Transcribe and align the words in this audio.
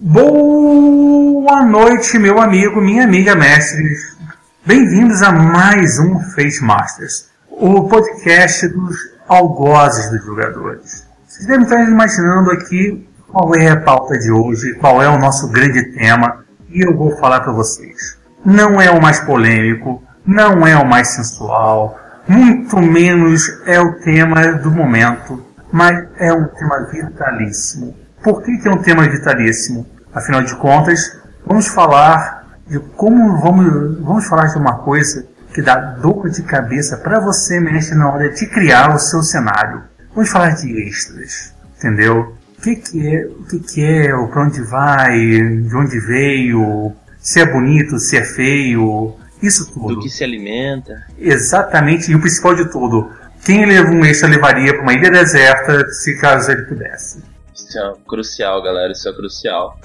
Boa 0.00 1.64
noite, 1.64 2.20
meu 2.20 2.38
amigo, 2.38 2.80
minha 2.80 3.02
amiga 3.02 3.34
mestres. 3.34 4.16
Bem-vindos 4.64 5.22
a 5.22 5.32
mais 5.32 5.98
um 5.98 6.20
Fate 6.20 6.62
Masters, 6.62 7.26
o 7.50 7.88
podcast 7.88 8.68
dos 8.68 8.96
algozes 9.26 10.08
dos 10.08 10.24
jogadores. 10.24 11.04
Vocês 11.26 11.48
devem 11.48 11.64
estar 11.64 11.82
imaginando 11.82 12.52
aqui 12.52 13.08
qual 13.26 13.52
é 13.56 13.70
a 13.70 13.80
pauta 13.80 14.16
de 14.16 14.30
hoje, 14.30 14.74
qual 14.74 15.02
é 15.02 15.08
o 15.08 15.18
nosso 15.18 15.48
grande 15.48 15.82
tema, 15.94 16.44
e 16.68 16.86
eu 16.86 16.96
vou 16.96 17.16
falar 17.16 17.40
para 17.40 17.52
vocês. 17.52 18.16
Não 18.44 18.80
é 18.80 18.92
o 18.92 19.02
mais 19.02 19.18
polêmico, 19.18 20.00
não 20.24 20.64
é 20.64 20.76
o 20.76 20.86
mais 20.86 21.08
sensual, 21.08 21.98
muito 22.28 22.80
menos 22.80 23.48
é 23.66 23.80
o 23.80 23.94
tema 23.94 24.52
do 24.52 24.70
momento, 24.70 25.44
mas 25.72 26.06
é 26.18 26.32
um 26.32 26.46
tema 26.46 26.86
vitalíssimo. 26.88 28.07
Por 28.22 28.42
que, 28.42 28.58
que 28.58 28.68
é 28.68 28.70
um 28.70 28.82
tema 28.82 29.08
vitalíssimo? 29.08 29.86
Afinal 30.12 30.42
de 30.42 30.54
contas, 30.56 31.16
vamos 31.46 31.68
falar 31.68 32.46
de 32.66 32.78
como 32.78 33.40
vamos, 33.40 34.00
vamos 34.00 34.26
falar 34.26 34.46
de 34.46 34.58
uma 34.58 34.78
coisa 34.78 35.26
que 35.52 35.62
dá 35.62 35.76
dor 35.76 36.28
de 36.30 36.42
cabeça 36.42 36.96
para 36.96 37.18
você, 37.18 37.58
mestre, 37.58 37.96
na 37.96 38.10
hora 38.10 38.28
de 38.28 38.46
criar 38.46 38.94
o 38.94 38.98
seu 38.98 39.22
cenário. 39.22 39.82
Vamos 40.14 40.30
falar 40.30 40.50
de 40.50 40.88
extras, 40.88 41.54
entendeu? 41.76 42.36
O 42.58 42.60
que, 42.60 42.76
que 42.76 43.06
é, 43.06 43.26
o 43.26 43.44
que, 43.44 43.58
que 43.60 43.84
é, 43.84 44.08
para 44.08 44.42
onde 44.42 44.60
vai, 44.62 45.16
de 45.16 45.76
onde 45.76 45.98
veio, 46.00 46.92
se 47.20 47.40
é 47.40 47.46
bonito, 47.46 47.98
se 47.98 48.16
é 48.16 48.24
feio, 48.24 49.14
isso 49.42 49.72
tudo. 49.72 49.94
Do 49.94 50.00
que 50.00 50.08
se 50.08 50.24
alimenta. 50.24 51.06
Exatamente, 51.18 52.10
e 52.10 52.14
o 52.14 52.20
principal 52.20 52.54
de 52.54 52.70
tudo, 52.70 53.10
quem 53.44 53.64
leva 53.64 53.90
um 53.90 54.04
extra 54.04 54.28
levaria 54.28 54.74
para 54.74 54.82
uma 54.82 54.92
ilha 54.92 55.10
deserta 55.10 55.88
se 55.90 56.18
caso 56.20 56.50
ele 56.50 56.62
pudesse. 56.62 57.22
Isso 57.58 57.76
é 57.76 57.92
crucial, 58.06 58.62
galera, 58.62 58.92
isso 58.92 59.08
é 59.08 59.12
crucial. 59.12 59.76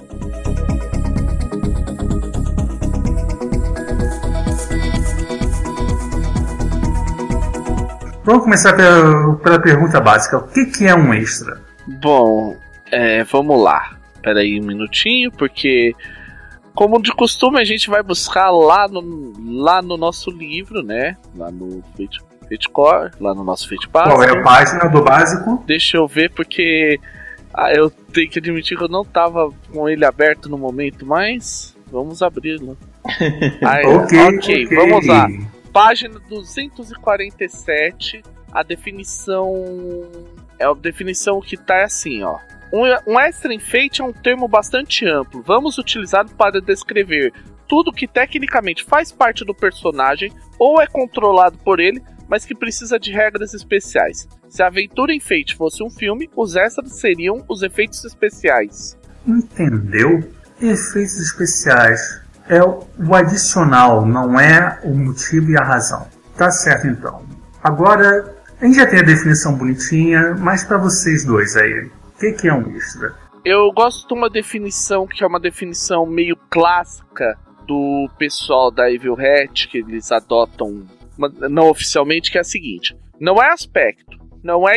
Vamos 8.23 8.43
começar 8.43 8.73
pela, 8.73 9.35
pela 9.38 9.59
pergunta 9.59 9.99
básica: 9.99 10.38
o 10.38 10.47
que, 10.47 10.67
que 10.67 10.85
é 10.85 10.95
um 10.95 11.13
extra? 11.13 11.59
Bom, 11.99 12.55
é, 12.91 13.23
vamos 13.23 13.61
lá. 13.61 13.97
Espera 14.15 14.39
aí 14.39 14.61
um 14.61 14.65
minutinho, 14.65 15.31
porque 15.31 15.95
como 16.75 17.02
de 17.02 17.11
costume, 17.11 17.59
a 17.59 17.63
gente 17.63 17.89
vai 17.89 18.03
buscar 18.03 18.52
lá 18.52 18.87
no, 18.87 19.33
lá 19.61 19.81
no 19.81 19.97
nosso 19.97 20.30
livro, 20.30 20.83
né? 20.83 21.17
Lá 21.35 21.52
no 21.52 21.83
Fate, 21.97 22.21
Fate 22.47 22.69
Core, 22.69 23.11
lá 23.19 23.33
no 23.33 23.43
nosso 23.43 23.67
Fate 23.67 23.89
Básico. 23.89 24.15
Qual 24.15 24.23
é 24.23 24.39
a 24.39 24.43
página 24.43 24.87
do 24.87 25.03
básico? 25.03 25.63
Deixa 25.65 25.97
eu 25.97 26.08
ver, 26.08 26.30
porque 26.31 26.99
ah, 27.53 27.71
eu 27.71 27.89
tenho 27.89 28.29
que 28.29 28.39
admitir 28.39 28.77
que 28.77 28.83
eu 28.83 28.89
não 28.89 29.05
tava 29.05 29.49
com 29.71 29.87
ele 29.87 30.03
aberto 30.03 30.49
no 30.49 30.57
momento, 30.57 31.05
mas 31.05 31.75
vamos 31.91 32.21
abri-lo. 32.21 32.77
ok, 33.05 34.19
ok, 34.37 34.65
vamos 34.67 35.05
lá. 35.05 35.27
Página 35.71 36.19
247, 36.27 38.23
a 38.51 38.63
definição. 38.63 39.53
É 40.59 40.65
a 40.65 40.73
definição 40.73 41.41
que 41.41 41.57
tá 41.57 41.83
assim, 41.83 42.23
ó. 42.23 42.37
Um, 42.71 43.13
um 43.13 43.19
extra 43.19 43.53
enfeite 43.53 44.01
é 44.01 44.03
um 44.03 44.13
termo 44.13 44.47
bastante 44.47 45.05
amplo. 45.07 45.43
Vamos 45.45 45.77
utilizá-lo 45.77 46.29
para 46.29 46.59
descrever 46.59 47.31
tudo 47.67 47.91
que 47.91 48.07
tecnicamente 48.07 48.83
faz 48.83 49.11
parte 49.11 49.43
do 49.45 49.53
personagem 49.53 50.31
ou 50.59 50.81
é 50.81 50.87
controlado 50.87 51.57
por 51.59 51.79
ele, 51.79 52.01
mas 52.27 52.45
que 52.45 52.55
precisa 52.55 52.99
de 52.99 53.11
regras 53.11 53.53
especiais. 53.53 54.27
Se 54.49 54.61
a 54.61 54.67
aventura 54.67 55.13
enfeite 55.13 55.55
fosse 55.55 55.83
um 55.83 55.89
filme, 55.89 56.30
os 56.35 56.55
extras 56.55 56.99
seriam 56.99 57.43
os 57.49 57.63
efeitos 57.63 58.03
especiais. 58.03 58.97
Entendeu? 59.27 60.23
Efeitos 60.61 61.19
especiais 61.19 62.21
é 62.47 62.61
o 62.61 63.15
adicional, 63.15 64.05
não 64.05 64.39
é 64.39 64.80
o 64.83 64.93
motivo 64.93 65.52
e 65.52 65.58
a 65.58 65.64
razão. 65.64 66.08
Tá 66.37 66.52
certo 66.52 66.87
então. 66.87 67.23
Agora, 67.64 68.36
a 68.59 68.65
gente 68.65 68.75
já 68.75 68.86
tem 68.86 68.99
a 68.99 69.03
definição 69.03 69.55
bonitinha, 69.55 70.36
mas 70.36 70.64
para 70.64 70.77
vocês 70.77 71.25
dois 71.25 71.55
aí, 71.55 71.89
que, 72.31 72.31
que 72.31 72.48
é 72.48 72.53
um 72.53 72.75
extra? 72.75 73.14
Eu 73.43 73.71
gosto 73.73 74.08
de 74.08 74.14
uma 74.14 74.30
definição 74.30 75.05
que 75.05 75.23
é 75.23 75.27
uma 75.27 75.39
definição 75.39 76.05
meio 76.05 76.37
clássica 76.49 77.37
do 77.67 78.09
pessoal 78.17 78.71
da 78.71 78.89
Evil 78.89 79.17
Hat, 79.19 79.67
que 79.67 79.80
eles 79.80 80.11
adotam 80.11 80.86
não 81.17 81.69
oficialmente, 81.69 82.31
que 82.31 82.37
é 82.37 82.41
a 82.41 82.45
seguinte: 82.45 82.95
não 83.19 83.41
é 83.41 83.51
aspecto, 83.51 84.17
não 84.43 84.67
é, 84.67 84.75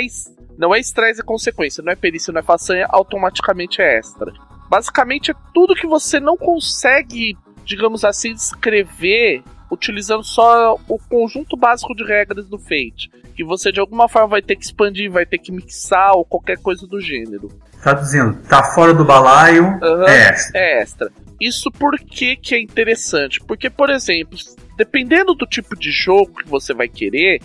não 0.58 0.74
é 0.74 0.78
estresse 0.78 1.20
e 1.20 1.24
consequência, 1.24 1.82
não 1.82 1.92
é 1.92 1.96
perícia, 1.96 2.32
não 2.32 2.40
é 2.40 2.44
façanha, 2.44 2.86
automaticamente 2.88 3.80
é 3.80 3.98
extra. 3.98 4.32
Basicamente 4.68 5.30
é 5.30 5.34
tudo 5.54 5.74
que 5.74 5.86
você 5.86 6.18
não 6.18 6.36
consegue, 6.36 7.36
digamos 7.64 8.04
assim, 8.04 8.34
descrever 8.34 9.42
utilizando 9.70 10.22
só 10.22 10.78
o 10.88 10.98
conjunto 10.98 11.56
básico 11.56 11.94
de 11.94 12.04
regras 12.04 12.48
do 12.48 12.58
Fate. 12.58 13.10
Que 13.34 13.44
você 13.44 13.70
de 13.70 13.80
alguma 13.80 14.08
forma 14.08 14.28
vai 14.28 14.42
ter 14.42 14.56
que 14.56 14.64
expandir, 14.64 15.10
vai 15.10 15.26
ter 15.26 15.38
que 15.38 15.52
mixar 15.52 16.12
ou 16.14 16.24
qualquer 16.24 16.58
coisa 16.58 16.86
do 16.86 17.00
gênero. 17.00 17.48
Tá 17.82 17.92
dizendo, 17.92 18.38
tá 18.48 18.62
fora 18.62 18.94
do 18.94 19.04
balaio, 19.04 19.64
uhum, 19.64 20.08
é 20.08 20.28
extra. 20.28 20.58
É 20.58 20.82
extra. 20.82 21.12
Isso 21.38 21.70
por 21.70 21.98
que, 21.98 22.36
que 22.36 22.54
é 22.54 22.60
interessante? 22.60 23.40
Porque, 23.40 23.68
por 23.68 23.90
exemplo, 23.90 24.38
dependendo 24.76 25.34
do 25.34 25.46
tipo 25.46 25.76
de 25.76 25.90
jogo 25.90 26.34
que 26.42 26.48
você 26.48 26.74
vai 26.74 26.88
querer, 26.88 27.40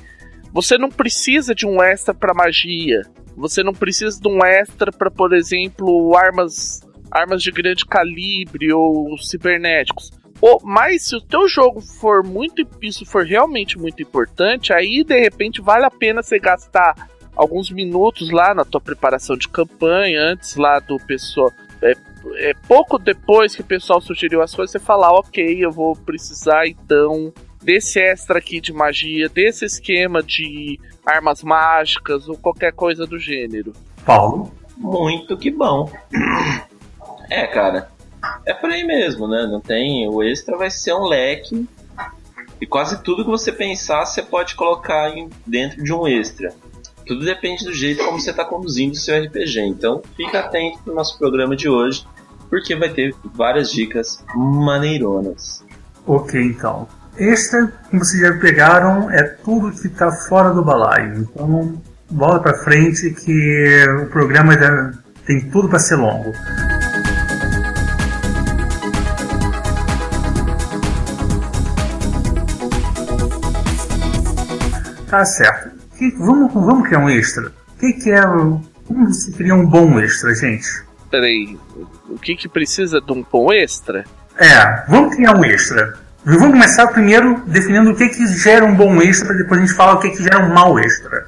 você 0.53 0.77
não 0.77 0.89
precisa 0.89 1.55
de 1.55 1.65
um 1.65 1.81
extra 1.81 2.13
para 2.13 2.33
magia. 2.33 3.01
Você 3.35 3.63
não 3.63 3.73
precisa 3.73 4.19
de 4.19 4.27
um 4.27 4.43
extra 4.43 4.91
para, 4.91 5.09
por 5.09 5.33
exemplo, 5.33 6.15
armas 6.15 6.81
armas 7.11 7.43
de 7.43 7.51
grande 7.51 7.85
calibre 7.85 8.71
ou 8.71 9.17
cibernéticos. 9.17 10.11
Ou, 10.39 10.59
mas 10.63 11.03
se 11.03 11.15
o 11.15 11.21
teu 11.21 11.47
jogo 11.47 11.81
for 11.81 12.23
muito, 12.23 12.65
isso 12.81 13.05
for 13.05 13.25
realmente 13.25 13.77
muito 13.77 14.01
importante, 14.01 14.73
aí 14.73 15.03
de 15.03 15.19
repente 15.19 15.61
vale 15.61 15.85
a 15.85 15.91
pena 15.91 16.23
você 16.23 16.39
gastar 16.39 17.09
alguns 17.35 17.69
minutos 17.69 18.31
lá 18.31 18.53
na 18.53 18.65
tua 18.65 18.81
preparação 18.81 19.37
de 19.37 19.47
campanha, 19.47 20.21
antes 20.31 20.55
lá 20.55 20.79
do 20.79 20.97
pessoal. 20.97 21.51
É, 21.81 21.93
é, 22.35 22.53
pouco 22.67 22.99
depois 22.99 23.55
que 23.55 23.61
o 23.61 23.65
pessoal 23.65 23.99
sugeriu 23.99 24.41
as 24.41 24.53
coisas, 24.53 24.71
você 24.71 24.79
falar, 24.79 25.11
ok, 25.11 25.65
eu 25.65 25.71
vou 25.71 25.95
precisar 25.95 26.67
então 26.67 27.33
desse 27.61 27.99
extra 27.99 28.39
aqui 28.39 28.59
de 28.59 28.73
magia, 28.73 29.29
desse 29.29 29.65
esquema 29.65 30.21
de 30.21 30.79
armas 31.05 31.43
mágicas 31.43 32.27
ou 32.27 32.37
qualquer 32.37 32.73
coisa 32.73 33.05
do 33.05 33.17
gênero. 33.17 33.73
Paulo? 34.05 34.51
Muito 34.77 35.37
que 35.37 35.51
bom. 35.51 35.91
É, 37.29 37.45
cara, 37.47 37.89
é 38.45 38.53
por 38.53 38.69
aí 38.69 38.83
mesmo, 38.83 39.27
né? 39.27 39.47
Não 39.47 39.61
tem. 39.61 40.07
O 40.09 40.23
extra 40.23 40.57
vai 40.57 40.69
ser 40.69 40.93
um 40.93 41.05
leque. 41.05 41.67
E 42.59 42.65
quase 42.65 43.01
tudo 43.01 43.23
que 43.23 43.29
você 43.29 43.51
pensar, 43.51 44.05
você 44.05 44.21
pode 44.21 44.55
colocar 44.55 45.09
em, 45.09 45.29
dentro 45.45 45.83
de 45.83 45.93
um 45.93 46.07
extra. 46.07 46.53
Tudo 47.11 47.25
depende 47.25 47.65
do 47.65 47.73
jeito 47.73 48.05
como 48.05 48.17
você 48.17 48.31
está 48.31 48.45
conduzindo 48.45 48.93
o 48.93 48.95
seu 48.95 49.21
RPG. 49.21 49.59
Então, 49.59 50.01
fica 50.15 50.39
atento 50.39 50.79
no 50.85 50.95
nosso 50.95 51.19
programa 51.19 51.57
de 51.57 51.67
hoje, 51.67 52.07
porque 52.49 52.73
vai 52.73 52.87
ter 52.87 53.13
várias 53.35 53.69
dicas 53.69 54.23
maneironas. 54.33 55.61
Ok, 56.07 56.41
então. 56.41 56.87
Extra, 57.17 57.67
como 57.89 58.05
vocês 58.05 58.21
já 58.21 58.39
pegaram, 58.39 59.11
é 59.11 59.23
tudo 59.23 59.77
que 59.77 59.87
está 59.87 60.09
fora 60.09 60.53
do 60.53 60.63
balaio. 60.63 61.17
Então, 61.17 61.81
bola 62.09 62.39
para 62.39 62.57
frente 62.59 63.09
que 63.11 63.85
o 64.03 64.05
programa 64.05 64.55
tem 65.25 65.49
tudo 65.49 65.67
para 65.67 65.79
ser 65.79 65.97
longo. 65.97 66.31
Tá 75.09 75.25
certo. 75.25 75.80
Que, 76.01 76.09
vamos, 76.17 76.51
vamos 76.51 76.87
criar 76.87 76.97
um 76.97 77.09
extra. 77.11 77.53
O 77.75 77.79
que, 77.79 77.93
que 77.93 78.09
é. 78.09 78.21
Como 78.87 79.13
se 79.13 79.31
cria 79.33 79.53
um 79.53 79.67
bom 79.67 79.99
extra, 79.99 80.33
gente? 80.33 80.67
Peraí, 81.11 81.55
o 82.09 82.17
que, 82.17 82.35
que 82.35 82.49
precisa 82.49 82.99
de 82.99 83.11
um 83.11 83.21
bom 83.21 83.53
extra? 83.53 84.03
É, 84.35 84.83
vamos 84.89 85.15
criar 85.15 85.37
um 85.37 85.45
extra. 85.45 85.99
Vamos 86.25 86.53
começar 86.53 86.87
primeiro 86.87 87.43
definindo 87.45 87.91
o 87.91 87.95
que, 87.95 88.09
que 88.09 88.25
gera 88.25 88.65
um 88.65 88.73
bom 88.73 88.99
extra, 88.99 89.27
para 89.27 89.37
depois 89.37 89.61
a 89.61 89.63
gente 89.63 89.75
falar 89.75 89.93
o 89.93 89.99
que, 89.99 90.09
que 90.09 90.23
gera 90.23 90.43
um 90.43 90.51
mau 90.51 90.79
extra. 90.79 91.27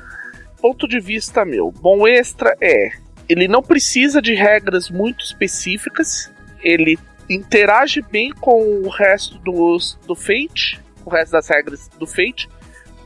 Ponto 0.59 0.87
de 0.87 0.99
vista 0.99 1.45
meu, 1.45 1.71
bom 1.71 2.07
extra 2.07 2.57
é. 2.59 2.93
Ele 3.29 3.47
não 3.47 3.61
precisa 3.61 4.19
de 4.19 4.33
regras 4.33 4.89
muito 4.89 5.23
específicas, 5.23 6.31
ele 6.63 6.97
interage 7.29 8.01
bem 8.01 8.31
com 8.31 8.81
o 8.83 8.89
resto 8.89 9.37
dos, 9.37 9.99
do 10.07 10.15
Fate, 10.15 10.81
o 11.05 11.11
resto 11.11 11.33
das 11.33 11.47
regras 11.47 11.87
do 11.99 12.07
Fate, 12.07 12.49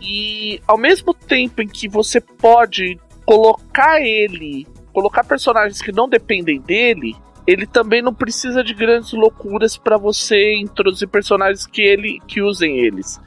e 0.02 0.62
ao 0.68 0.78
mesmo 0.78 1.14
tempo 1.14 1.62
em 1.62 1.68
que 1.68 1.88
você 1.88 2.22
pode 2.22 3.00
colocar 3.26 4.00
ele, 4.02 4.68
colocar 4.94 5.24
personagens 5.24 5.82
que 5.82 5.92
não 5.92 6.08
dependem 6.08 6.60
dele, 6.62 7.16
ele 7.46 7.66
também 7.66 8.02
não 8.02 8.14
precisa 8.14 8.64
de 8.64 8.74
grandes 8.74 9.14
loucuras 9.14 9.78
para 9.78 9.98
você 9.98 10.56
introduzir 10.56 11.08
personagens 11.08 11.66
que 11.66 11.82
ele 11.82 12.20
que 12.28 12.42
usem 12.42 12.78
eles. 12.80 13.20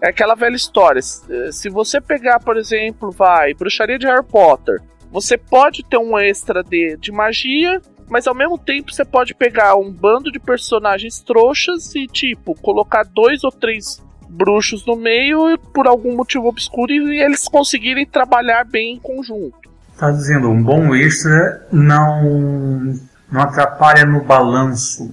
É 0.00 0.08
aquela 0.08 0.34
velha 0.34 0.54
história. 0.54 1.02
Se 1.02 1.68
você 1.68 2.00
pegar, 2.00 2.40
por 2.40 2.56
exemplo, 2.56 3.10
vai, 3.10 3.54
bruxaria 3.54 3.98
de 3.98 4.06
Harry 4.06 4.24
Potter, 4.24 4.80
você 5.10 5.36
pode 5.36 5.84
ter 5.84 5.98
um 5.98 6.16
extra 6.18 6.62
de, 6.62 6.96
de 6.96 7.10
magia 7.10 7.80
mas 8.08 8.26
ao 8.26 8.34
mesmo 8.34 8.58
tempo 8.58 8.92
você 8.92 9.04
pode 9.04 9.34
pegar 9.34 9.76
um 9.76 9.92
bando 9.92 10.32
de 10.32 10.40
personagens 10.40 11.20
trouxas 11.20 11.94
e, 11.94 12.06
tipo, 12.06 12.54
colocar 12.54 13.04
dois 13.04 13.44
ou 13.44 13.52
três 13.52 14.02
bruxos 14.28 14.84
no 14.86 14.96
meio 14.96 15.50
e 15.50 15.58
por 15.58 15.86
algum 15.86 16.14
motivo 16.16 16.48
obscuro 16.48 16.92
e 16.92 17.20
eles 17.20 17.48
conseguirem 17.48 18.06
trabalhar 18.06 18.64
bem 18.64 18.94
em 18.94 18.98
conjunto. 18.98 19.68
Tá 19.98 20.10
dizendo, 20.10 20.48
um 20.48 20.62
bom 20.62 20.94
extra 20.94 21.66
não, 21.72 22.94
não 23.30 23.40
atrapalha 23.40 24.04
no 24.04 24.22
balanço. 24.22 25.12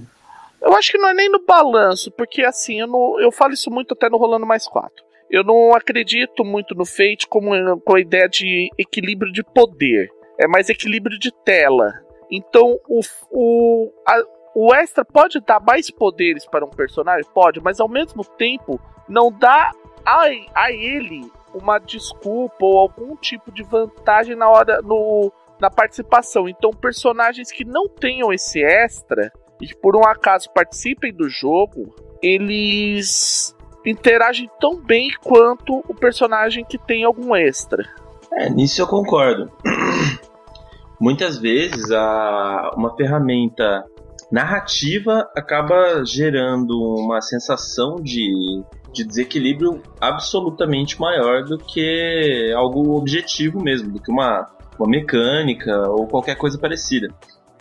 Eu 0.60 0.74
acho 0.74 0.92
que 0.92 0.98
não 0.98 1.08
é 1.08 1.14
nem 1.14 1.30
no 1.30 1.44
balanço, 1.44 2.10
porque 2.12 2.42
assim, 2.42 2.80
eu, 2.80 2.86
não, 2.86 3.20
eu 3.20 3.32
falo 3.32 3.52
isso 3.52 3.70
muito 3.70 3.94
até 3.94 4.08
no 4.08 4.16
Rolando 4.16 4.46
Mais 4.46 4.66
4. 4.68 5.04
Eu 5.30 5.42
não 5.42 5.74
acredito 5.74 6.44
muito 6.44 6.74
no 6.74 6.84
Fate 6.84 7.26
como 7.28 7.50
com 7.80 7.96
a 7.96 8.00
ideia 8.00 8.28
de 8.28 8.68
equilíbrio 8.78 9.32
de 9.32 9.42
poder. 9.42 10.08
É 10.38 10.46
mais 10.46 10.68
equilíbrio 10.68 11.18
de 11.18 11.32
tela. 11.44 11.92
Então, 12.30 12.78
o, 12.88 13.00
o, 13.30 13.92
a, 14.06 14.22
o 14.58 14.74
extra 14.74 15.04
pode 15.04 15.38
dar 15.40 15.60
mais 15.60 15.90
poderes 15.90 16.46
para 16.46 16.64
um 16.64 16.70
personagem? 16.70 17.28
Pode, 17.34 17.60
mas 17.60 17.78
ao 17.78 17.86
mesmo 17.86 18.24
tempo 18.24 18.80
não 19.06 19.30
dá 19.30 19.70
a, 20.02 20.22
a 20.54 20.72
ele 20.72 21.30
uma 21.52 21.78
desculpa 21.78 22.64
ou 22.64 22.78
algum 22.78 23.14
tipo 23.16 23.52
de 23.52 23.62
vantagem 23.62 24.34
na 24.34 24.48
hora 24.48 24.80
no, 24.80 25.30
na 25.60 25.68
participação. 25.68 26.48
Então, 26.48 26.70
personagens 26.70 27.52
que 27.52 27.66
não 27.66 27.86
tenham 27.86 28.32
esse 28.32 28.64
extra 28.64 29.30
e 29.60 29.66
que 29.66 29.76
por 29.76 29.94
um 29.94 30.06
acaso 30.06 30.50
participem 30.54 31.12
do 31.12 31.28
jogo, 31.28 31.94
eles 32.22 33.54
interagem 33.84 34.48
tão 34.58 34.80
bem 34.80 35.10
quanto 35.22 35.84
o 35.86 35.94
personagem 35.94 36.64
que 36.64 36.78
tem 36.78 37.04
algum 37.04 37.36
extra. 37.36 37.84
É, 38.32 38.48
nisso 38.48 38.80
eu 38.80 38.86
concordo. 38.86 39.52
Muitas 40.98 41.36
vezes 41.36 41.90
a, 41.90 42.70
uma 42.74 42.96
ferramenta 42.96 43.84
narrativa 44.30 45.28
acaba 45.36 46.04
gerando 46.04 46.72
uma 46.98 47.20
sensação 47.20 47.96
de, 47.96 48.62
de 48.92 49.04
desequilíbrio 49.04 49.82
absolutamente 50.00 51.00
maior 51.00 51.44
do 51.44 51.58
que 51.58 52.52
algo 52.56 52.96
objetivo 52.96 53.62
mesmo, 53.62 53.92
do 53.92 54.00
que 54.00 54.10
uma, 54.10 54.46
uma 54.78 54.88
mecânica 54.88 55.88
ou 55.88 56.06
qualquer 56.06 56.36
coisa 56.36 56.58
parecida. 56.58 57.08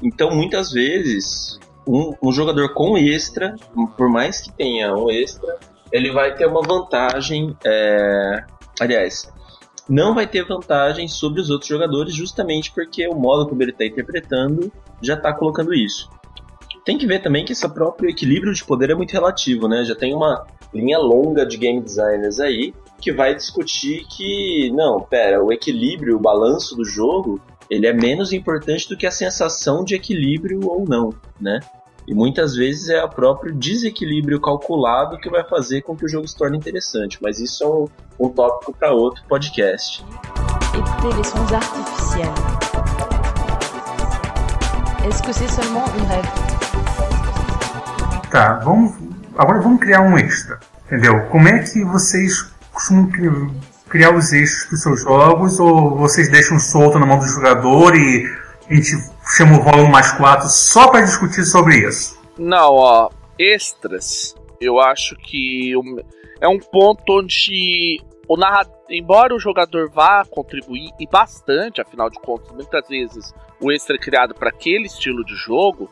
Então, 0.02 0.32
muitas 0.32 0.72
vezes, 0.72 1.60
um, 1.88 2.14
um 2.22 2.32
jogador 2.32 2.74
com 2.74 2.98
extra, 2.98 3.56
por 3.96 4.10
mais 4.10 4.42
que 4.42 4.52
tenha 4.52 4.94
um 4.94 5.10
extra, 5.10 5.58
ele 5.92 6.12
vai 6.12 6.36
ter 6.36 6.48
uma 6.48 6.62
vantagem. 6.62 7.56
É... 7.64 8.44
Aliás, 8.80 9.32
não 9.88 10.16
vai 10.16 10.28
ter 10.28 10.46
vantagem 10.46 11.08
sobre 11.08 11.40
os 11.40 11.50
outros 11.50 11.70
jogadores, 11.70 12.14
justamente 12.14 12.72
porque 12.72 13.08
o 13.08 13.16
modo 13.16 13.48
como 13.48 13.62
ele 13.62 13.72
está 13.72 13.86
interpretando 13.86 14.72
já 15.02 15.14
está 15.14 15.32
colocando 15.32 15.74
isso. 15.74 16.10
Tem 16.86 17.00
que 17.00 17.08
ver 17.08 17.20
também 17.20 17.44
que 17.44 17.52
esse 17.52 17.68
próprio 17.68 18.12
equilíbrio 18.12 18.54
de 18.54 18.64
poder 18.64 18.92
é 18.92 18.96
muito 18.96 19.12
relativo, 19.12 19.68
né? 19.68 19.84
Já 19.84 19.96
tem 19.96 20.14
uma 20.14 20.46
linha 20.72 21.00
longa 21.00 21.44
de 21.44 21.58
game 21.58 21.82
designers 21.82 22.40
aí 22.40 22.76
que 23.02 23.12
vai 23.12 23.34
discutir 23.34 24.06
que, 24.08 24.72
não, 24.72 25.02
pera, 25.02 25.44
o 25.44 25.52
equilíbrio, 25.52 26.16
o 26.16 26.20
balanço 26.20 26.76
do 26.76 26.86
jogo, 26.86 27.42
ele 27.72 27.88
é 27.88 27.94
menos 27.94 28.32
importante 28.32 28.88
do 28.88 28.96
que 28.96 29.08
a 29.08 29.12
sensação 29.12 29.84
de 29.84 29.96
equilíbrio 29.96 30.60
ou 30.64 30.86
não, 30.88 31.10
né? 31.42 31.60
E 32.08 32.14
muitas 32.14 32.56
vezes 32.56 32.90
é 32.90 33.04
o 33.04 33.10
próprio 33.10 33.52
desequilíbrio 33.56 34.40
calculado 34.40 35.18
que 35.18 35.28
vai 35.28 35.44
fazer 35.44 35.82
com 35.82 35.96
que 35.96 36.06
o 36.06 36.08
jogo 36.08 36.28
se 36.28 36.38
torne 36.38 36.56
interessante. 36.56 37.18
Mas 37.20 37.40
isso 37.40 37.64
é 37.64 37.68
um, 37.68 37.88
um 38.28 38.30
tópico 38.30 38.72
para 38.72 38.94
outro 38.94 39.24
podcast. 39.28 40.06
Écoutez 40.76 41.52
artificiels. 41.52 42.30
Est-ce 45.04 45.24
que 45.24 45.34
c'est 45.34 45.50
seulement 45.50 45.86
une 45.98 46.06
rêve? 46.06 46.45
Tá, 48.36 48.56
vamos. 48.56 48.94
Agora 49.38 49.62
vamos 49.62 49.80
criar 49.80 50.02
um 50.02 50.18
extra. 50.18 50.60
Entendeu? 50.86 51.26
Como 51.28 51.48
é 51.48 51.60
que 51.60 51.86
vocês 51.86 52.42
costumam 52.74 53.10
criar 53.88 54.14
os 54.14 54.34
extras 54.34 54.66
para 54.66 54.76
os 54.76 54.82
seus 54.82 55.02
jogos? 55.04 55.58
Ou 55.58 55.96
vocês 55.96 56.30
deixam 56.30 56.60
solto 56.60 57.00
na 57.00 57.06
mão 57.06 57.18
do 57.18 57.26
jogador 57.26 57.96
e 57.96 58.26
a 58.70 58.74
gente 58.74 58.92
chama 59.38 59.58
o 59.58 59.62
rolo 59.62 59.88
mais 59.88 60.12
quatro 60.12 60.50
só 60.50 60.90
para 60.90 61.06
discutir 61.06 61.46
sobre 61.46 61.88
isso. 61.88 62.20
Não, 62.38 62.74
ó, 62.74 63.10
extras, 63.40 64.36
eu 64.60 64.82
acho 64.82 65.16
que 65.16 65.72
é 66.42 66.48
um 66.50 66.60
ponto 66.60 67.22
onde 67.22 68.02
o 68.28 68.36
narrador, 68.36 68.76
embora 68.90 69.34
o 69.34 69.40
jogador 69.40 69.90
vá 69.90 70.26
contribuir 70.30 70.90
e 71.00 71.08
bastante, 71.08 71.80
afinal 71.80 72.10
de 72.10 72.20
contas, 72.20 72.52
muitas 72.52 72.86
vezes 72.90 73.34
o 73.62 73.72
extra 73.72 73.96
é 73.96 74.00
criado 74.00 74.36
para 74.36 74.50
aquele 74.50 74.88
estilo 74.88 75.24
de 75.24 75.36
jogo, 75.36 75.90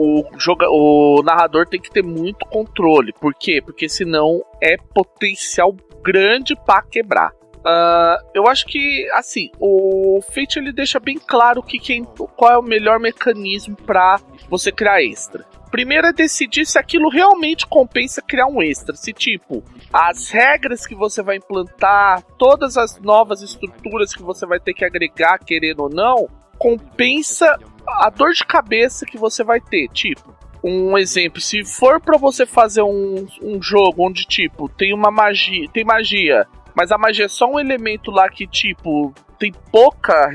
o, 0.00 0.24
joga, 0.38 0.66
o 0.70 1.22
narrador 1.22 1.66
tem 1.66 1.78
que 1.78 1.90
ter 1.90 2.02
muito 2.02 2.46
controle. 2.46 3.12
Por 3.12 3.34
quê? 3.34 3.60
Porque 3.62 3.86
senão 3.86 4.42
é 4.62 4.76
potencial 4.78 5.76
grande 6.02 6.56
para 6.56 6.82
quebrar. 6.82 7.32
Uh, 7.58 8.16
eu 8.34 8.46
acho 8.48 8.64
que, 8.64 9.06
assim, 9.12 9.50
o 9.60 10.20
Fate 10.32 10.58
ele 10.58 10.72
deixa 10.72 10.98
bem 10.98 11.18
claro 11.18 11.62
que 11.62 11.78
quem, 11.78 12.04
qual 12.04 12.52
é 12.52 12.58
o 12.58 12.62
melhor 12.62 12.98
mecanismo 12.98 13.76
para 13.76 14.18
você 14.48 14.72
criar 14.72 15.02
extra. 15.02 15.44
Primeiro 15.70 16.06
é 16.06 16.12
decidir 16.12 16.64
se 16.64 16.78
aquilo 16.78 17.10
realmente 17.10 17.66
compensa 17.66 18.22
criar 18.22 18.46
um 18.46 18.62
extra. 18.62 18.96
Se, 18.96 19.12
tipo, 19.12 19.62
as 19.92 20.30
regras 20.30 20.86
que 20.86 20.94
você 20.94 21.22
vai 21.22 21.36
implantar, 21.36 22.22
todas 22.38 22.78
as 22.78 22.98
novas 23.00 23.42
estruturas 23.42 24.14
que 24.14 24.22
você 24.22 24.46
vai 24.46 24.58
ter 24.58 24.72
que 24.72 24.84
agregar, 24.84 25.38
querendo 25.38 25.80
ou 25.80 25.90
não, 25.90 26.26
compensa 26.58 27.58
a 28.00 28.10
dor 28.10 28.32
de 28.32 28.44
cabeça 28.44 29.06
que 29.06 29.18
você 29.18 29.42
vai 29.42 29.60
ter. 29.60 29.88
Tipo, 29.88 30.34
um 30.62 30.96
exemplo, 30.96 31.40
se 31.40 31.64
for 31.64 32.00
para 32.00 32.18
você 32.18 32.44
fazer 32.46 32.82
um, 32.82 33.26
um 33.42 33.62
jogo 33.62 34.06
onde, 34.06 34.24
tipo, 34.24 34.68
tem 34.68 34.92
uma 34.94 35.10
magia, 35.10 35.68
tem 35.72 35.84
magia 35.84 36.46
mas 36.74 36.90
a 36.90 36.98
magia 36.98 37.26
é 37.26 37.28
só 37.28 37.50
um 37.50 37.58
elemento 37.58 38.10
lá 38.10 38.28
que, 38.28 38.46
tipo, 38.46 39.12
tem 39.38 39.52
pouca. 39.70 40.30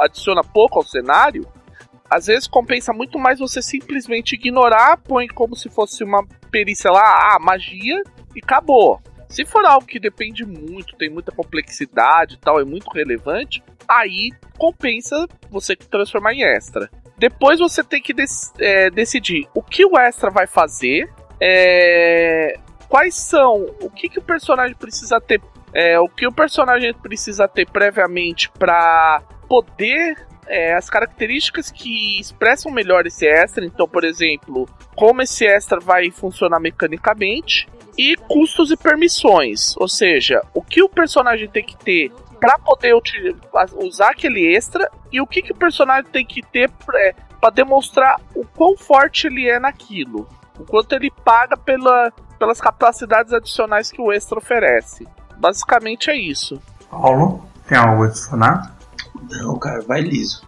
adiciona 0.00 0.42
pouco 0.42 0.78
ao 0.78 0.84
cenário. 0.84 1.46
Às 2.08 2.26
vezes 2.26 2.46
compensa 2.46 2.92
muito 2.92 3.18
mais 3.18 3.40
você 3.40 3.60
simplesmente 3.60 4.34
ignorar, 4.34 4.98
põe 4.98 5.26
como 5.26 5.56
se 5.56 5.68
fosse 5.68 6.04
uma 6.04 6.24
perícia 6.50 6.90
lá, 6.90 7.34
ah, 7.34 7.38
magia, 7.40 8.02
e 8.34 8.40
acabou. 8.42 9.00
Se 9.28 9.44
for 9.44 9.64
algo 9.64 9.86
que 9.86 9.98
depende 9.98 10.44
muito, 10.44 10.96
tem 10.96 11.10
muita 11.10 11.32
complexidade 11.32 12.34
e 12.34 12.38
tal, 12.38 12.60
é 12.60 12.64
muito 12.64 12.88
relevante, 12.90 13.62
aí 13.88 14.30
compensa 14.58 15.26
você 15.50 15.76
transformar 15.76 16.34
em 16.34 16.42
extra. 16.42 16.90
Depois 17.16 17.58
você 17.58 17.82
tem 17.82 18.02
que 18.02 18.12
dec 18.12 18.28
é, 18.58 18.90
decidir 18.90 19.46
o 19.54 19.62
que 19.62 19.84
o 19.84 19.96
extra 19.98 20.30
vai 20.30 20.46
fazer, 20.46 21.08
é, 21.40 22.58
quais 22.88 23.14
são, 23.14 23.66
o 23.80 23.88
que, 23.90 24.08
que 24.08 24.18
o 24.18 24.22
personagem 24.22 24.74
precisa 24.76 25.20
ter, 25.20 25.40
é, 25.72 25.98
o 25.98 26.08
que 26.08 26.26
o 26.26 26.32
personagem 26.32 26.92
precisa 26.94 27.46
ter 27.46 27.68
previamente 27.68 28.50
para 28.50 29.22
poder 29.48 30.26
é, 30.46 30.74
as 30.74 30.90
características 30.90 31.70
que 31.70 32.20
expressam 32.20 32.70
melhor 32.72 33.06
esse 33.06 33.26
extra. 33.26 33.64
Então, 33.64 33.88
por 33.88 34.04
exemplo, 34.04 34.68
como 34.94 35.22
esse 35.22 35.46
extra 35.46 35.78
vai 35.80 36.10
funcionar 36.10 36.60
mecanicamente 36.60 37.68
e 37.96 38.16
custos 38.16 38.70
e 38.70 38.76
permissões, 38.76 39.76
ou 39.76 39.88
seja, 39.88 40.42
o 40.52 40.60
que 40.60 40.82
o 40.82 40.88
personagem 40.88 41.48
tem 41.48 41.64
que 41.64 41.76
ter 41.76 42.12
para 42.44 42.58
poder 42.58 42.94
usar 43.82 44.10
aquele 44.10 44.54
extra 44.54 44.90
e 45.10 45.18
o 45.18 45.26
que, 45.26 45.40
que 45.40 45.52
o 45.52 45.56
personagem 45.56 46.10
tem 46.10 46.26
que 46.26 46.42
ter 46.42 46.70
para 47.40 47.50
demonstrar 47.50 48.20
o 48.34 48.44
quão 48.44 48.76
forte 48.76 49.28
ele 49.28 49.48
é 49.48 49.58
naquilo, 49.58 50.28
o 50.58 50.64
quanto 50.64 50.94
ele 50.94 51.10
paga 51.24 51.56
pela, 51.56 52.12
pelas 52.38 52.60
capacidades 52.60 53.32
adicionais 53.32 53.90
que 53.90 54.00
o 54.00 54.12
extra 54.12 54.36
oferece. 54.36 55.08
Basicamente 55.38 56.10
é 56.10 56.16
isso. 56.16 56.60
Paulo, 56.90 57.48
tem 57.66 57.78
algo 57.78 58.02
a 58.02 58.06
adicionar? 58.08 58.76
Não, 59.30 59.58
cara, 59.58 59.80
vai 59.80 60.02
liso. 60.02 60.46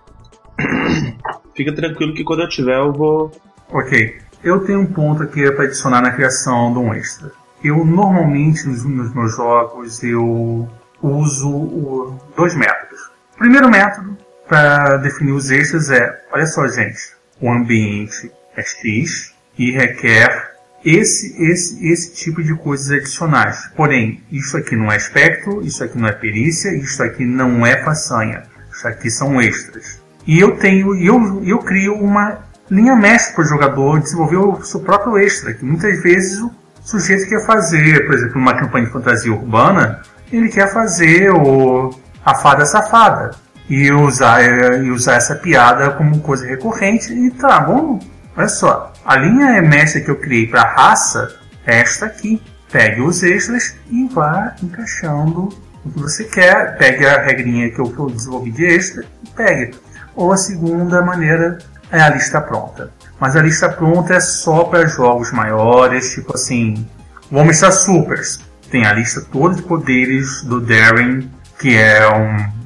Fica 1.56 1.74
tranquilo 1.74 2.12
que 2.12 2.24
quando 2.24 2.42
eu 2.42 2.48
tiver 2.48 2.76
eu 2.76 2.92
vou. 2.92 3.32
Ok. 3.72 4.20
Eu 4.44 4.64
tenho 4.66 4.80
um 4.80 4.86
ponto 4.86 5.22
aqui 5.22 5.50
para 5.50 5.64
adicionar 5.64 6.02
na 6.02 6.12
criação 6.12 6.74
de 6.74 6.78
um 6.78 6.92
extra. 6.92 7.32
Eu 7.64 7.86
normalmente 7.86 8.68
nos, 8.68 8.84
nos 8.84 9.14
meus 9.14 9.34
jogos 9.34 10.02
eu 10.04 10.68
uso 11.02 11.48
o, 11.48 12.20
dois 12.36 12.54
métodos. 12.54 13.00
O 13.34 13.38
primeiro 13.38 13.70
método 13.70 14.16
para 14.48 14.96
definir 14.98 15.32
os 15.32 15.50
extras 15.50 15.90
é, 15.90 16.22
olha 16.32 16.46
só 16.46 16.66
gente, 16.68 17.16
o 17.40 17.50
ambiente 17.50 18.30
é 18.56 18.62
X 18.62 19.34
e 19.58 19.72
requer 19.72 20.56
esse, 20.84 21.42
esse, 21.42 21.86
esse 21.88 22.14
tipo 22.14 22.42
de 22.42 22.54
coisas 22.54 22.90
adicionais. 22.90 23.68
Porém, 23.74 24.22
isso 24.30 24.56
aqui 24.56 24.76
não 24.76 24.90
é 24.90 24.96
espectro, 24.96 25.60
isso 25.62 25.82
aqui 25.82 25.98
não 25.98 26.08
é 26.08 26.12
perícia, 26.12 26.74
isso 26.76 27.02
aqui 27.02 27.24
não 27.24 27.66
é 27.66 27.82
façanha. 27.82 28.44
Isso 28.70 28.86
aqui 28.86 29.10
são 29.10 29.40
extras. 29.40 30.00
E 30.26 30.38
eu 30.38 30.56
tenho, 30.58 30.94
eu, 30.96 31.42
eu 31.44 31.58
crio 31.58 31.94
uma 31.94 32.38
linha 32.70 32.94
mestre 32.94 33.34
para 33.34 33.44
o 33.44 33.48
jogador 33.48 34.00
desenvolver 34.00 34.36
o 34.36 34.62
seu 34.62 34.80
próprio 34.80 35.18
extra, 35.18 35.54
que 35.54 35.64
muitas 35.64 36.02
vezes 36.02 36.40
o 36.40 36.52
sujeito 36.82 37.28
quer 37.28 37.44
fazer, 37.44 38.06
por 38.06 38.14
exemplo, 38.14 38.38
numa 38.38 38.54
campanha 38.54 38.86
de 38.86 38.92
fantasia 38.92 39.32
urbana, 39.32 40.02
ele 40.32 40.48
quer 40.48 40.72
fazer 40.72 41.30
o, 41.30 41.90
a 42.24 42.34
fada 42.34 42.64
safada. 42.64 43.30
e 43.68 43.90
usar, 43.90 44.42
e 44.42 44.90
usar 44.90 45.14
essa 45.14 45.34
piada 45.34 45.90
como 45.90 46.20
coisa 46.20 46.46
recorrente. 46.46 47.12
E 47.12 47.30
tá, 47.30 47.60
bom, 47.60 47.98
olha 48.36 48.48
só, 48.48 48.92
a 49.04 49.16
linha 49.16 49.60
mestra 49.62 50.00
que 50.00 50.10
eu 50.10 50.16
criei 50.16 50.46
para 50.46 50.62
raça 50.62 51.36
é 51.66 51.80
esta 51.80 52.06
aqui. 52.06 52.40
Pegue 52.70 53.00
os 53.00 53.22
extras 53.22 53.76
e 53.90 54.08
vá 54.08 54.54
encaixando 54.62 55.48
o 55.84 55.90
que 55.90 56.00
você 56.00 56.24
quer. 56.24 56.76
Pegue 56.76 57.06
a 57.06 57.22
regrinha 57.22 57.70
que 57.70 57.78
eu 57.80 58.10
desenvolvi 58.10 58.50
de 58.50 58.66
extra 58.66 59.04
e 59.24 59.30
pegue. 59.30 59.76
Ou 60.14 60.32
a 60.32 60.36
segunda 60.36 61.02
maneira 61.02 61.58
é 61.92 62.00
a 62.00 62.08
lista 62.08 62.40
pronta. 62.40 62.90
Mas 63.20 63.36
a 63.36 63.42
lista 63.42 63.68
pronta 63.68 64.14
é 64.14 64.20
só 64.20 64.64
para 64.64 64.86
jogos 64.86 65.32
maiores, 65.32 66.12
tipo 66.12 66.34
assim, 66.34 66.86
vamos 67.30 67.46
mostrar 67.48 67.72
Supers. 67.72 68.40
Tem 68.70 68.84
a 68.84 68.92
lista 68.92 69.20
toda 69.20 69.54
de 69.54 69.62
poderes 69.62 70.42
do 70.42 70.60
Darren, 70.60 71.30
que 71.58 71.76
é 71.76 72.08
um 72.08 72.56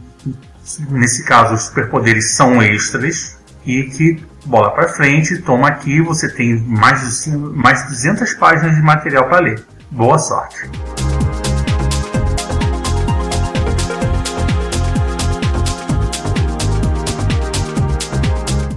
nesse 0.91 1.25
caso 1.25 1.55
os 1.55 1.63
superpoderes 1.63 2.33
são 2.33 2.63
extras 2.63 3.39
e 3.67 3.85
que 3.85 4.25
bola 4.47 4.71
para 4.71 4.89
frente, 4.89 5.41
toma 5.43 5.69
aqui, 5.69 6.01
você 6.01 6.33
tem 6.33 6.59
mais 6.61 7.25
de, 7.25 7.31
mais 7.37 7.83
de 7.83 7.89
200 7.89 8.35
páginas 8.35 8.75
de 8.75 8.83
material 8.83 9.29
para 9.29 9.41
ler. 9.41 9.65
Boa 9.91 10.19
sorte! 10.19 10.71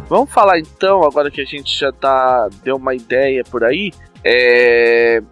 Vamos 0.10 0.32
falar 0.32 0.60
então, 0.60 1.04
agora 1.04 1.32
que 1.32 1.42
a 1.42 1.46
gente 1.46 1.76
já 1.76 1.92
tá, 1.92 2.48
deu 2.64 2.76
uma 2.76 2.94
ideia 2.94 3.44
por 3.50 3.64
aí, 3.64 3.92
é, 4.24 5.24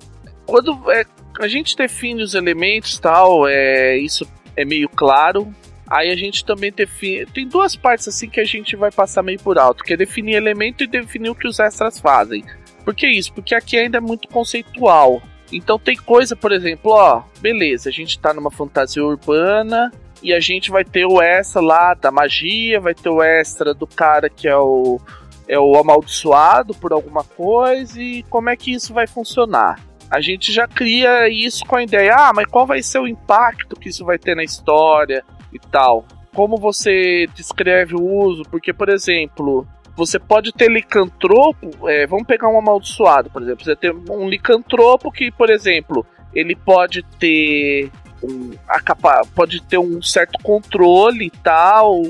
quando 0.45 0.91
é, 0.91 1.05
a 1.43 1.48
gente 1.48 1.75
define 1.75 2.24
os 2.24 2.33
elementos 2.33 3.00
tal, 3.00 3.48
é, 3.48 3.98
isso 3.98 4.27
é 4.55 4.63
meio 4.63 4.89
claro, 4.89 5.53
Aí 5.91 6.10
a 6.10 6.15
gente 6.15 6.45
também 6.45 6.71
define. 6.71 7.25
Tem 7.25 7.45
duas 7.45 7.75
partes 7.75 8.07
assim 8.07 8.29
que 8.29 8.39
a 8.39 8.45
gente 8.45 8.77
vai 8.77 8.89
passar 8.89 9.21
meio 9.21 9.38
por 9.41 9.60
alto, 9.60 9.83
que 9.83 9.91
é 9.91 9.98
definir 9.98 10.36
elemento 10.36 10.86
e 10.86 10.88
definir 10.88 11.29
o 11.29 11.36
que 11.36 11.45
os 11.45 11.60
extras 11.60 12.00
fazem. 12.00 12.45
Por 12.86 12.95
que 12.95 13.05
isso? 13.05 13.33
Porque 13.33 13.53
aqui 13.53 13.77
ainda 13.77 13.98
é 13.98 14.00
muito 14.00 14.29
conceitual. 14.29 15.21
Então 15.51 15.77
tem 15.77 15.98
coisa, 15.98 16.33
por 16.33 16.53
exemplo, 16.53 16.91
ó, 16.91 17.24
beleza, 17.41 17.89
a 17.89 17.91
gente 17.91 18.17
tá 18.17 18.33
numa 18.33 18.50
fantasia 18.50 19.03
urbana 19.03 19.91
e 20.24 20.33
a 20.33 20.39
gente 20.39 20.71
vai 20.71 20.86
ter 20.86 21.05
o 21.05 21.21
extra 21.21 21.62
lá 21.62 21.93
da 21.93 22.10
magia, 22.10 22.79
vai 22.79 22.95
ter 22.95 23.10
o 23.10 23.21
extra 23.21 23.74
do 23.74 23.86
cara 23.86 24.29
que 24.29 24.48
é 24.48 24.55
o 24.55 24.98
é 25.45 25.60
o 25.60 25.75
amaldiçoado 25.75 26.74
por 26.74 26.93
alguma 26.93 27.25
coisa 27.25 28.01
e 28.01 28.24
como 28.29 28.50
é 28.50 28.55
que 28.55 28.71
isso 28.71 28.93
vai 28.93 29.05
funcionar? 29.05 29.77
A 30.12 30.20
gente 30.20 30.51
já 30.51 30.68
cria 30.68 31.30
isso 31.30 31.65
com 31.65 31.77
a 31.77 31.84
ideia, 31.84 32.13
ah, 32.13 32.32
mas 32.36 32.46
qual 32.46 32.68
vai 32.68 32.84
ser 32.84 33.00
o 33.00 33.08
impacto 33.08 33.80
que 33.80 33.89
isso 33.89 34.03
vai 34.03 34.20
ter 34.20 34.36
na 34.36 34.44
história? 34.44 35.24
e 35.53 35.60
tal. 35.60 36.06
Como 36.34 36.58
você 36.58 37.27
descreve 37.36 37.96
o 37.96 38.03
uso? 38.03 38.44
Porque, 38.44 38.74
por 38.74 38.89
exemplo, 38.89 39.68
você 39.96 40.18
pode 40.18 40.51
ter 40.53 40.72
licantropo. 40.72 41.89
É, 41.89 42.08
vamos 42.08 42.25
pegar 42.25 42.48
um 42.50 42.58
amaldiçoado, 42.58 43.30
por 43.30 43.41
exemplo. 43.41 43.63
Você 43.63 43.75
tem 43.75 43.91
um 44.10 44.30
licantropo 44.30 45.12
que, 45.12 45.30
por 45.32 45.50
exemplo, 45.50 46.06
ele 46.34 46.56
pode 46.56 47.03
ter 47.20 47.91
um, 48.24 48.51
capa, 48.86 49.24
pode 49.36 49.62
ter 49.63 49.77
um 49.77 50.01
certo 50.01 50.39
controle 50.41 51.25
e 51.25 51.32
tal. 51.32 52.01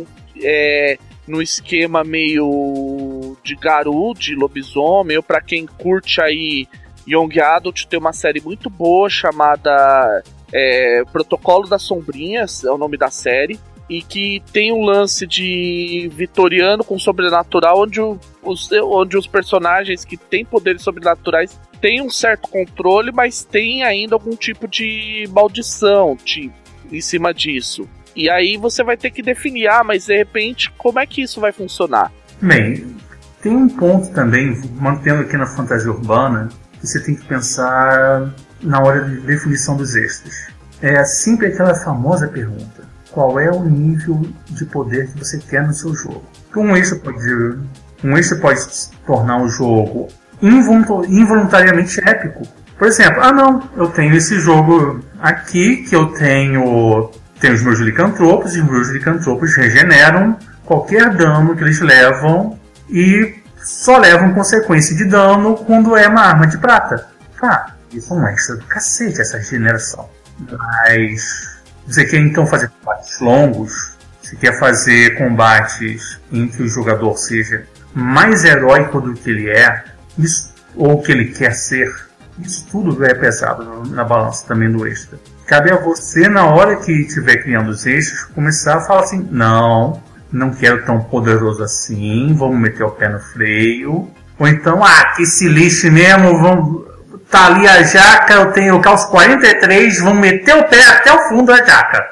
É, 0.43 0.97
no 1.27 1.41
esquema 1.41 2.03
meio 2.03 3.37
de 3.43 3.55
Garu, 3.55 4.13
de 4.13 4.35
lobisomem, 4.35 5.17
ou 5.17 5.23
para 5.23 5.39
quem 5.39 5.65
curte 5.65 6.21
aí 6.21 6.67
Young 7.11 7.39
Adult, 7.39 7.85
tem 7.85 7.99
uma 7.99 8.13
série 8.13 8.41
muito 8.41 8.69
boa 8.69 9.09
chamada 9.09 10.23
é, 10.53 11.03
Protocolo 11.11 11.67
das 11.67 11.83
Sombrinhas, 11.83 12.63
é 12.63 12.71
o 12.71 12.77
nome 12.77 12.97
da 12.97 13.09
série, 13.09 13.59
e 13.89 14.01
que 14.01 14.41
tem 14.53 14.71
um 14.71 14.83
lance 14.83 15.27
de 15.27 16.09
vitoriano 16.13 16.83
com 16.83 16.97
sobrenatural, 16.97 17.81
onde, 17.81 17.99
o, 17.99 18.17
os, 18.41 18.69
onde 18.71 19.17
os 19.17 19.27
personagens 19.27 20.05
que 20.05 20.15
têm 20.15 20.45
poderes 20.45 20.81
sobrenaturais 20.81 21.59
têm 21.81 22.01
um 22.01 22.09
certo 22.09 22.47
controle, 22.47 23.11
mas 23.11 23.43
tem 23.43 23.83
ainda 23.83 24.15
algum 24.15 24.35
tipo 24.35 24.67
de 24.67 25.27
maldição 25.31 26.17
de, 26.23 26.49
em 26.89 27.01
cima 27.01 27.33
disso. 27.33 27.87
E 28.15 28.29
aí 28.29 28.55
você 28.55 28.83
vai 28.83 28.95
ter 28.95 29.09
que 29.09 29.21
definir, 29.21 29.67
ah, 29.67 29.83
mas 29.83 30.05
de 30.05 30.15
repente, 30.15 30.71
como 30.77 30.99
é 30.99 31.05
que 31.05 31.21
isso 31.21 31.41
vai 31.41 31.51
funcionar? 31.51 32.11
Bem, 32.41 32.95
tem 33.41 33.53
um 33.53 33.67
ponto 33.67 34.11
também, 34.13 34.55
mantendo 34.79 35.21
aqui 35.21 35.35
na 35.35 35.45
fantasia 35.45 35.91
urbana, 35.91 36.49
que 36.81 36.87
você 36.87 36.99
tem 36.99 37.15
que 37.15 37.25
pensar 37.25 38.33
na 38.61 38.81
hora 38.81 39.05
de 39.05 39.21
definição 39.21 39.77
dos 39.77 39.95
extras. 39.95 40.47
É 40.81 41.05
sempre 41.05 41.47
aquela 41.47 41.75
famosa 41.75 42.27
pergunta: 42.27 42.83
qual 43.11 43.39
é 43.39 43.51
o 43.51 43.63
nível 43.63 44.21
de 44.49 44.65
poder 44.65 45.07
que 45.07 45.19
você 45.19 45.37
quer 45.37 45.65
no 45.65 45.73
seu 45.73 45.93
jogo? 45.93 46.23
Um 46.55 46.75
extra 46.75 46.99
pode, 46.99 47.59
um 48.03 48.17
extra 48.17 48.37
pode 48.39 48.59
tornar 49.05 49.41
o 49.41 49.47
jogo 49.47 50.07
involuntariamente 50.41 52.01
épico. 52.03 52.41
Por 52.77 52.87
exemplo, 52.87 53.21
ah 53.21 53.31
não, 53.31 53.69
eu 53.77 53.87
tenho 53.89 54.15
esse 54.15 54.39
jogo 54.39 54.99
aqui 55.19 55.83
que 55.83 55.95
eu 55.95 56.07
tenho, 56.07 57.11
tenho 57.39 57.53
os 57.53 57.61
meus 57.61 57.79
licantropos 57.79 58.55
e 58.55 58.59
os 58.59 58.67
meus 58.67 58.89
licantropos 58.89 59.55
regeneram 59.55 60.35
qualquer 60.65 61.15
dano 61.15 61.55
que 61.55 61.63
eles 61.63 61.79
levam 61.79 62.57
e 62.89 63.35
só 63.63 63.97
levam 63.97 64.33
consequência 64.33 64.95
de 64.95 65.05
dano 65.05 65.55
quando 65.57 65.95
é 65.95 66.07
uma 66.07 66.21
arma 66.21 66.47
de 66.47 66.57
prata. 66.57 67.07
Tá, 67.39 67.75
isso 67.93 68.13
é 68.13 68.17
um 68.17 68.27
extra 68.27 68.55
do 68.55 68.65
cacete, 68.65 69.21
essa 69.21 69.37
regeneração. 69.37 70.09
Mas 70.49 71.61
você 71.85 72.05
quer 72.05 72.17
então 72.17 72.45
fazer 72.45 72.69
combates 72.69 73.19
longos? 73.19 73.97
Você 74.21 74.35
quer 74.35 74.57
fazer 74.59 75.17
combates 75.17 76.19
em 76.31 76.47
que 76.47 76.63
o 76.63 76.67
jogador 76.67 77.17
seja 77.17 77.65
mais 77.93 78.43
heróico 78.43 79.01
do 79.01 79.13
que 79.13 79.29
ele 79.29 79.49
é? 79.49 79.83
Isso, 80.17 80.53
ou 80.75 81.01
que 81.01 81.11
ele 81.11 81.25
quer 81.25 81.53
ser? 81.53 81.91
Isso 82.39 82.65
tudo 82.71 83.03
é 83.03 83.13
pesado 83.13 83.83
na 83.89 84.03
balança 84.03 84.47
também 84.47 84.71
do 84.71 84.87
extra. 84.87 85.19
Cabe 85.45 85.71
a 85.71 85.75
você, 85.75 86.29
na 86.29 86.45
hora 86.45 86.77
que 86.77 86.91
estiver 86.91 87.43
criando 87.43 87.69
os 87.69 87.85
extras, 87.85 88.23
começar 88.25 88.77
a 88.77 88.81
falar 88.81 89.01
assim: 89.01 89.27
não, 89.29 90.01
não 90.31 90.51
quero 90.53 90.85
tão 90.85 91.03
poderoso 91.03 91.63
assim, 91.63 92.33
vamos 92.33 92.57
meter 92.57 92.83
o 92.83 92.91
pé 92.91 93.09
no 93.09 93.19
freio. 93.19 94.09
Ou 94.39 94.47
então, 94.47 94.83
ah, 94.83 95.13
que 95.15 95.25
se 95.25 95.47
lixe 95.47 95.89
mesmo, 95.89 96.37
vamos, 96.39 96.91
Tá 97.31 97.47
ali 97.47 97.65
a 97.65 97.81
jaca, 97.81 98.33
eu 98.33 98.51
tenho 98.51 98.81
calço 98.81 99.09
43, 99.09 100.01
vamos 100.01 100.19
meter 100.19 100.53
o 100.53 100.67
pé 100.67 100.85
até 100.85 101.13
o 101.13 101.29
fundo 101.29 101.45
da 101.45 101.65
jaca. 101.65 102.05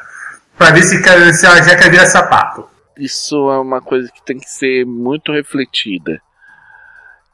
Pra 0.57 0.71
ver 0.71 0.81
se, 0.81 0.97
se 1.33 1.45
a 1.45 1.61
jaca 1.61 1.89
vira 1.89 2.05
sapato. 2.05 2.65
Isso 2.97 3.35
é 3.51 3.59
uma 3.59 3.81
coisa 3.81 4.09
que 4.09 4.23
tem 4.23 4.39
que 4.39 4.49
ser 4.49 4.85
muito 4.85 5.33
refletida. 5.33 6.21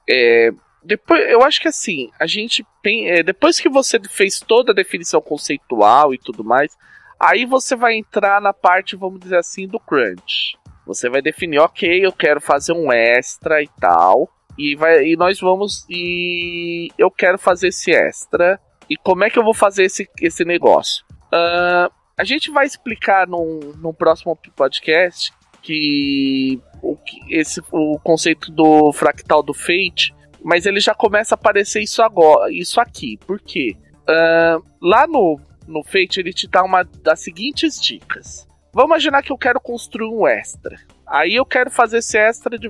É, 0.09 0.49
depois, 0.83 1.29
eu 1.29 1.43
acho 1.43 1.61
que 1.61 1.67
assim, 1.67 2.09
a 2.19 2.25
gente 2.25 2.65
é, 2.83 3.21
depois 3.21 3.59
que 3.59 3.69
você 3.69 3.99
fez 4.09 4.39
toda 4.39 4.71
a 4.71 4.75
definição 4.75 5.21
conceitual 5.21 6.11
e 6.11 6.17
tudo 6.17 6.43
mais, 6.43 6.75
aí 7.19 7.45
você 7.45 7.75
vai 7.75 7.93
entrar 7.93 8.41
na 8.41 8.51
parte, 8.51 8.95
vamos 8.95 9.19
dizer 9.19 9.37
assim, 9.37 9.67
do 9.67 9.79
crunch. 9.79 10.57
Você 10.85 11.09
vai 11.09 11.21
definir, 11.21 11.59
ok, 11.59 12.05
eu 12.05 12.11
quero 12.11 12.39
fazer 12.39 12.73
um 12.73 12.91
extra 12.91 13.61
e 13.61 13.69
tal. 13.79 14.29
E, 14.57 14.75
vai, 14.75 15.05
e 15.05 15.15
nós 15.15 15.39
vamos. 15.39 15.85
E 15.89 16.89
eu 16.97 17.09
quero 17.11 17.37
fazer 17.37 17.69
esse 17.69 17.91
extra. 17.91 18.59
E 18.89 18.95
como 18.95 19.23
é 19.23 19.29
que 19.29 19.39
eu 19.39 19.43
vou 19.43 19.53
fazer 19.53 19.83
esse, 19.83 20.07
esse 20.21 20.45
negócio? 20.45 21.03
Uh, 21.27 21.91
a 22.17 22.23
gente 22.23 22.51
vai 22.51 22.65
explicar 22.65 23.27
num, 23.27 23.73
num 23.77 23.93
próximo 23.93 24.37
podcast 24.55 25.33
que 25.61 26.61
o, 26.81 26.95
esse, 27.29 27.61
o 27.71 27.99
conceito 27.99 28.51
do 28.51 28.93
fractal 28.93 29.41
do 29.41 29.53
Fate, 29.53 30.13
mas 30.43 30.65
ele 30.65 30.79
já 30.79 30.93
começa 30.93 31.33
a 31.33 31.37
aparecer 31.37 31.81
isso 31.81 32.01
agora, 32.03 32.51
isso 32.53 32.79
aqui. 32.79 33.17
Por 33.25 33.41
quê? 33.41 33.75
Uh, 34.03 34.63
lá 34.79 35.07
no, 35.07 35.41
no 35.67 35.83
Fate 35.83 36.19
ele 36.19 36.31
te 36.31 36.47
dá 36.47 36.63
uma 36.63 36.83
das 36.83 37.21
seguintes 37.21 37.81
dicas. 37.81 38.44
Vamos 38.75 38.89
imaginar 38.89 39.23
que 39.23 39.31
eu 39.31 39.37
quero 39.37 39.57
construir 39.61 40.09
um 40.09 40.27
extra. 40.27 40.77
Aí 41.07 41.33
eu 41.33 41.45
quero 41.45 41.71
fazer 41.71 41.99
esse 41.99 42.17
extra 42.17 42.59
de 42.59 42.69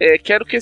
é, 0.00 0.18
quero 0.18 0.44
que 0.44 0.58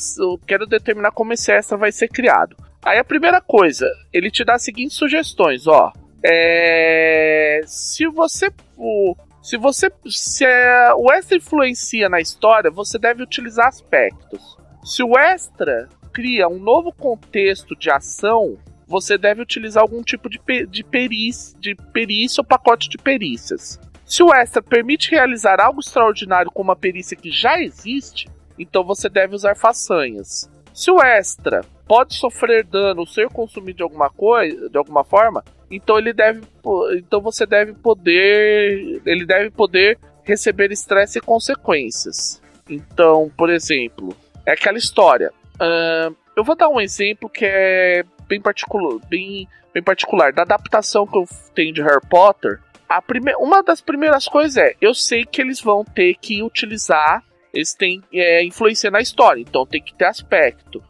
quero 0.46 0.66
determinar 0.66 1.12
como 1.12 1.32
esse 1.32 1.50
extra 1.50 1.78
vai 1.78 1.90
ser 1.90 2.08
criado. 2.08 2.54
Aí 2.84 2.98
a 2.98 3.04
primeira 3.04 3.40
coisa, 3.40 3.90
ele 4.12 4.30
te 4.30 4.44
dá 4.44 4.56
as 4.56 4.62
seguintes 4.62 4.94
sugestões, 4.94 5.66
ó. 5.66 5.90
É, 6.22 7.62
se 7.64 8.06
você 8.06 8.52
o, 8.76 9.16
se 9.42 9.56
você 9.56 9.90
se 10.06 10.44
é, 10.44 10.92
o 10.94 11.10
extra 11.10 11.38
influencia 11.38 12.10
na 12.10 12.20
história, 12.20 12.70
você 12.70 12.98
deve 12.98 13.22
utilizar 13.22 13.68
aspectos. 13.68 14.58
Se 14.84 15.02
o 15.02 15.16
extra 15.16 15.88
cria 16.12 16.48
um 16.48 16.58
novo 16.58 16.92
contexto 16.92 17.74
de 17.74 17.90
ação, 17.90 18.58
você 18.86 19.16
deve 19.16 19.40
utilizar 19.40 19.82
algum 19.82 20.02
tipo 20.02 20.28
de, 20.28 20.38
de, 20.66 20.84
perícia, 20.84 21.58
de 21.58 21.74
perícia 21.94 22.42
ou 22.42 22.46
pacote 22.46 22.90
de 22.90 22.98
perícias. 22.98 23.80
Se 24.12 24.22
o 24.22 24.30
extra 24.30 24.60
permite 24.60 25.10
realizar 25.10 25.58
algo 25.58 25.80
extraordinário 25.80 26.50
com 26.50 26.60
uma 26.60 26.76
perícia 26.76 27.16
que 27.16 27.30
já 27.30 27.58
existe, 27.62 28.28
então 28.58 28.84
você 28.84 29.08
deve 29.08 29.34
usar 29.34 29.56
façanhas. 29.56 30.50
Se 30.74 30.90
o 30.90 31.00
extra 31.00 31.62
pode 31.88 32.16
sofrer 32.16 32.62
dano 32.62 33.00
ou 33.00 33.06
ser 33.06 33.30
consumido 33.30 33.78
de 33.78 33.82
alguma 33.82 34.10
coisa, 34.10 34.68
de 34.68 34.76
alguma 34.76 35.02
forma, 35.02 35.42
então 35.70 35.96
ele 35.96 36.12
deve, 36.12 36.42
então 36.98 37.22
você 37.22 37.46
deve 37.46 37.72
poder, 37.72 39.00
ele 39.06 39.24
deve 39.24 39.50
poder 39.50 39.98
receber 40.24 40.70
estresse 40.70 41.16
e 41.16 41.22
consequências. 41.22 42.38
Então, 42.68 43.32
por 43.34 43.48
exemplo, 43.48 44.14
é 44.44 44.52
aquela 44.52 44.76
história. 44.76 45.32
Uh, 45.54 46.14
eu 46.36 46.44
vou 46.44 46.54
dar 46.54 46.68
um 46.68 46.82
exemplo 46.82 47.30
que 47.30 47.46
é 47.46 48.04
bem 48.28 48.42
particular, 48.42 49.00
bem, 49.08 49.48
bem 49.72 49.82
particular. 49.82 50.34
Da 50.34 50.42
adaptação 50.42 51.06
que 51.06 51.16
eu 51.16 51.24
tenho 51.54 51.72
de 51.72 51.80
Harry 51.80 52.06
Potter, 52.10 52.60
a 52.96 53.02
prime 53.02 53.34
uma 53.38 53.62
das 53.62 53.80
primeiras 53.80 54.26
coisas 54.26 54.56
é: 54.56 54.74
eu 54.80 54.94
sei 54.94 55.24
que 55.24 55.40
eles 55.40 55.60
vão 55.60 55.84
ter 55.84 56.14
que 56.20 56.42
utilizar, 56.42 57.22
eles 57.52 57.74
têm 57.74 58.02
é, 58.12 58.44
influência 58.44 58.90
na 58.90 59.00
história, 59.00 59.40
então 59.40 59.66
tem 59.66 59.82
que 59.82 59.94
ter 59.94 60.06
aspecto. 60.06 60.82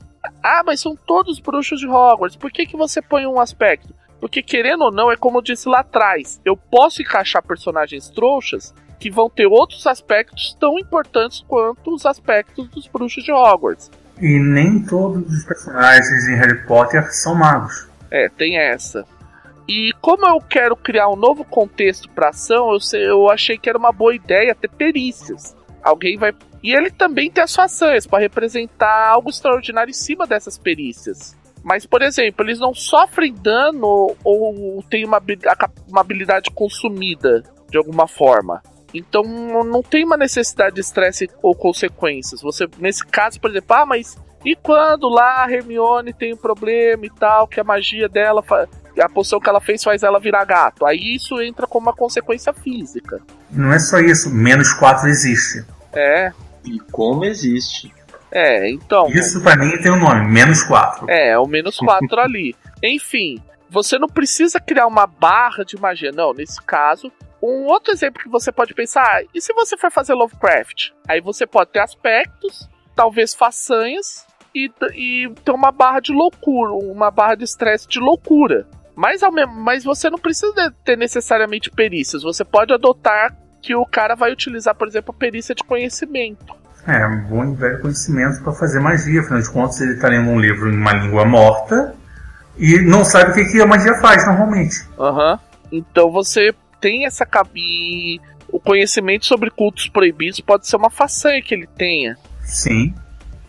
Ah, 0.43 0.63
mas 0.65 0.81
são 0.81 0.97
todos 0.97 1.41
bruxos 1.41 1.81
de 1.81 1.87
Hogwarts, 1.87 2.37
por 2.37 2.51
que, 2.51 2.67
que 2.67 2.77
você 2.77 3.03
põe 3.03 3.27
um 3.27 3.41
aspecto? 3.41 3.95
Porque, 4.21 4.41
querendo 4.41 4.83
ou 4.85 4.93
não, 4.93 5.11
é 5.11 5.17
como 5.17 5.39
eu 5.39 5.43
disse 5.43 5.69
lá 5.69 5.81
atrás: 5.81 6.41
eu 6.45 6.57
posso 6.57 7.03
encaixar 7.03 7.43
personagens 7.43 8.09
trouxas 8.09 8.73
que 9.01 9.11
vão 9.11 9.29
ter 9.29 9.47
outros 9.47 9.85
aspectos 9.87 10.57
tão 10.61 10.79
importantes 10.79 11.45
quanto 11.49 11.93
os 11.93 12.07
aspectos 12.07 12.69
dos 12.69 12.87
bruxos 12.87 13.25
de 13.25 13.33
Hogwarts. 13.33 13.91
E 14.21 14.39
nem 14.39 14.85
todos 14.85 15.29
os 15.29 15.45
personagens 15.45 16.29
em 16.29 16.37
Harry 16.37 16.65
Potter 16.67 17.13
são 17.13 17.35
magos. 17.35 17.89
É, 18.13 18.29
tem 18.29 18.59
essa. 18.59 19.05
E 19.69 19.93
como 20.01 20.27
eu 20.27 20.39
quero 20.41 20.77
criar 20.77 21.09
um 21.09 21.17
novo 21.17 21.45
contexto 21.45 22.09
para 22.11 22.31
ação, 22.31 22.73
eu, 22.73 22.81
sei, 22.81 23.09
eu 23.09 23.31
achei 23.31 23.57
que 23.57 23.69
era 23.69 23.79
uma 23.79 23.93
boa 23.93 24.15
ideia 24.15 24.55
ter 24.55 24.69
perícias. 24.69 25.57
Alguém 25.83 26.17
vai. 26.17 26.33
E 26.63 26.75
ele 26.75 26.91
também 26.91 27.31
tem 27.31 27.43
as 27.43 27.55
façanhas 27.55 28.07
para 28.07 28.21
representar 28.21 29.09
algo 29.09 29.31
extraordinário 29.31 29.91
em 29.91 29.95
cima 29.95 30.27
dessas 30.27 30.59
perícias. 30.59 31.37
Mas, 31.63 31.87
por 31.87 32.03
exemplo, 32.03 32.45
eles 32.45 32.59
não 32.59 32.75
sofrem 32.75 33.33
dano 33.33 34.17
ou 34.25 34.83
têm 34.91 35.05
uma, 35.05 35.23
uma 35.89 36.01
habilidade 36.01 36.51
consumida 36.51 37.43
de 37.71 37.79
alguma 37.79 38.09
forma. 38.09 38.61
Então 38.93 39.23
não 39.23 39.83
tem 39.83 40.05
uma 40.05 40.17
necessidade 40.17 40.75
de 40.75 40.81
estresse 40.81 41.31
ou 41.43 41.55
consequências. 41.55 42.43
Você, 42.43 42.69
nesse 42.79 43.07
caso, 43.07 43.41
por 43.41 43.51
exemplo, 43.51 43.75
ah, 43.75 43.87
mas 43.87 44.19
e 44.45 44.57
quando 44.57 45.09
lá 45.09 45.45
a 45.45 45.51
Hermione 45.51 46.13
tem 46.13 46.35
um 46.35 46.37
problema 46.37 47.07
e 47.07 47.11
tal, 47.11 47.47
que 47.47 47.61
a 47.61 47.65
magia 47.65 48.09
dela, 48.09 48.43
a 49.01 49.09
poção 49.09 49.41
que 49.41 49.49
ela 49.49 49.61
fez 49.61 49.83
faz 49.83 50.03
ela 50.03 50.21
virar 50.21 50.45
gato? 50.45 50.85
Aí 50.85 51.17
isso 51.17 51.41
entra 51.41 51.67
como 51.67 51.87
uma 51.87 51.95
consequência 51.95 52.53
física. 52.53 53.21
Não 53.51 53.73
é 53.73 53.79
só 53.79 53.99
isso, 53.99 54.31
menos 54.31 54.73
4 54.73 55.09
existe. 55.09 55.65
É. 55.93 56.33
E 56.65 56.79
como 56.91 57.25
existe. 57.25 57.93
É, 58.31 58.71
então. 58.71 59.09
Isso 59.09 59.43
para 59.43 59.57
mim 59.57 59.71
tem 59.83 59.93
um 59.93 59.99
nome, 59.99 60.27
menos 60.29 60.63
4. 60.63 61.11
É, 61.11 61.39
o 61.39 61.47
menos 61.47 61.77
4 61.77 62.09
ali. 62.19 62.57
Enfim, 62.83 63.43
você 63.69 63.99
não 63.99 64.09
precisa 64.09 64.59
criar 64.59 64.87
uma 64.87 65.07
barra 65.07 65.65
de 65.65 65.79
magia. 65.79 66.11
Não, 66.13 66.33
nesse 66.33 66.61
caso, 66.63 67.13
um 67.43 67.67
outro 67.67 67.93
exemplo 67.93 68.23
que 68.23 68.29
você 68.29 68.53
pode 68.53 68.73
pensar, 68.73 69.03
ah, 69.03 69.23
e 69.35 69.41
se 69.41 69.53
você 69.53 69.77
for 69.77 69.91
fazer 69.91 70.15
Lovecraft? 70.15 70.91
Aí 71.09 71.21
você 71.21 71.47
pode 71.47 71.71
ter 71.71 71.81
aspectos, 71.81 72.69
talvez 72.95 73.35
façanhas, 73.35 74.27
e, 74.55 74.71
e 74.95 75.31
ter 75.45 75.53
uma 75.53 75.73
barra 75.73 76.01
de 76.01 76.13
loucura, 76.13 76.73
uma 76.73 77.11
barra 77.11 77.35
de 77.35 77.45
estresse 77.45 77.89
de 77.89 77.99
loucura. 77.99 78.67
Mas, 78.95 79.23
ao 79.23 79.33
mesmo, 79.33 79.55
mas 79.55 79.85
você 79.85 80.11
não 80.11 80.19
precisa 80.19 80.73
ter 80.85 80.97
necessariamente 80.97 81.71
perícias, 81.71 82.23
você 82.23 82.45
pode 82.45 82.73
adotar 82.73 83.35
que 83.61 83.75
o 83.75 83.87
cara 83.87 84.15
vai 84.15 84.33
utilizar, 84.33 84.75
por 84.75 84.89
exemplo, 84.89 85.15
a 85.17 85.19
perícia 85.19 85.55
de 85.55 85.63
conhecimento. 85.63 86.55
É, 86.87 87.07
um 87.07 87.21
bom 87.21 87.45
e 87.45 87.55
velho 87.55 87.81
conhecimento 87.81 88.43
para 88.43 88.53
fazer 88.53 88.81
magia, 88.81 89.21
afinal 89.21 89.41
de 89.41 89.51
contas 89.51 89.81
ele 89.81 89.93
está 89.93 90.09
lendo 90.09 90.29
um 90.29 90.41
livro 90.41 90.69
em 90.69 90.77
uma 90.77 90.93
língua 90.93 91.25
morta 91.25 91.95
e 92.59 92.81
não 92.81 93.05
sabe 93.05 93.31
o 93.31 93.35
que, 93.35 93.45
que 93.45 93.61
a 93.61 93.67
magia 93.67 93.95
faz 93.95 94.27
normalmente. 94.27 94.85
Aham. 94.99 95.33
Uhum. 95.33 95.39
Então 95.71 96.11
você 96.11 96.53
tem 96.81 97.07
essa 97.07 97.27
e 97.55 98.21
o 98.49 98.61
conhecimento 98.61 99.25
sobre 99.25 99.49
cultos 99.51 99.89
proibidos 99.89 100.41
pode 100.41 100.67
ser 100.67 100.77
uma 100.77 100.91
façanha 100.91 101.41
que 101.41 101.55
ele 101.55 101.67
tenha. 101.67 102.19
Sim. 102.43 102.95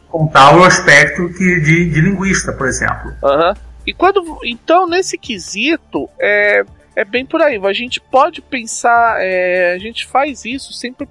Com 0.07 0.27
tal 0.27 0.63
aspecto 0.63 1.27
que 1.29 1.59
de, 1.59 1.89
de 1.89 2.01
linguista, 2.01 2.53
por 2.53 2.67
exemplo. 2.67 3.11
Uhum. 3.21 3.53
E 3.85 3.93
quando. 3.93 4.39
Então, 4.43 4.87
nesse 4.87 5.17
quesito, 5.17 6.09
é, 6.19 6.63
é 6.95 7.05
bem 7.05 7.25
por 7.25 7.41
aí. 7.41 7.57
A 7.57 7.73
gente 7.73 7.99
pode 7.99 8.41
pensar. 8.41 9.17
É, 9.19 9.73
a 9.73 9.77
gente 9.77 10.05
faz 10.05 10.45
isso 10.45 10.73
sempre. 10.73 11.07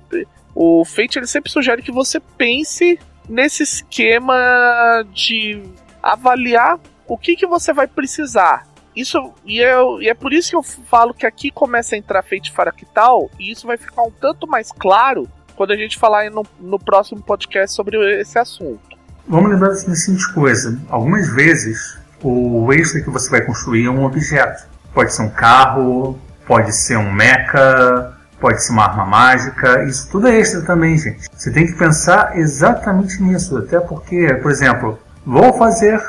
O 0.55 0.85
Fate 0.85 1.19
ele 1.19 1.27
sempre 1.27 1.51
sugere 1.51 1.83
que 1.83 1.93
você 1.93 2.21
pense 2.21 2.99
nesse 3.29 3.63
esquema 3.63 5.03
de 5.13 5.63
avaliar 6.03 6.79
o 7.07 7.17
que, 7.17 7.37
que 7.37 7.47
você 7.47 7.73
vai 7.73 7.87
precisar 7.87 8.67
isso 8.95 9.33
e, 9.45 9.59
eu, 9.59 10.03
e 10.03 10.09
é 10.09 10.15
por 10.15 10.33
isso 10.33 10.51
que 10.51 10.57
eu 10.57 10.63
falo 10.63 11.15
que 11.15 11.27
aqui 11.27 11.51
começa 11.51 11.95
a 11.95 11.99
entrar 11.99 12.23
Fate 12.23 12.53
Fractal 12.53 13.31
e 13.39 13.51
isso 13.51 13.67
vai 13.67 13.79
ficar 13.79 14.03
um 14.03 14.11
tanto 14.11 14.47
mais 14.47 14.71
claro 14.71 15.27
quando 15.57 15.73
a 15.73 15.77
gente 15.77 15.99
falar 15.99 16.31
no, 16.31 16.45
no 16.61 16.79
próximo 16.79 17.23
podcast 17.23 17.75
sobre 17.75 18.21
esse 18.21 18.39
assunto. 18.39 18.81
Vamos 19.27 19.51
lembrar 19.51 19.69
da 19.69 19.75
seguinte 19.77 20.33
coisa: 20.35 20.79
algumas 20.91 21.35
vezes 21.35 21.99
o 22.23 22.73
extra 22.73 23.01
que 23.01 23.11
você 23.11 23.31
vai 23.31 23.41
construir 23.43 23.87
é 23.87 23.91
um 23.91 24.05
objeto. 24.05 24.65
Pode 24.95 25.15
ser 25.15 25.23
um 25.23 25.31
carro, 25.31 26.19
pode 26.47 26.73
ser 26.75 26.97
um 26.97 27.13
mecha, 27.13 28.13
pode 28.41 28.63
ser 28.63 28.73
uma 28.73 28.85
arma 28.85 29.07
mágica. 29.07 29.85
Isso 29.85 30.09
tudo 30.11 30.29
é 30.29 30.39
extra 30.39 30.63
também, 30.63 30.99
gente. 30.99 31.29
Você 31.35 31.51
tem 31.51 31.67
que 31.67 31.73
pensar 31.75 32.39
exatamente 32.39 33.23
nisso, 33.23 33.57
até 33.59 33.81
porque, 33.81 34.35
por 34.35 34.51
exemplo, 34.51 34.99
vou 35.25 35.53
fazer 35.57 36.01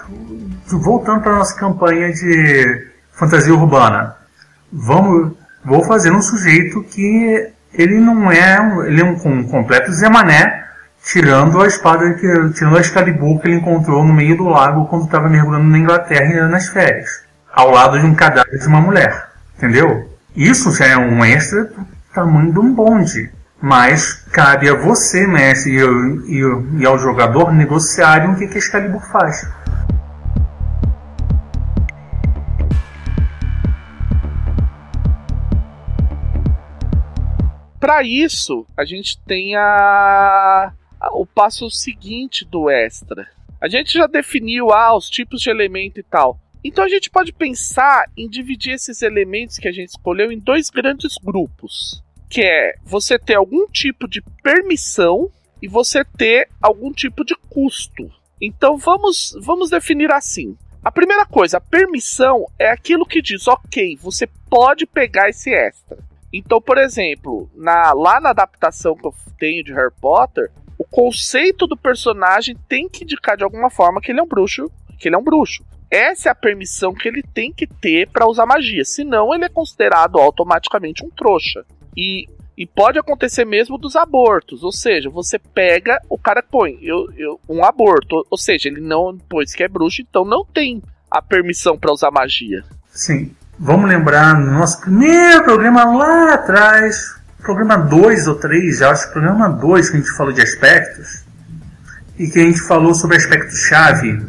voltando 0.67 1.21
para 1.21 1.35
nossa 1.35 1.55
campanha 1.55 2.11
de 2.11 2.87
fantasia 3.11 3.53
urbana, 3.53 4.15
vamos, 4.71 5.33
vou 5.63 5.83
fazer 5.83 6.11
um 6.11 6.21
sujeito 6.21 6.83
que 6.83 7.51
ele 7.73 7.99
não 7.99 8.31
é, 8.31 8.87
ele 8.87 9.01
é 9.01 9.05
um, 9.05 9.13
um 9.27 9.43
completo 9.47 9.91
Zé 9.91 10.09
Mané, 10.09 10.62
tirando 11.03 11.61
a 11.61 11.67
espada 11.67 12.13
que, 12.13 12.27
tirando 12.53 12.77
a 12.77 12.81
Excalibur 12.81 13.39
que 13.39 13.47
ele 13.47 13.57
encontrou 13.57 14.03
no 14.03 14.13
meio 14.13 14.37
do 14.37 14.45
lago 14.45 14.87
quando 14.87 15.05
estava 15.05 15.29
mergulhando 15.29 15.67
na 15.67 15.77
Inglaterra 15.77 16.47
nas 16.47 16.69
férias, 16.69 17.23
ao 17.51 17.71
lado 17.71 17.99
de 17.99 18.05
um 18.05 18.15
cadáver 18.15 18.57
de 18.57 18.67
uma 18.67 18.79
mulher, 18.79 19.31
entendeu? 19.57 20.09
Isso 20.35 20.71
já 20.71 20.87
é 20.87 20.97
um 20.97 21.23
extra 21.23 21.65
do 21.65 21.85
tamanho 22.13 22.51
de 22.51 22.59
um 22.59 22.73
bonde. 22.73 23.29
Mas 23.61 24.25
cabe 24.31 24.67
a 24.67 24.75
você, 24.75 25.25
mestre, 25.25 25.77
e, 25.77 25.79
e, 25.79 26.81
e 26.81 26.85
ao 26.85 26.99
jogador 26.99 27.53
negociarem 27.53 28.31
o 28.31 28.35
que, 28.35 28.47
que 28.47 28.55
a 28.55 28.57
Excalibur 28.57 29.01
faz. 29.09 29.47
Para 37.79 38.01
isso, 38.03 38.65
a 38.77 38.85
gente 38.85 39.19
tem 39.25 39.55
a, 39.55 39.61
a, 39.61 40.71
o 41.11 41.25
passo 41.25 41.69
seguinte 41.69 42.45
do 42.45 42.69
extra. 42.69 43.27
A 43.59 43.67
gente 43.67 43.93
já 43.93 44.07
definiu 44.07 44.71
ah, 44.71 44.95
os 44.95 45.09
tipos 45.09 45.41
de 45.41 45.49
elemento 45.49 45.99
e 45.99 46.03
tal. 46.03 46.39
Então 46.63 46.83
a 46.83 46.89
gente 46.89 47.09
pode 47.09 47.33
pensar 47.33 48.05
em 48.15 48.29
dividir 48.29 48.73
esses 48.73 49.01
elementos 49.01 49.57
que 49.57 49.67
a 49.67 49.71
gente 49.71 49.89
escolheu 49.89 50.31
em 50.31 50.39
dois 50.39 50.69
grandes 50.69 51.17
grupos, 51.17 52.01
que 52.29 52.41
é 52.41 52.75
você 52.83 53.19
ter 53.19 53.35
algum 53.35 53.67
tipo 53.67 54.07
de 54.07 54.21
permissão 54.41 55.29
e 55.61 55.67
você 55.67 56.05
ter 56.05 56.49
algum 56.61 56.91
tipo 56.91 57.25
de 57.25 57.35
custo. 57.49 58.09
Então 58.41 58.77
vamos 58.77 59.37
vamos 59.41 59.69
definir 59.69 60.11
assim. 60.11 60.57
A 60.83 60.91
primeira 60.91 61.25
coisa, 61.25 61.57
a 61.57 61.61
permissão 61.61 62.45
é 62.59 62.69
aquilo 62.69 63.05
que 63.05 63.21
diz, 63.21 63.47
ok, 63.47 63.97
você 64.01 64.27
pode 64.49 64.85
pegar 64.85 65.29
esse 65.29 65.49
extra. 65.49 65.97
Então, 66.31 66.61
por 66.61 66.77
exemplo, 66.77 67.49
na, 67.55 67.93
lá 67.93 68.19
na 68.19 68.31
adaptação 68.31 68.95
que 68.95 69.05
eu 69.05 69.13
tenho 69.39 69.63
de 69.63 69.71
Harry 69.71 69.93
Potter, 70.01 70.51
conceito 70.93 71.65
do 71.65 71.75
personagem 71.75 72.55
tem 72.69 72.87
que 72.87 73.03
indicar 73.03 73.35
de 73.35 73.43
alguma 73.43 73.71
forma 73.71 73.99
que 73.99 74.11
ele 74.11 74.19
é 74.19 74.23
um 74.23 74.27
bruxo, 74.27 74.69
que 74.99 75.07
ele 75.07 75.15
é 75.15 75.17
um 75.17 75.23
bruxo. 75.23 75.65
Essa 75.89 76.29
é 76.29 76.31
a 76.31 76.35
permissão 76.35 76.93
que 76.93 77.07
ele 77.07 77.23
tem 77.23 77.51
que 77.51 77.65
ter 77.65 78.07
para 78.09 78.27
usar 78.27 78.45
magia, 78.45 78.85
senão 78.85 79.33
ele 79.33 79.45
é 79.45 79.49
considerado 79.49 80.19
automaticamente 80.19 81.03
um 81.03 81.09
trouxa. 81.09 81.65
E, 81.97 82.29
e 82.55 82.67
pode 82.67 82.99
acontecer 82.99 83.43
mesmo 83.43 83.75
dos 83.75 83.95
abortos, 83.95 84.63
ou 84.63 84.71
seja, 84.71 85.09
você 85.09 85.39
pega, 85.39 85.99
o 86.07 86.17
cara 86.17 86.43
põe 86.43 86.77
eu, 86.83 87.11
eu, 87.17 87.39
um 87.49 87.65
aborto, 87.65 88.23
ou 88.29 88.37
seja, 88.37 88.69
ele 88.69 88.81
não, 88.81 89.17
pois 89.27 89.55
que 89.55 89.63
é 89.63 89.67
bruxo, 89.67 89.99
então 89.99 90.23
não 90.23 90.45
tem 90.45 90.79
a 91.09 91.23
permissão 91.23 91.75
para 91.75 91.91
usar 91.91 92.11
magia. 92.11 92.63
Sim. 92.91 93.35
Vamos 93.57 93.89
lembrar 93.89 94.39
no 94.39 94.59
nosso 94.59 94.81
primeiro 94.81 95.43
programa 95.43 95.85
lá 95.85 96.33
atrás, 96.35 97.15
programa 97.43 97.77
2 97.77 98.27
ou 98.27 98.35
3, 98.35 98.79
já 98.79 98.91
acho 98.91 99.07
que 99.07 99.13
programa 99.13 99.49
2 99.49 99.89
que 99.89 99.97
a 99.97 99.99
gente 99.99 100.11
falou 100.11 100.33
de 100.33 100.41
aspectos, 100.41 101.23
e 102.17 102.27
que 102.27 102.39
a 102.39 102.43
gente 102.43 102.61
falou 102.61 102.93
sobre 102.93 103.17
aspecto-chave. 103.17 104.19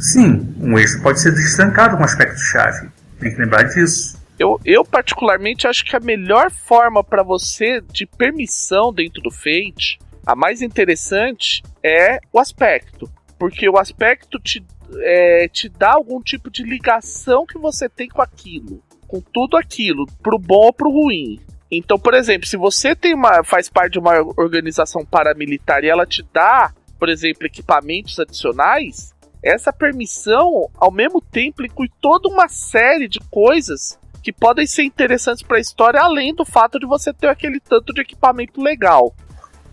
Sim, 0.00 0.54
um 0.58 0.78
eixo 0.78 1.00
pode 1.02 1.20
ser 1.20 1.32
destrancado 1.32 1.96
com 1.96 2.04
aspecto-chave. 2.04 2.88
Tem 3.20 3.32
que 3.32 3.40
lembrar 3.40 3.64
disso. 3.64 4.20
Eu, 4.38 4.60
eu 4.64 4.84
particularmente 4.84 5.66
acho 5.66 5.84
que 5.84 5.94
a 5.94 6.00
melhor 6.00 6.50
forma 6.50 7.04
para 7.04 7.22
você 7.22 7.80
de 7.92 8.06
permissão 8.06 8.92
dentro 8.92 9.22
do 9.22 9.30
Fate, 9.30 9.98
a 10.26 10.34
mais 10.34 10.62
interessante 10.62 11.62
é 11.82 12.18
o 12.32 12.40
aspecto. 12.40 13.10
Porque 13.38 13.68
o 13.68 13.76
aspecto 13.76 14.38
te 14.38 14.64
é, 14.98 15.48
te 15.48 15.68
dá 15.68 15.92
algum 15.92 16.20
tipo 16.20 16.50
de 16.50 16.62
ligação 16.62 17.46
que 17.46 17.58
você 17.58 17.88
tem 17.88 18.08
com 18.08 18.20
aquilo, 18.20 18.82
com 19.12 19.20
tudo 19.20 19.58
aquilo, 19.58 20.06
pro 20.22 20.38
bom 20.38 20.64
ou 20.64 20.72
pro 20.72 20.90
ruim. 20.90 21.38
Então, 21.70 21.98
por 21.98 22.14
exemplo, 22.14 22.46
se 22.46 22.56
você 22.56 22.96
tem 22.96 23.14
uma, 23.14 23.44
faz 23.44 23.68
parte 23.68 23.92
de 23.92 23.98
uma 23.98 24.14
organização 24.38 25.04
paramilitar 25.04 25.84
e 25.84 25.90
ela 25.90 26.06
te 26.06 26.24
dá, 26.32 26.72
por 26.98 27.10
exemplo, 27.10 27.46
equipamentos 27.46 28.18
adicionais, 28.18 29.12
essa 29.42 29.70
permissão, 29.70 30.66
ao 30.78 30.90
mesmo 30.90 31.20
tempo, 31.20 31.62
inclui 31.62 31.90
toda 32.00 32.26
uma 32.26 32.48
série 32.48 33.06
de 33.06 33.20
coisas 33.30 33.98
que 34.22 34.32
podem 34.32 34.66
ser 34.66 34.84
interessantes 34.84 35.42
para 35.42 35.58
a 35.58 35.60
história, 35.60 36.00
além 36.00 36.34
do 36.34 36.44
fato 36.46 36.78
de 36.78 36.86
você 36.86 37.12
ter 37.12 37.28
aquele 37.28 37.60
tanto 37.60 37.92
de 37.92 38.00
equipamento 38.00 38.62
legal. 38.62 39.14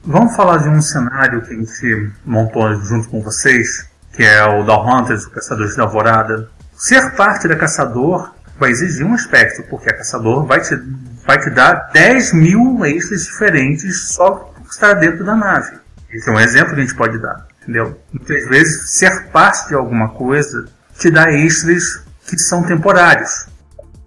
Vamos 0.04 0.36
falar 0.36 0.58
de 0.58 0.68
um 0.68 0.82
cenário 0.82 1.42
que 1.44 1.54
a 1.54 1.56
gente 1.56 2.12
montou 2.26 2.74
junto 2.84 3.08
com 3.08 3.22
vocês, 3.22 3.90
que 4.14 4.24
é 4.24 4.44
o 4.44 4.64
da 4.64 4.78
Hunters, 4.82 5.26
o 5.26 5.32
Caçadores 5.32 5.78
da 5.78 5.84
Alvorada. 5.84 6.50
Ser 6.74 7.16
parte 7.16 7.48
da 7.48 7.56
Caçador 7.56 8.34
vai 8.60 8.72
exigir 8.72 9.06
um 9.06 9.14
aspecto, 9.14 9.64
porque 9.70 9.90
a 9.90 9.98
Caçador 9.98 10.46
vai 10.46 10.62
te, 10.62 10.76
vai 11.26 11.40
te 11.40 11.50
dar 11.50 11.90
10 11.94 12.34
mil 12.34 12.86
extras 12.86 13.26
diferentes 13.26 14.14
só 14.14 14.32
por 14.32 14.68
estar 14.70 14.94
dentro 14.96 15.26
da 15.26 15.36
nave. 15.36 15.78
Esse 16.12 16.30
é 16.30 16.34
um 16.34 16.40
exemplo 16.40 16.74
que 16.74 16.82
a 16.82 16.84
gente 16.84 16.96
pode 16.96 17.18
dar, 17.20 17.48
entendeu? 17.62 18.00
Muitas 18.12 18.48
vezes, 18.50 18.92
ser 18.92 19.28
parte 19.30 19.70
de 19.70 19.76
alguma 19.76 20.10
coisa 20.10 20.66
te 20.98 21.10
dá 21.10 21.32
extras 21.32 22.04
que 22.28 22.38
são 22.38 22.66
temporários. 22.66 23.48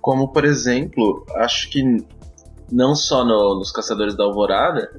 Como, 0.01 0.33
por 0.33 0.45
exemplo, 0.45 1.25
acho 1.37 1.71
que 1.71 2.05
não 2.71 2.95
só 2.95 3.25
no, 3.25 3.59
nos 3.59 3.71
Caçadores 3.71 4.17
da 4.17 4.25
Alvorada, 4.25 4.91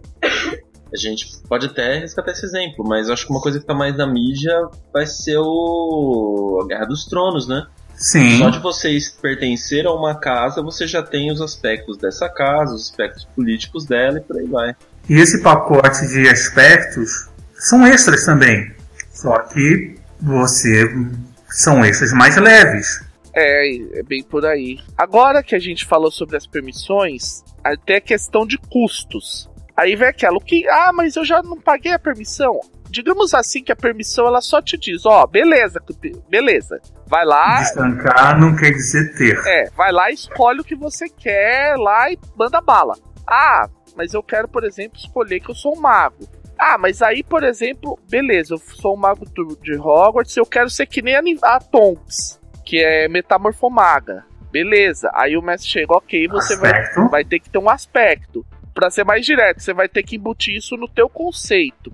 a 0.93 0.97
gente 0.97 1.25
pode 1.49 1.65
até 1.65 1.99
resgatar 1.99 2.31
esse 2.31 2.45
exemplo, 2.45 2.85
mas 2.87 3.09
acho 3.09 3.25
que 3.25 3.31
uma 3.31 3.41
coisa 3.41 3.59
que 3.59 3.65
tá 3.65 3.73
mais 3.73 3.97
na 3.97 4.05
mídia 4.05 4.53
vai 4.93 5.05
ser 5.07 5.37
o 5.39 6.59
a 6.63 6.67
Guerra 6.67 6.85
dos 6.85 7.05
Tronos, 7.05 7.47
né? 7.47 7.65
Sim. 7.95 8.37
Só 8.39 8.49
de 8.49 8.59
vocês 8.59 9.09
pertencer 9.09 9.85
a 9.85 9.93
uma 9.93 10.15
casa, 10.15 10.61
você 10.61 10.87
já 10.87 11.01
tem 11.01 11.31
os 11.31 11.41
aspectos 11.41 11.97
dessa 11.97 12.27
casa, 12.27 12.73
os 12.73 12.89
aspectos 12.89 13.25
políticos 13.35 13.85
dela 13.85 14.17
e 14.17 14.21
por 14.21 14.37
aí 14.37 14.47
vai. 14.47 14.75
E 15.09 15.15
esse 15.15 15.41
pacote 15.41 16.07
de 16.07 16.27
aspectos 16.27 17.29
são 17.55 17.85
extras 17.85 18.25
também. 18.25 18.71
Só 19.11 19.37
que 19.39 19.95
você 20.21 20.89
são 21.49 21.83
extras 21.83 22.11
mais 22.13 22.35
leves. 22.37 23.03
É, 23.33 23.99
é 23.99 24.03
bem 24.03 24.23
por 24.23 24.45
aí. 24.45 24.79
Agora 24.97 25.43
que 25.43 25.55
a 25.55 25.59
gente 25.59 25.85
falou 25.85 26.11
sobre 26.11 26.37
as 26.37 26.45
permissões, 26.45 27.43
até 27.63 27.99
questão 27.99 28.45
de 28.45 28.57
custos. 28.57 29.49
Aí 29.75 29.95
vem 29.95 30.07
aquela, 30.07 30.39
que, 30.39 30.67
ah, 30.67 30.91
mas 30.93 31.15
eu 31.15 31.25
já 31.25 31.41
não 31.41 31.59
paguei 31.59 31.91
a 31.93 31.99
permissão. 31.99 32.59
Digamos 32.89 33.33
assim 33.33 33.63
que 33.63 33.71
a 33.71 33.75
permissão 33.75 34.27
ela 34.27 34.39
só 34.39 34.61
te 34.61 34.77
diz, 34.77 35.03
ó, 35.03 35.23
oh, 35.23 35.27
beleza, 35.27 35.81
beleza. 36.29 36.79
Vai 37.13 37.25
lá. 37.25 37.59
Destancar 37.59 38.39
não 38.39 38.55
quer 38.55 38.71
dizer 38.71 39.15
ter. 39.15 39.37
É, 39.45 39.69
vai 39.77 39.91
lá 39.91 40.09
e 40.09 40.15
escolhe 40.15 40.61
o 40.61 40.63
que 40.63 40.75
você 40.75 41.07
quer 41.07 41.75
lá 41.77 42.11
e 42.11 42.17
manda 42.35 42.59
bala. 42.59 42.95
Ah, 43.27 43.69
mas 43.95 44.15
eu 44.15 44.23
quero, 44.23 44.47
por 44.47 44.63
exemplo, 44.63 44.97
escolher 44.97 45.39
que 45.39 45.51
eu 45.51 45.53
sou 45.53 45.77
um 45.77 45.79
mago. 45.79 46.27
Ah, 46.57 46.75
mas 46.75 47.03
aí, 47.03 47.21
por 47.21 47.43
exemplo, 47.43 47.99
beleza, 48.09 48.55
eu 48.55 48.57
sou 48.57 48.95
um 48.95 48.97
mago 48.97 49.27
de 49.61 49.75
Hogwarts, 49.75 50.35
eu 50.37 50.45
quero 50.45 50.71
ser 50.71 50.87
que 50.87 51.03
nem 51.03 51.37
a 51.43 51.59
Tonks 51.59 52.41
que 52.65 52.83
é 52.83 53.07
Metamorfomaga. 53.07 54.25
Beleza, 54.51 55.11
aí 55.13 55.37
o 55.37 55.41
mestre 55.41 55.69
chega, 55.69 55.93
ok, 55.93 56.27
você 56.27 56.57
vai, 56.57 56.71
vai 57.11 57.23
ter 57.23 57.39
que 57.39 57.49
ter 57.49 57.59
um 57.59 57.69
aspecto. 57.69 58.43
Para 58.73 58.89
ser 58.89 59.03
mais 59.03 59.23
direto, 59.23 59.61
você 59.61 59.71
vai 59.71 59.87
ter 59.87 60.01
que 60.01 60.15
embutir 60.15 60.55
isso 60.55 60.75
no 60.77 60.87
teu 60.87 61.07
conceito. 61.07 61.93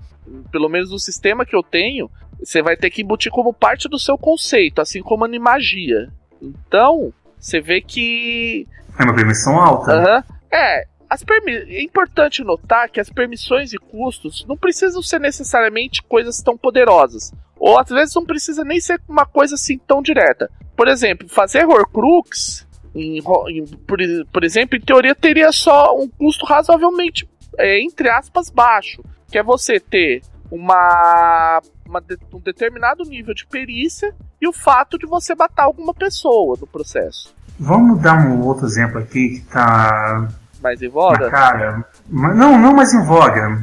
Pelo 0.50 0.70
menos 0.70 0.90
no 0.90 0.98
sistema 0.98 1.44
que 1.44 1.54
eu 1.54 1.62
tenho, 1.62 2.10
você 2.42 2.62
vai 2.62 2.76
ter 2.76 2.90
que 2.90 3.02
embutir 3.02 3.30
como 3.30 3.52
parte 3.52 3.88
do 3.88 3.98
seu 3.98 4.16
conceito, 4.16 4.80
assim 4.80 5.02
como 5.02 5.24
animagia. 5.24 6.10
Então, 6.40 7.12
você 7.38 7.60
vê 7.60 7.80
que. 7.80 8.66
É 8.98 9.04
uma 9.04 9.14
permissão 9.14 9.58
alta. 9.58 9.96
Uhum. 9.96 10.36
É, 10.52 10.86
as 11.10 11.24
permi 11.24 11.52
é 11.52 11.82
importante 11.82 12.44
notar 12.44 12.88
que 12.88 13.00
as 13.00 13.10
permissões 13.10 13.72
e 13.72 13.78
custos 13.78 14.44
não 14.48 14.56
precisam 14.56 15.02
ser 15.02 15.18
necessariamente 15.18 16.02
coisas 16.04 16.40
tão 16.40 16.56
poderosas. 16.56 17.32
Ou 17.58 17.78
às 17.78 17.88
vezes 17.88 18.14
não 18.14 18.24
precisa 18.24 18.62
nem 18.64 18.80
ser 18.80 19.00
uma 19.08 19.26
coisa 19.26 19.56
assim 19.56 19.76
tão 19.76 20.00
direta. 20.00 20.48
Por 20.76 20.86
exemplo, 20.86 21.28
fazer 21.28 21.66
Horcrux, 21.66 22.66
em, 22.94 23.18
em, 23.18 23.66
por, 23.86 23.98
por, 24.32 24.44
exemplo, 24.44 24.78
em 24.78 24.80
teoria 24.80 25.14
teria 25.14 25.52
só 25.52 25.94
um 25.96 26.08
custo 26.08 26.46
razoavelmente, 26.46 27.28
é, 27.58 27.82
entre 27.82 28.08
aspas, 28.08 28.48
baixo. 28.48 29.02
Que 29.30 29.38
é 29.38 29.42
você 29.42 29.78
ter 29.78 30.22
uma, 30.50 31.60
uma 31.86 32.02
um 32.32 32.40
determinado 32.40 33.04
nível 33.04 33.34
de 33.34 33.46
perícia 33.46 34.14
e 34.40 34.48
o 34.48 34.52
fato 34.52 34.98
de 34.98 35.06
você 35.06 35.34
matar 35.34 35.64
alguma 35.64 35.94
pessoa 35.94 36.56
no 36.60 36.66
processo. 36.66 37.34
Vamos 37.58 38.00
dar 38.00 38.26
um 38.26 38.40
outro 38.40 38.66
exemplo 38.66 38.98
aqui 38.98 39.30
que 39.30 39.46
está 39.46 40.28
mais 40.62 40.80
em 40.80 40.88
voga? 40.88 41.30
Cara, 41.30 41.84
não, 42.08 42.58
não 42.58 42.74
mais 42.74 42.92
em 42.92 43.04
voga. 43.04 43.62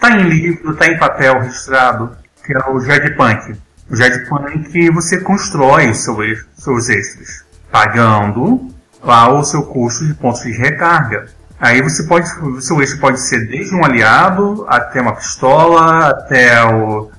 Tá 0.00 0.10
em 0.10 0.28
livro, 0.28 0.76
tá 0.76 0.86
em 0.86 0.98
papel 0.98 1.40
registrado 1.40 2.16
que 2.44 2.52
é 2.52 2.70
o 2.70 2.80
Jadpunk. 2.80 3.56
O 3.90 3.96
Jadpunk 3.96 4.90
você 4.90 5.20
constrói 5.20 5.90
os 5.90 6.04
seus, 6.04 6.46
seus 6.56 6.88
extras, 6.88 7.44
pagando 7.70 8.70
lá 9.02 9.28
o 9.32 9.44
seu 9.44 9.62
custo 9.64 10.06
de 10.06 10.14
pontos 10.14 10.42
de 10.42 10.52
recarga. 10.52 11.26
Aí 11.64 11.80
você 11.80 12.02
pode, 12.02 12.28
o 12.40 12.60
seu 12.60 12.82
extra 12.82 13.00
pode 13.00 13.18
ser 13.22 13.48
desde 13.48 13.74
um 13.74 13.82
aliado 13.82 14.66
até 14.68 15.00
uma 15.00 15.14
pistola, 15.14 16.10
até 16.10 16.62
o. 16.62 17.10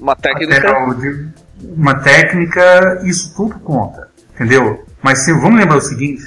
Uma 0.00 0.16
técnica. 0.16 0.78
O, 0.78 1.76
uma 1.76 1.94
técnica, 1.96 3.02
isso 3.04 3.34
tudo 3.36 3.58
conta, 3.58 4.08
entendeu? 4.34 4.82
Mas 5.02 5.18
se, 5.18 5.32
vamos 5.34 5.60
lembrar 5.60 5.76
o 5.76 5.82
seguinte: 5.82 6.24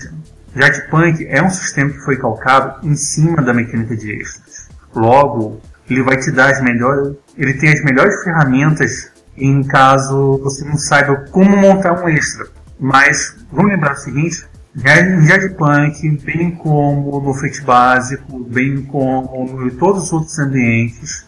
Jadpunk 0.56 1.26
é 1.28 1.42
um 1.42 1.50
sistema 1.50 1.90
que 1.90 1.98
foi 2.02 2.18
calcado 2.18 2.88
em 2.88 2.96
cima 2.96 3.42
da 3.42 3.52
mecânica 3.52 3.98
de 3.98 4.12
extras. 4.12 4.70
Logo, 4.94 5.60
ele 5.90 6.04
vai 6.04 6.18
te 6.18 6.30
dar 6.30 6.52
as 6.52 6.62
melhores, 6.62 7.16
ele 7.36 7.56
tem 7.56 7.74
as 7.74 7.84
melhores 7.84 8.24
ferramentas 8.24 9.12
em 9.36 9.64
caso 9.64 10.40
você 10.44 10.64
não 10.64 10.78
saiba 10.78 11.26
como 11.32 11.58
montar 11.58 11.94
um 11.94 12.08
extra. 12.10 12.46
Mas 12.80 13.36
vamos 13.52 13.72
lembrar 13.72 13.94
o 13.94 13.98
seguinte, 13.98 14.46
em 14.84 15.28
Jadpunk, 15.28 16.10
bem 16.24 16.52
como 16.52 17.20
no 17.20 17.34
Fate 17.34 17.62
básico, 17.62 18.40
bem 18.40 18.82
como 18.84 19.68
em 19.68 19.70
todos 19.72 20.06
os 20.06 20.14
outros 20.14 20.40
ambientes, 20.40 21.28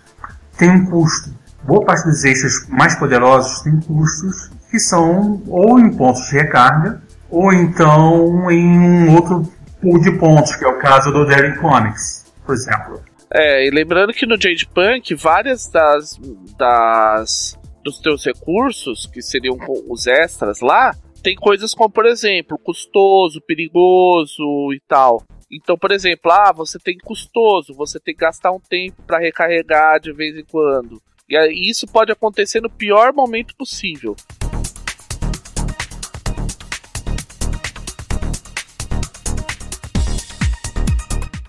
tem 0.58 0.70
um 0.70 0.86
custo. 0.86 1.34
Boa 1.64 1.86
parte 1.86 2.06
dos 2.06 2.24
extras 2.24 2.68
mais 2.70 2.96
poderosos 2.96 3.62
tem 3.62 3.80
custos 3.82 4.50
que 4.70 4.80
são 4.80 5.44
ou 5.48 5.80
em 5.80 5.92
pontos 5.96 6.28
de 6.30 6.38
recarga, 6.38 7.02
ou 7.30 7.54
então 7.54 8.50
em 8.50 8.66
um 8.66 9.16
outro 9.16 9.52
pool 9.82 10.00
de 10.00 10.12
pontos, 10.14 10.56
que 10.56 10.64
é 10.64 10.68
o 10.68 10.78
caso 10.78 11.12
do 11.12 11.26
Daring 11.26 11.56
Comics, 11.58 12.26
por 12.46 12.56
exemplo. 12.56 13.02
É, 13.34 13.68
e 13.68 13.70
lembrando 13.70 14.14
que 14.14 14.26
no 14.26 14.36
Jade 14.42 14.68
Punk, 14.68 15.14
várias 15.16 15.68
das, 15.68 16.20
das 16.58 17.58
dos 17.84 18.00
teus 18.00 18.26
recursos, 18.26 19.08
que 19.08 19.22
seriam 19.22 19.58
os 19.90 20.08
extras 20.08 20.60
lá, 20.62 20.96
tem 21.22 21.36
coisas 21.36 21.74
como, 21.74 21.90
por 21.90 22.06
exemplo, 22.06 22.58
custoso, 22.58 23.40
perigoso 23.42 24.74
e 24.74 24.82
tal. 24.88 25.24
Então, 25.52 25.78
por 25.78 25.92
exemplo, 25.92 26.32
ah, 26.32 26.52
você 26.52 26.80
tem 26.80 26.98
custoso, 26.98 27.74
você 27.76 28.00
tem 28.00 28.16
que 28.16 28.22
gastar 28.22 28.52
um 28.52 28.60
tempo 28.60 29.02
para 29.04 29.20
recarregar 29.20 30.00
de 30.00 30.12
vez 30.12 30.36
em 30.38 30.44
quando. 30.44 31.02
E 31.30 31.70
isso 31.70 31.86
pode 31.88 32.12
acontecer 32.12 32.62
no 32.62 32.70
pior 32.70 33.14
momento 33.14 33.56
possível. 33.56 34.16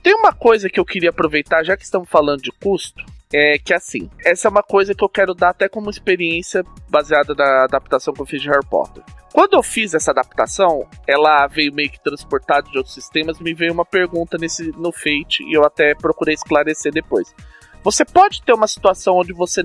Tem 0.03 0.15
uma 0.15 0.33
coisa 0.33 0.69
que 0.69 0.79
eu 0.79 0.85
queria 0.85 1.11
aproveitar, 1.11 1.65
já 1.65 1.77
que 1.77 1.85
estamos 1.85 2.09
falando 2.11 2.43
de 2.43 2.51
custo, 2.53 3.05
é 3.33 3.57
que 3.57 3.73
assim, 3.73 4.11
essa 4.25 4.49
é 4.49 4.51
uma 4.51 4.63
coisa 4.63 4.95
que 4.95 5.03
eu 5.03 5.09
quero 5.09 5.33
dar 5.33 5.51
até 5.51 5.69
como 5.69 5.89
experiência 5.89 6.65
baseada 6.91 7.35
na 7.35 7.65
adaptação 7.65 8.13
que 8.13 8.21
eu 8.21 8.27
fiz 8.27 8.43
de 8.43 8.49
Harry 8.49 8.67
Potter. 8.69 9.03
Quando 9.33 9.55
eu 9.55 9.63
fiz 9.63 9.95
essa 9.95 10.11
adaptação, 10.11 10.87
ela 11.07 11.47
veio 11.47 11.73
meio 11.73 11.91
que 11.91 11.99
transportada 11.99 12.69
de 12.71 12.77
outros 12.77 12.95
sistemas, 12.95 13.41
me 13.41 13.55
veio 13.55 13.73
uma 13.73 13.85
pergunta 13.85 14.37
nesse 14.39 14.71
no 14.73 14.93
Fate 14.93 15.43
e 15.43 15.57
eu 15.57 15.65
até 15.65 15.95
procurei 15.95 16.35
esclarecer 16.35 16.93
depois. 16.93 17.35
Você 17.83 18.05
pode 18.05 18.43
ter 18.43 18.53
uma 18.53 18.69
situação 18.69 19.17
onde 19.17 19.33
você 19.33 19.63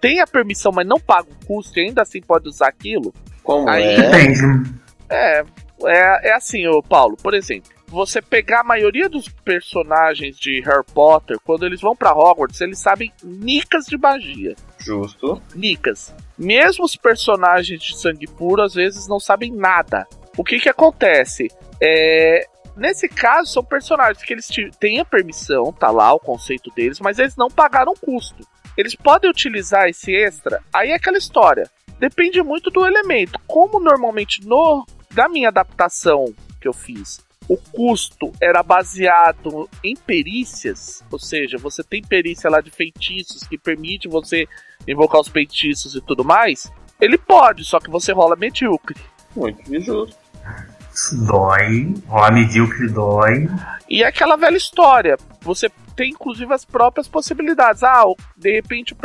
tem 0.00 0.20
a 0.20 0.26
permissão, 0.26 0.72
mas 0.72 0.86
não 0.86 0.98
paga 0.98 1.28
o 1.30 1.46
custo 1.46 1.78
e 1.78 1.82
ainda 1.82 2.02
assim 2.02 2.20
pode 2.20 2.48
usar 2.48 2.68
aquilo? 2.68 3.12
Como 3.42 3.68
Aí, 3.68 3.84
é? 3.84 3.96
Depende. 3.96 4.80
É, 5.08 5.44
é, 5.86 6.30
é 6.30 6.34
assim, 6.34 6.66
ô 6.66 6.82
Paulo, 6.82 7.16
por 7.16 7.34
exemplo 7.34 7.79
você 7.90 8.22
pegar 8.22 8.60
a 8.60 8.64
maioria 8.64 9.08
dos 9.08 9.28
personagens 9.28 10.38
de 10.38 10.60
Harry 10.60 10.84
Potter, 10.94 11.38
quando 11.44 11.66
eles 11.66 11.80
vão 11.80 11.96
para 11.96 12.14
Hogwarts, 12.14 12.60
eles 12.60 12.78
sabem 12.78 13.12
nicas 13.22 13.86
de 13.86 13.98
magia. 13.98 14.54
Justo. 14.78 15.42
Nicas. 15.54 16.14
Mesmo 16.38 16.84
os 16.84 16.94
personagens 16.94 17.82
de 17.82 17.96
sangue 17.96 18.26
puro, 18.26 18.62
às 18.62 18.74
vezes, 18.74 19.08
não 19.08 19.18
sabem 19.18 19.52
nada. 19.52 20.06
O 20.36 20.44
que 20.44 20.60
que 20.60 20.68
acontece? 20.68 21.48
É, 21.82 22.46
Nesse 22.76 23.08
caso, 23.08 23.52
são 23.52 23.64
personagens 23.64 24.24
que 24.24 24.32
eles 24.32 24.48
têm 24.78 25.00
a 25.00 25.04
permissão, 25.04 25.72
tá 25.72 25.90
lá 25.90 26.14
o 26.14 26.20
conceito 26.20 26.70
deles, 26.70 27.00
mas 27.00 27.18
eles 27.18 27.36
não 27.36 27.48
pagaram 27.48 27.92
custo. 27.94 28.46
Eles 28.76 28.94
podem 28.94 29.28
utilizar 29.28 29.88
esse 29.88 30.14
extra, 30.14 30.62
aí 30.72 30.90
é 30.90 30.94
aquela 30.94 31.18
história. 31.18 31.68
Depende 31.98 32.42
muito 32.42 32.70
do 32.70 32.86
elemento. 32.86 33.38
Como 33.46 33.78
normalmente 33.80 34.46
no 34.46 34.86
da 35.10 35.28
minha 35.28 35.48
adaptação 35.48 36.32
que 36.60 36.68
eu 36.68 36.72
fiz, 36.72 37.20
o 37.50 37.56
custo 37.56 38.30
era 38.40 38.62
baseado 38.62 39.68
em 39.82 39.96
perícias, 39.96 41.02
ou 41.10 41.18
seja, 41.18 41.58
você 41.58 41.82
tem 41.82 42.00
perícia 42.00 42.48
lá 42.48 42.60
de 42.60 42.70
feitiços 42.70 43.42
que 43.42 43.58
permite 43.58 44.06
você 44.06 44.46
invocar 44.86 45.20
os 45.20 45.26
feitiços 45.26 45.96
e 45.96 46.00
tudo 46.00 46.24
mais, 46.24 46.72
ele 47.00 47.18
pode, 47.18 47.64
só 47.64 47.80
que 47.80 47.90
você 47.90 48.12
rola 48.12 48.36
medíocre. 48.36 48.96
Muito 49.34 49.74
injusto. 49.74 50.16
Isso 50.94 51.26
dói, 51.26 51.92
rola 52.06 52.30
medíocre 52.30 52.88
dói. 52.88 53.48
E 53.88 54.04
é 54.04 54.06
aquela 54.06 54.36
velha 54.36 54.56
história, 54.56 55.16
você 55.40 55.68
tem 55.96 56.10
inclusive 56.10 56.54
as 56.54 56.64
próprias 56.64 57.08
possibilidades. 57.08 57.82
Ah, 57.82 58.04
de 58.36 58.52
repente 58.52 58.96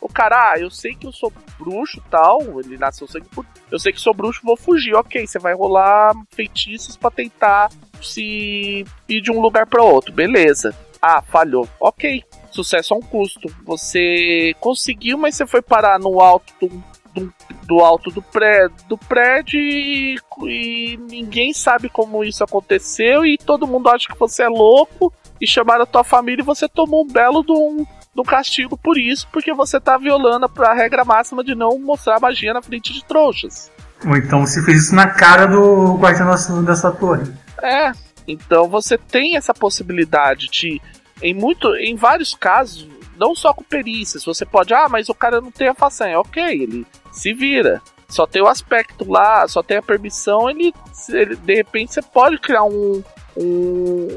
o 0.00 0.08
cara, 0.08 0.54
ah, 0.54 0.58
eu 0.58 0.70
sei 0.70 0.96
que 0.96 1.06
eu 1.06 1.12
sou 1.12 1.32
bruxo 1.56 2.02
tal, 2.10 2.60
ele 2.60 2.76
nasceu 2.76 3.06
sangue 3.06 3.28
por. 3.28 3.46
Eu 3.70 3.78
sei 3.78 3.92
que 3.92 4.00
sou 4.00 4.12
bruxo, 4.12 4.40
vou 4.42 4.56
fugir. 4.56 4.92
Ok, 4.94 5.24
você 5.24 5.38
vai 5.38 5.54
rolar 5.54 6.12
feitiços 6.34 6.96
para 6.96 7.12
tentar 7.12 7.70
se 8.02 8.84
ir 9.08 9.20
de 9.20 9.30
um 9.30 9.40
lugar 9.40 9.66
para 9.66 9.82
outro, 9.82 10.12
beleza. 10.12 10.74
Ah, 11.00 11.20
falhou. 11.22 11.68
Ok, 11.80 12.22
sucesso 12.50 12.94
a 12.94 12.96
um 12.96 13.00
custo. 13.00 13.48
Você 13.64 14.54
conseguiu, 14.60 15.18
mas 15.18 15.34
você 15.34 15.46
foi 15.46 15.60
parar 15.60 15.98
no 15.98 16.20
alto 16.20 16.52
do, 16.60 16.84
do, 17.14 17.34
do 17.66 17.80
alto 17.80 18.10
do, 18.10 18.22
pré, 18.22 18.68
do 18.88 18.96
prédio 18.96 19.60
e, 19.60 20.18
e 20.46 20.96
ninguém 21.10 21.52
sabe 21.52 21.88
como 21.88 22.22
isso 22.22 22.44
aconteceu 22.44 23.26
e 23.26 23.36
todo 23.36 23.66
mundo 23.66 23.88
acha 23.88 24.08
que 24.08 24.18
você 24.18 24.44
é 24.44 24.48
louco 24.48 25.12
e 25.40 25.46
chamaram 25.46 25.82
a 25.82 25.86
tua 25.86 26.04
família 26.04 26.42
e 26.42 26.46
você 26.46 26.68
tomou 26.68 27.04
um 27.04 27.08
belo 27.08 27.42
de 27.42 27.52
um, 27.52 27.84
um 28.16 28.22
castigo 28.22 28.76
por 28.76 28.96
isso, 28.96 29.26
porque 29.32 29.52
você 29.52 29.80
tá 29.80 29.98
violando 29.98 30.48
a 30.58 30.74
regra 30.74 31.04
máxima 31.04 31.42
de 31.42 31.54
não 31.54 31.78
mostrar 31.78 32.20
magia 32.20 32.54
na 32.54 32.62
frente 32.62 32.92
de 32.92 33.04
trouxas. 33.04 33.70
Ou 34.06 34.16
então 34.16 34.46
você 34.46 34.62
fez 34.62 34.84
isso 34.84 34.94
na 34.94 35.08
cara 35.08 35.46
do 35.46 35.96
guardião 35.96 36.28
da 36.64 36.76
sua 36.76 36.92
torre. 36.92 37.24
É, 37.60 37.92
então 38.26 38.68
você 38.68 38.96
tem 38.96 39.36
essa 39.36 39.52
possibilidade 39.52 40.48
de, 40.48 40.80
em 41.20 41.34
muito, 41.34 41.74
em 41.76 41.96
vários 41.96 42.34
casos, 42.34 42.88
não 43.16 43.34
só 43.34 43.52
com 43.52 43.62
perícias, 43.62 44.24
você 44.24 44.44
pode, 44.44 44.72
ah, 44.72 44.88
mas 44.88 45.08
o 45.08 45.14
cara 45.14 45.40
não 45.40 45.50
tem 45.50 45.68
a 45.68 45.74
façanha, 45.74 46.18
ok, 46.18 46.42
ele 46.42 46.86
se 47.12 47.32
vira. 47.32 47.80
Só 48.08 48.26
tem 48.26 48.42
o 48.42 48.48
aspecto 48.48 49.10
lá, 49.10 49.48
só 49.48 49.62
tem 49.62 49.78
a 49.78 49.82
permissão, 49.82 50.50
ele, 50.50 50.74
ele 51.08 51.34
de 51.34 51.54
repente 51.54 51.94
você 51.94 52.02
pode 52.02 52.36
criar 52.38 52.64
um, 52.64 53.02
um 53.36 54.08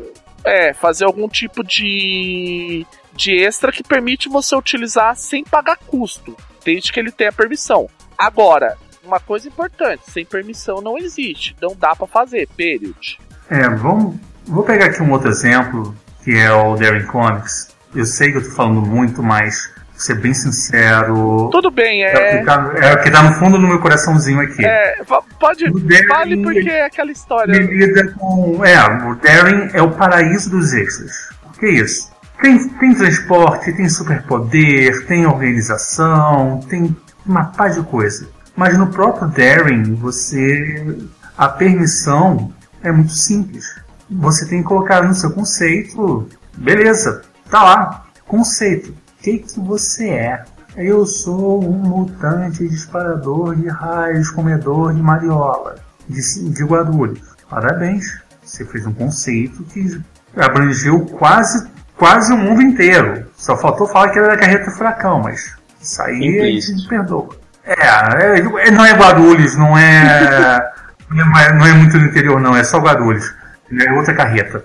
é, 0.43 0.73
fazer 0.73 1.05
algum 1.05 1.29
tipo 1.29 1.63
de 1.63 2.85
de 3.13 3.33
extra 3.41 3.71
que 3.71 3.81
permite 3.81 4.27
você 4.27 4.53
utilizar 4.55 5.15
sem 5.15 5.43
pagar 5.45 5.77
custo, 5.77 6.35
desde 6.63 6.91
que 6.91 6.99
ele 6.99 7.11
tenha 7.11 7.31
permissão. 7.31 7.89
Agora, 8.17 8.77
uma 9.05 9.19
coisa 9.19 9.47
importante, 9.47 10.03
sem 10.09 10.25
permissão 10.25 10.81
não 10.81 10.97
existe, 10.97 11.55
não 11.61 11.75
dá 11.75 11.95
para 11.95 12.07
fazer, 12.07 12.47
period. 12.55 13.19
É, 13.49 13.69
vamos, 13.69 14.15
vou 14.45 14.63
pegar 14.63 14.85
aqui 14.85 15.01
um 15.01 15.11
outro 15.11 15.29
exemplo, 15.29 15.95
que 16.23 16.35
é 16.35 16.51
o 16.51 16.75
Daring 16.75 17.05
Comics. 17.05 17.75
Eu 17.93 18.05
sei 18.05 18.31
que 18.31 18.37
eu 18.37 18.43
tô 18.43 18.51
falando 18.51 18.81
muito, 18.81 19.23
mas 19.23 19.71
vou 19.91 19.99
ser 19.99 20.15
bem 20.15 20.33
sincero. 20.33 21.49
Tudo 21.51 21.71
bem, 21.71 22.03
é. 22.03 22.11
É 22.11 22.35
o 22.35 22.39
que 22.39 22.45
tá, 22.45 22.73
é 22.75 22.93
o 22.93 23.03
que 23.03 23.11
tá 23.11 23.23
no 23.23 23.33
fundo 23.35 23.57
do 23.57 23.67
meu 23.67 23.79
coraçãozinho 23.79 24.41
aqui. 24.41 24.65
É, 24.65 24.95
pode. 25.39 25.71
Daring, 25.71 26.07
fale 26.07 26.43
porque 26.43 26.69
é 26.69 26.85
aquela 26.85 27.11
história. 27.11 27.55
Ele 27.55 27.85
lida 27.85 28.11
com. 28.13 28.65
É, 28.65 28.77
o 29.07 29.15
Daring 29.15 29.69
é 29.73 29.81
o 29.81 29.91
paraíso 29.91 30.49
dos 30.49 30.73
extras. 30.73 31.29
O 31.45 31.59
que 31.59 31.67
é 31.67 31.71
isso? 31.71 32.13
Tem, 32.41 32.67
tem 32.67 32.93
transporte, 32.93 33.71
tem 33.71 33.87
superpoder, 33.87 35.05
tem 35.07 35.25
organização, 35.25 36.59
tem 36.69 36.95
uma 37.25 37.45
paz 37.45 37.75
de 37.75 37.83
coisa. 37.83 38.27
Mas 38.55 38.77
no 38.77 38.87
próprio 38.87 39.27
Daring, 39.27 39.95
você. 39.95 40.97
A 41.37 41.49
permissão 41.49 42.53
é 42.81 42.91
muito 42.91 43.11
simples. 43.11 43.75
Você 44.09 44.47
tem 44.47 44.61
que 44.61 44.67
colocar 44.67 45.03
no 45.03 45.13
seu 45.13 45.31
conceito. 45.31 46.29
Beleza, 46.57 47.23
tá 47.49 47.63
lá. 47.63 48.05
Conceito. 48.25 48.91
O 48.91 49.23
que, 49.23 49.39
que 49.39 49.59
você 49.59 50.09
é? 50.09 50.45
Eu 50.77 51.05
sou 51.05 51.63
um 51.63 51.77
mutante 51.77 52.67
disparador 52.67 53.55
de 53.55 53.67
raios, 53.67 54.29
comedor 54.29 54.93
de 54.93 55.01
mariola, 55.01 55.75
de, 56.07 56.49
de 56.49 56.63
Guarulhos. 56.63 57.21
Parabéns, 57.49 58.05
você 58.43 58.65
fez 58.65 58.85
um 58.85 58.93
conceito 58.93 59.63
que 59.63 60.01
abrangeu 60.35 61.05
quase 61.05 61.67
quase 61.97 62.33
o 62.33 62.37
mundo 62.37 62.61
inteiro. 62.61 63.25
Só 63.35 63.57
faltou 63.57 63.87
falar 63.87 64.09
que 64.09 64.19
era 64.19 64.29
da 64.29 64.37
carreta 64.37 64.71
furacão, 64.71 65.21
mas 65.21 65.55
isso 65.81 66.01
aí 66.01 66.59
gente 66.59 66.87
perdoa. 66.87 67.29
É, 67.65 67.73
é, 67.73 68.67
é, 68.67 68.71
não 68.71 68.85
é 68.85 68.93
Guarulhos, 68.93 69.55
não 69.55 69.75
é, 69.75 70.71
não 71.09 71.37
é, 71.39 71.53
não 71.53 71.65
é 71.65 71.73
muito 71.73 71.97
no 71.97 72.05
interior 72.05 72.39
não, 72.39 72.55
é 72.55 72.63
só 72.63 72.79
Guarulhos. 72.79 73.33
É 73.71 73.91
outra 73.93 74.13
carreta. 74.13 74.63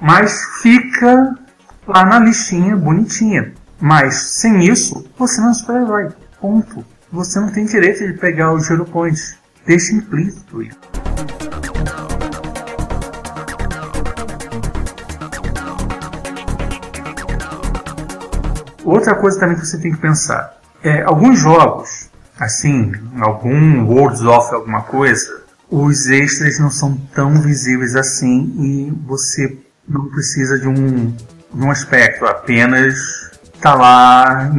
Mas 0.00 0.44
fica 0.60 1.34
lá 1.86 2.04
na 2.04 2.18
listinha 2.18 2.76
bonitinha. 2.76 3.52
Mas 3.80 4.14
sem 4.14 4.64
isso, 4.64 5.06
você 5.18 5.40
não 5.40 5.50
é 5.50 5.54
super-herói. 5.54 6.08
Ponto. 6.40 6.84
Você 7.10 7.40
não 7.40 7.50
tem 7.50 7.64
direito 7.64 8.06
de 8.06 8.12
pegar 8.14 8.52
os 8.52 8.68
Hero 8.68 8.84
Points. 8.84 9.38
Deixa 9.66 9.94
implícito 9.94 10.62
isso. 10.62 10.78
Outra 18.84 19.14
coisa 19.14 19.40
também 19.40 19.56
que 19.56 19.66
você 19.66 19.78
tem 19.78 19.92
que 19.92 19.98
pensar 19.98 20.56
é 20.82 21.02
alguns 21.02 21.40
jogos, 21.40 22.10
assim, 22.38 22.92
algum 23.20 23.84
Worlds 23.84 24.22
of 24.22 24.54
alguma 24.54 24.82
coisa, 24.82 25.42
os 25.70 26.06
extras 26.08 26.58
não 26.58 26.70
são 26.70 26.96
tão 27.14 27.40
visíveis 27.40 27.96
assim 27.96 28.54
e 28.58 28.92
você 29.06 29.58
não 29.88 30.06
precisa 30.08 30.58
de 30.58 30.68
um, 30.68 31.10
de 31.10 31.64
um 31.64 31.70
aspecto, 31.70 32.24
apenas 32.24 33.30
tá 33.60 33.74
lá 33.74 34.50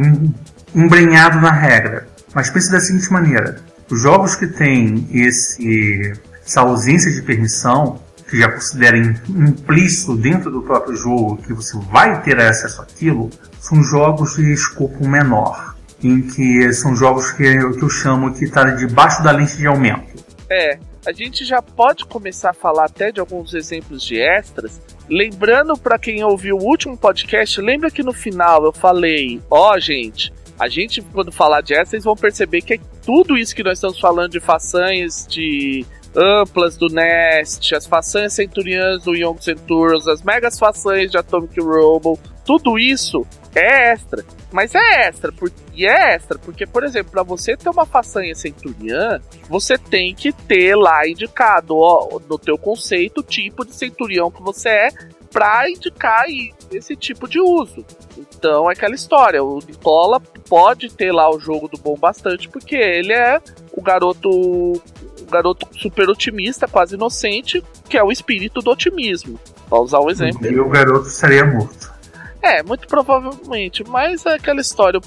embrenhado 0.74 1.40
na 1.40 1.52
regra. 1.52 2.08
Mas 2.34 2.50
pense 2.50 2.70
da 2.70 2.80
seguinte 2.80 3.10
maneira: 3.12 3.60
os 3.90 4.02
jogos 4.02 4.34
que 4.34 4.46
têm 4.46 5.08
esse, 5.10 6.12
essa 6.44 6.60
ausência 6.60 7.10
de 7.10 7.22
permissão, 7.22 8.00
que 8.28 8.38
já 8.38 8.50
considera 8.50 8.98
implícito 8.98 10.14
dentro 10.14 10.50
do 10.50 10.62
próprio 10.62 10.94
jogo 10.94 11.38
que 11.38 11.54
você 11.54 11.78
vai 11.90 12.20
ter 12.22 12.38
acesso 12.38 12.82
àquilo, 12.82 13.30
são 13.58 13.82
jogos 13.82 14.36
de 14.36 14.52
escopo 14.52 15.06
menor, 15.08 15.74
em 16.02 16.22
que 16.22 16.72
são 16.72 16.94
jogos 16.94 17.30
que, 17.32 17.42
que 17.42 17.84
eu 17.84 17.90
chamo 17.90 18.32
que 18.34 18.44
está 18.44 18.64
debaixo 18.64 19.22
da 19.22 19.32
lente 19.32 19.56
de 19.56 19.66
aumento. 19.66 20.24
É, 20.50 20.78
a 21.06 21.12
gente 21.12 21.44
já 21.44 21.60
pode 21.60 22.04
começar 22.04 22.50
a 22.50 22.54
falar 22.54 22.84
até 22.84 23.10
de 23.10 23.20
alguns 23.20 23.54
exemplos 23.54 24.02
de 24.02 24.20
extras. 24.20 24.80
Lembrando 25.08 25.76
para 25.76 25.98
quem 25.98 26.22
ouviu 26.22 26.56
o 26.56 26.62
último 26.62 26.96
podcast, 26.96 27.60
lembra 27.60 27.90
que 27.90 28.02
no 28.02 28.12
final 28.12 28.64
eu 28.64 28.72
falei, 28.72 29.40
ó 29.50 29.74
oh, 29.74 29.80
gente, 29.80 30.32
a 30.58 30.68
gente 30.68 31.00
quando 31.00 31.32
falar 31.32 31.62
de 31.62 31.72
extras, 31.72 31.90
vocês 31.90 32.04
vão 32.04 32.16
perceber 32.16 32.60
que 32.62 32.74
é 32.74 32.80
tudo 33.04 33.36
isso 33.36 33.54
que 33.54 33.62
nós 33.62 33.78
estamos 33.78 33.98
falando 33.98 34.32
de 34.32 34.40
façanhas, 34.40 35.26
de 35.26 35.86
amplas 36.14 36.76
do 36.76 36.88
Nest, 36.88 37.74
as 37.74 37.86
façanhas 37.86 38.32
centuriãs 38.32 39.02
do 39.02 39.14
Young 39.14 39.38
Centurions, 39.40 40.06
as 40.06 40.22
megas 40.22 40.58
façanhas 40.58 41.10
de 41.10 41.16
Atomic 41.16 41.58
Robo, 41.60 42.18
tudo 42.44 42.78
isso 42.78 43.26
é 43.58 43.92
extra. 43.92 44.24
Mas 44.50 44.74
é 44.74 45.08
extra, 45.08 45.30
por, 45.30 45.52
e 45.74 45.86
é 45.86 46.14
extra, 46.14 46.38
porque, 46.38 46.66
por 46.66 46.82
exemplo, 46.82 47.12
para 47.12 47.22
você 47.22 47.56
ter 47.56 47.68
uma 47.68 47.84
façanha 47.84 48.34
centuriã, 48.34 49.20
você 49.48 49.76
tem 49.76 50.14
que 50.14 50.32
ter 50.32 50.74
lá 50.74 51.06
indicado 51.06 51.76
ó, 51.76 52.18
no 52.28 52.38
teu 52.38 52.56
conceito 52.56 53.18
o 53.18 53.22
tipo 53.22 53.64
de 53.64 53.74
centurião 53.74 54.30
que 54.30 54.42
você 54.42 54.68
é 54.68 54.88
para 55.30 55.70
indicar 55.70 56.24
esse 56.72 56.96
tipo 56.96 57.28
de 57.28 57.38
uso. 57.38 57.84
Então 58.16 58.70
é 58.70 58.72
aquela 58.72 58.94
história, 58.94 59.44
o 59.44 59.58
Nicola 59.58 60.20
pode 60.48 60.88
ter 60.94 61.12
lá 61.12 61.28
o 61.30 61.38
jogo 61.38 61.68
do 61.68 61.76
bom 61.76 61.96
bastante, 61.96 62.48
porque 62.48 62.76
ele 62.76 63.12
é 63.12 63.40
o 63.72 63.82
garoto 63.82 64.28
o 64.30 65.30
garoto 65.30 65.68
super 65.72 66.08
otimista, 66.08 66.66
quase 66.66 66.94
inocente, 66.94 67.62
que 67.88 67.98
é 67.98 68.02
o 68.02 68.10
espírito 68.10 68.60
do 68.60 68.70
otimismo. 68.70 69.38
Vou 69.68 69.82
usar 69.82 70.00
um 70.00 70.08
exemplo. 70.08 70.46
E 70.46 70.58
o 70.58 70.68
garoto 70.68 71.08
estaria 71.08 71.44
morto. 71.44 71.97
É, 72.42 72.62
muito 72.62 72.86
provavelmente, 72.86 73.84
mas 73.88 74.24
é 74.24 74.34
aquela 74.34 74.60
história. 74.60 75.00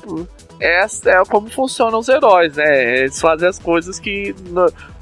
É, 0.59 0.83
é 0.83 1.25
como 1.29 1.49
funcionam 1.49 1.99
os 1.99 2.09
heróis, 2.09 2.55
né? 2.55 2.99
Eles 2.99 3.19
fazem 3.19 3.47
as 3.47 3.57
coisas 3.57 3.99
que 3.99 4.35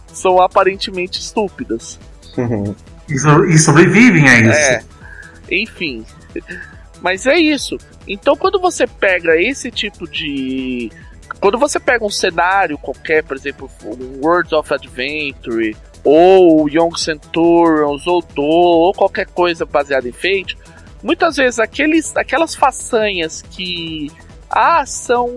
são 0.07 0.41
aparentemente 0.41 1.19
estúpidas. 1.19 1.99
e, 3.09 3.57
sobrevivem 3.57 4.29
a 4.29 4.39
isso. 4.39 4.59
É, 4.59 4.83
enfim. 5.51 6.05
Mas 7.01 7.25
é 7.25 7.37
isso. 7.37 7.77
Então, 8.07 8.35
quando 8.35 8.59
você 8.59 8.85
pega 8.85 9.35
esse 9.41 9.71
tipo 9.71 10.07
de. 10.07 10.91
Quando 11.39 11.57
você 11.57 11.79
pega 11.79 12.05
um 12.05 12.09
cenário 12.09 12.77
qualquer, 12.77 13.23
por 13.23 13.37
exemplo, 13.37 13.69
um 13.83 14.25
World 14.25 14.53
of 14.55 14.73
Adventure, 14.73 15.75
ou 16.03 16.67
Young 16.69 16.97
Centurions, 16.97 18.05
ou 18.07 18.21
Do, 18.21 18.41
ou 18.41 18.93
qualquer 18.93 19.27
coisa 19.27 19.65
baseada 19.65 20.07
em 20.07 20.11
Fate, 20.11 20.57
muitas 21.03 21.35
vezes 21.35 21.59
aqueles, 21.59 22.15
aquelas 22.15 22.55
façanhas 22.55 23.41
que 23.41 24.11
ah, 24.49 24.85
são 24.85 25.33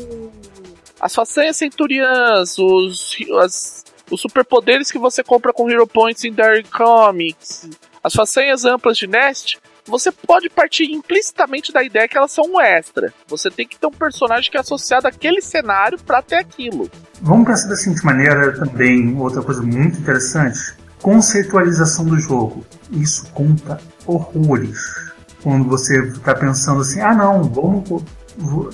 as 1.00 1.14
façanhas 1.14 1.56
centuriãs, 1.56 2.58
os, 2.58 3.16
as, 3.42 3.84
os 4.10 4.20
superpoderes 4.20 4.90
que 4.90 4.98
você 4.98 5.22
compra 5.22 5.52
com 5.52 5.68
Hero 5.68 5.86
Points 5.86 6.24
em 6.24 6.32
Dark 6.32 6.66
Comics, 6.70 7.68
As 8.04 8.12
façanhas 8.14 8.64
amplas 8.64 8.96
de 8.96 9.06
Nest, 9.06 9.58
você 9.84 10.12
pode 10.12 10.48
partir 10.48 10.84
implicitamente 10.84 11.72
da 11.72 11.82
ideia 11.82 12.06
que 12.06 12.16
elas 12.16 12.30
são 12.30 12.44
um 12.44 12.60
extra. 12.60 13.12
Você 13.26 13.50
tem 13.50 13.66
que 13.66 13.78
ter 13.78 13.86
um 13.86 13.92
personagem 13.92 14.50
que 14.50 14.56
é 14.56 14.60
associado 14.60 15.08
àquele 15.08 15.40
cenário 15.40 15.98
para 15.98 16.22
ter 16.22 16.36
aquilo. 16.36 16.88
Vamos 17.20 17.46
pensar 17.46 17.68
da 17.68 17.76
seguinte 17.76 18.04
maneira 18.04 18.52
também, 18.56 19.16
outra 19.18 19.42
coisa 19.42 19.62
muito 19.62 19.98
interessante. 19.98 20.76
Conceitualização 21.00 22.04
do 22.04 22.16
jogo. 22.18 22.64
Isso 22.92 23.28
conta 23.32 23.80
horrores. 24.06 25.11
Quando 25.42 25.68
você 25.68 25.98
está 26.04 26.34
pensando 26.34 26.82
assim, 26.82 27.00
ah 27.00 27.14
não, 27.14 27.42
vamos. 27.42 27.88
Vou, 27.88 28.02
vou, 28.36 28.70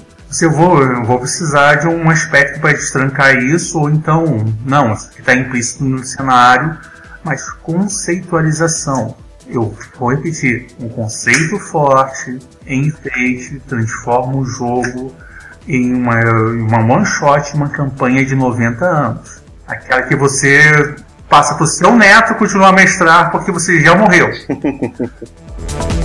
vou 1.05 1.19
precisar 1.19 1.77
de 1.77 1.89
um 1.89 2.11
aspecto 2.11 2.61
para 2.61 2.73
destrancar 2.73 3.37
isso, 3.37 3.79
ou 3.79 3.91
então, 3.91 4.45
não, 4.65 4.93
isso 4.93 5.11
está 5.19 5.35
implícito 5.35 5.85
no 5.85 6.05
cenário, 6.05 6.77
mas 7.25 7.51
conceitualização. 7.51 9.17
Eu 9.47 9.75
vou 9.99 10.11
repetir, 10.11 10.67
um 10.79 10.91
conceito 10.91 11.59
forte, 11.59 12.39
enfeite, 12.67 13.61
transforma 13.67 14.37
o 14.37 14.45
jogo 14.45 15.15
em 15.67 15.95
uma, 15.95 16.21
uma 16.21 16.95
one 16.95 17.07
shot, 17.07 17.55
uma 17.55 17.71
campanha 17.71 18.25
de 18.25 18.35
90 18.35 18.85
anos. 18.85 19.43
Aquela 19.67 20.03
que 20.03 20.15
você 20.15 20.97
passa 21.29 21.55
para 21.55 21.65
o 21.65 21.67
seu 21.67 21.95
neto 21.95 22.35
continuar 22.35 22.69
a 22.69 22.73
mestrar 22.73 23.31
porque 23.31 23.51
você 23.51 23.81
já 23.81 23.95
morreu. 23.95 24.29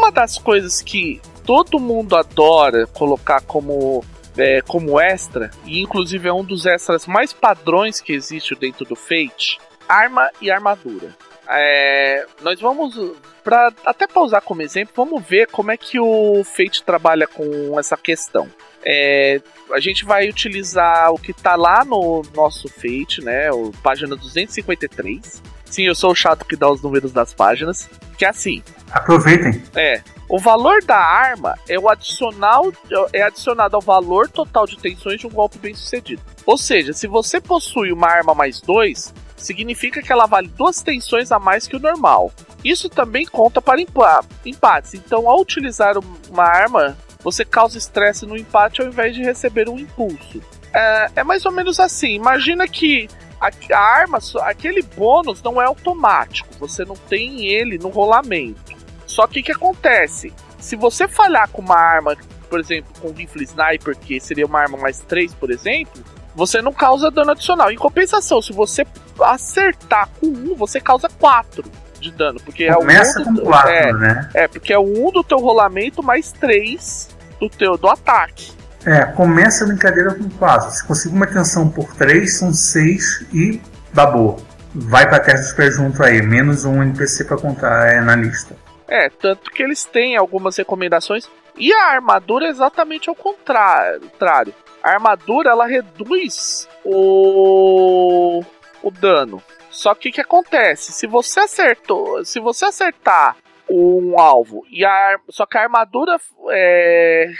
Uma 0.00 0.10
das 0.10 0.38
coisas 0.38 0.80
que 0.80 1.20
todo 1.44 1.78
mundo 1.78 2.16
adora 2.16 2.86
colocar 2.86 3.42
como, 3.42 4.02
é, 4.34 4.62
como 4.62 4.98
extra, 4.98 5.50
e 5.66 5.78
inclusive 5.78 6.26
é 6.26 6.32
um 6.32 6.42
dos 6.42 6.64
extras 6.64 7.06
mais 7.06 7.34
padrões 7.34 8.00
que 8.00 8.14
existe 8.14 8.54
dentro 8.54 8.86
do 8.86 8.96
Fate, 8.96 9.58
arma 9.86 10.30
e 10.40 10.50
armadura. 10.50 11.14
É, 11.46 12.24
nós 12.40 12.58
vamos, 12.58 12.98
para 13.44 13.70
até 13.84 14.06
para 14.06 14.22
usar 14.22 14.40
como 14.40 14.62
exemplo, 14.62 14.94
vamos 14.96 15.22
ver 15.22 15.48
como 15.48 15.70
é 15.70 15.76
que 15.76 16.00
o 16.00 16.42
Fate 16.44 16.82
trabalha 16.82 17.26
com 17.26 17.78
essa 17.78 17.94
questão. 17.94 18.48
É, 18.82 19.42
a 19.70 19.80
gente 19.80 20.06
vai 20.06 20.30
utilizar 20.30 21.12
o 21.12 21.18
que 21.18 21.32
está 21.32 21.56
lá 21.56 21.84
no 21.84 22.22
nosso 22.34 22.70
Fate, 22.70 23.22
né? 23.22 23.52
O 23.52 23.70
página 23.82 24.16
253. 24.16 25.42
Sim, 25.70 25.84
eu 25.84 25.94
sou 25.94 26.10
o 26.10 26.14
chato 26.14 26.44
que 26.44 26.56
dá 26.56 26.70
os 26.70 26.82
números 26.82 27.12
das 27.12 27.32
páginas. 27.32 27.88
Que 28.18 28.24
é 28.24 28.28
assim. 28.28 28.62
Aproveitem. 28.90 29.62
É. 29.74 30.02
O 30.28 30.38
valor 30.38 30.82
da 30.84 30.98
arma 30.98 31.56
é 31.68 31.78
o 31.78 31.88
adicional 31.88 32.72
é 33.12 33.22
adicionado 33.22 33.74
ao 33.74 33.82
valor 33.82 34.28
total 34.28 34.66
de 34.66 34.78
tensões 34.78 35.18
de 35.18 35.26
um 35.26 35.30
golpe 35.30 35.58
bem 35.58 35.74
sucedido. 35.74 36.22
Ou 36.46 36.58
seja, 36.58 36.92
se 36.92 37.06
você 37.06 37.40
possui 37.40 37.92
uma 37.92 38.08
arma 38.08 38.34
mais 38.34 38.60
2, 38.60 39.12
significa 39.36 40.02
que 40.02 40.12
ela 40.12 40.26
vale 40.26 40.48
duas 40.48 40.82
tensões 40.82 41.32
a 41.32 41.38
mais 41.38 41.66
que 41.66 41.76
o 41.76 41.80
normal. 41.80 42.32
Isso 42.64 42.88
também 42.88 43.26
conta 43.26 43.60
para 43.60 43.80
empates. 43.80 44.94
Então, 44.94 45.28
ao 45.28 45.40
utilizar 45.40 45.94
uma 46.28 46.44
arma, 46.44 46.96
você 47.22 47.44
causa 47.44 47.78
estresse 47.78 48.26
no 48.26 48.36
empate 48.36 48.82
ao 48.82 48.88
invés 48.88 49.14
de 49.14 49.22
receber 49.22 49.68
um 49.68 49.78
impulso. 49.78 50.40
É, 50.72 51.10
é 51.16 51.24
mais 51.24 51.44
ou 51.44 51.52
menos 51.52 51.80
assim. 51.80 52.14
Imagina 52.14 52.68
que 52.68 53.08
a, 53.40 53.50
a 53.72 53.80
arma, 53.80 54.18
aquele 54.42 54.82
bônus 54.82 55.42
não 55.42 55.60
é 55.60 55.64
automático, 55.64 56.48
você 56.58 56.84
não 56.84 56.96
tem 56.96 57.46
ele 57.46 57.78
no 57.78 57.88
rolamento. 57.88 58.78
Só 59.06 59.26
que 59.26 59.40
o 59.40 59.42
que 59.42 59.52
acontece? 59.52 60.32
Se 60.58 60.76
você 60.76 61.08
falhar 61.08 61.48
com 61.48 61.62
uma 61.62 61.76
arma, 61.76 62.16
por 62.48 62.60
exemplo, 62.60 62.92
com 63.00 63.10
rifle 63.12 63.42
sniper, 63.44 63.96
que 63.96 64.20
seria 64.20 64.46
uma 64.46 64.60
arma 64.60 64.76
mais 64.76 65.00
3, 65.00 65.34
por 65.34 65.50
exemplo, 65.50 66.04
você 66.34 66.60
não 66.62 66.72
causa 66.72 67.10
dano 67.10 67.32
adicional. 67.32 67.70
Em 67.70 67.76
compensação, 67.76 68.40
se 68.42 68.52
você 68.52 68.86
acertar 69.20 70.08
com 70.20 70.26
1, 70.26 70.54
você 70.54 70.80
causa 70.80 71.08
4 71.08 71.64
de 71.98 72.10
dano. 72.12 72.40
Porque 72.44 72.72
Começa 72.72 73.20
é 73.20 73.24
o 73.24 73.30
1 73.30 73.34
com 73.36 73.42
4, 73.42 73.70
é, 73.70 73.92
né? 73.92 74.30
É, 74.34 74.48
porque 74.48 74.72
é 74.72 74.78
o 74.78 75.08
1 75.08 75.12
do 75.12 75.24
teu 75.24 75.38
rolamento 75.38 76.02
mais 76.02 76.32
3 76.32 77.08
do 77.40 77.48
teu 77.48 77.76
do 77.76 77.88
ataque. 77.88 78.52
É, 78.84 79.04
começa 79.04 79.64
a 79.64 79.66
brincadeira 79.66 80.14
com 80.14 80.28
4. 80.30 80.70
Se 80.70 80.86
conseguir 80.86 81.14
uma 81.14 81.26
tensão 81.26 81.68
por 81.68 81.94
3, 81.94 82.38
são 82.38 82.52
6 82.52 83.26
e 83.32 83.60
boa. 83.92 84.36
Vai 84.74 85.08
pra 85.08 85.20
teste 85.20 85.46
dos 85.46 85.52
pés 85.52 85.74
junto 85.74 86.02
aí, 86.02 86.22
menos 86.22 86.64
um 86.64 86.82
NPC 86.82 87.24
pra 87.24 87.36
contar 87.36 87.92
é, 87.92 88.00
na 88.00 88.14
lista. 88.14 88.56
É, 88.88 89.08
tanto 89.08 89.50
que 89.50 89.62
eles 89.62 89.84
têm 89.84 90.16
algumas 90.16 90.56
recomendações. 90.56 91.28
E 91.56 91.72
a 91.72 91.88
armadura 91.88 92.46
é 92.46 92.48
exatamente 92.48 93.08
ao 93.08 93.14
contrário. 93.14 94.54
A 94.82 94.90
armadura 94.92 95.50
ela 95.50 95.66
reduz 95.66 96.68
o, 96.84 98.42
o 98.82 98.90
dano. 98.90 99.42
Só 99.70 99.94
que 99.94 100.08
o 100.08 100.12
que 100.12 100.20
acontece? 100.20 100.92
Se 100.92 101.06
você 101.06 101.40
acertou, 101.40 102.24
se 102.24 102.40
você 102.40 102.64
acertar 102.64 103.36
um 103.70 104.18
alvo 104.18 104.64
e 104.68 104.84
a 104.84 105.16
só 105.28 105.46
que 105.46 105.56
a 105.56 105.62
armadura 105.62 106.16
é, 106.50 107.30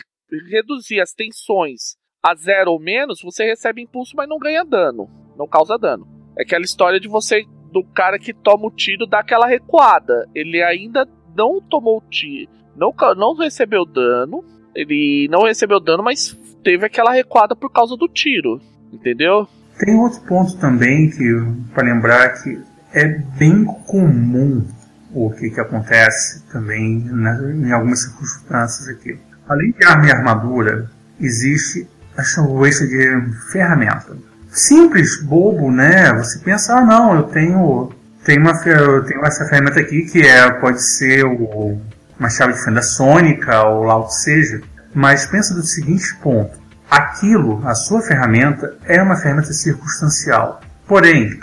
reduzir 0.51 1.01
as 1.01 1.13
tensões 1.13 1.97
a 2.23 2.35
zero 2.35 2.73
ou 2.73 2.81
menos, 2.81 3.21
você 3.23 3.45
recebe 3.45 3.83
impulso, 3.83 4.15
mas 4.15 4.29
não 4.29 4.39
ganha 4.39 4.65
dano. 4.65 5.09
Não 5.39 5.47
causa 5.47 5.79
dano. 5.79 6.07
É 6.39 6.43
aquela 6.43 6.65
história 6.65 7.01
de 7.01 7.09
você, 7.09 7.45
do 7.73 7.83
cara 7.83 8.19
que 8.19 8.35
toma 8.35 8.67
o 8.67 8.71
tiro, 8.71 9.07
dá 9.07 9.21
aquela 9.21 9.47
recuada. 9.47 10.29
Ele 10.35 10.63
ainda 10.63 11.09
não 11.35 11.61
tomou 11.61 11.99
o 11.99 12.11
tiro, 12.11 12.51
não, 12.77 12.95
não 13.17 13.35
recebeu 13.35 13.85
dano. 13.85 14.45
Ele 14.75 15.29
não 15.31 15.45
recebeu 15.45 15.81
dano, 15.81 16.03
mas 16.03 16.39
teve 16.63 16.87
aquela 16.87 17.13
recuada 17.13 17.57
por 17.57 17.71
causa 17.71 17.97
do 17.97 18.07
tiro. 18.07 18.61
Entendeu? 18.93 19.49
Tem 19.79 19.95
outro 19.97 20.21
ponto 20.27 20.59
também 20.59 21.11
que 21.11 21.25
para 21.73 21.85
lembrar 21.85 22.43
que 22.43 22.61
é 22.93 23.07
bem 23.39 23.65
comum 23.87 24.65
o 25.13 25.31
que, 25.31 25.51
que 25.51 25.61
acontece 25.61 26.47
também 26.53 26.99
em 26.99 27.73
algumas 27.73 28.03
circunstâncias 28.03 28.89
aqui 28.89 29.19
Além 29.51 29.73
de 29.73 29.85
arma 29.85 30.07
e 30.07 30.13
armadura, 30.13 30.89
existe 31.21 31.85
a 32.17 32.23
chamada 32.23 32.71
de 32.71 33.33
ferramenta. 33.51 34.17
Simples, 34.49 35.21
bobo, 35.25 35.73
né? 35.73 36.13
Você 36.13 36.39
pensa, 36.39 36.77
ah 36.77 36.81
não, 36.83 37.17
eu 37.17 37.23
tenho, 37.25 37.93
tenho, 38.25 38.43
uma, 38.43 38.53
eu 38.65 39.05
tenho 39.05 39.27
essa 39.27 39.45
ferramenta 39.47 39.81
aqui 39.81 40.03
que 40.03 40.23
é, 40.23 40.49
pode 40.53 40.81
ser 40.81 41.25
o, 41.25 41.81
uma 42.17 42.31
chave 42.31 42.53
de 42.53 42.63
fenda 42.63 42.81
sônica 42.81 43.61
ou 43.65 43.83
lá 43.83 43.97
o 43.97 44.07
que 44.07 44.15
seja. 44.15 44.63
Mas 44.95 45.27
pensa 45.27 45.53
do 45.53 45.65
seguinte 45.65 46.15
ponto. 46.23 46.57
Aquilo, 46.89 47.61
a 47.67 47.75
sua 47.75 48.03
ferramenta, 48.03 48.77
é 48.85 49.03
uma 49.03 49.17
ferramenta 49.17 49.53
circunstancial. 49.53 50.61
Porém, 50.87 51.41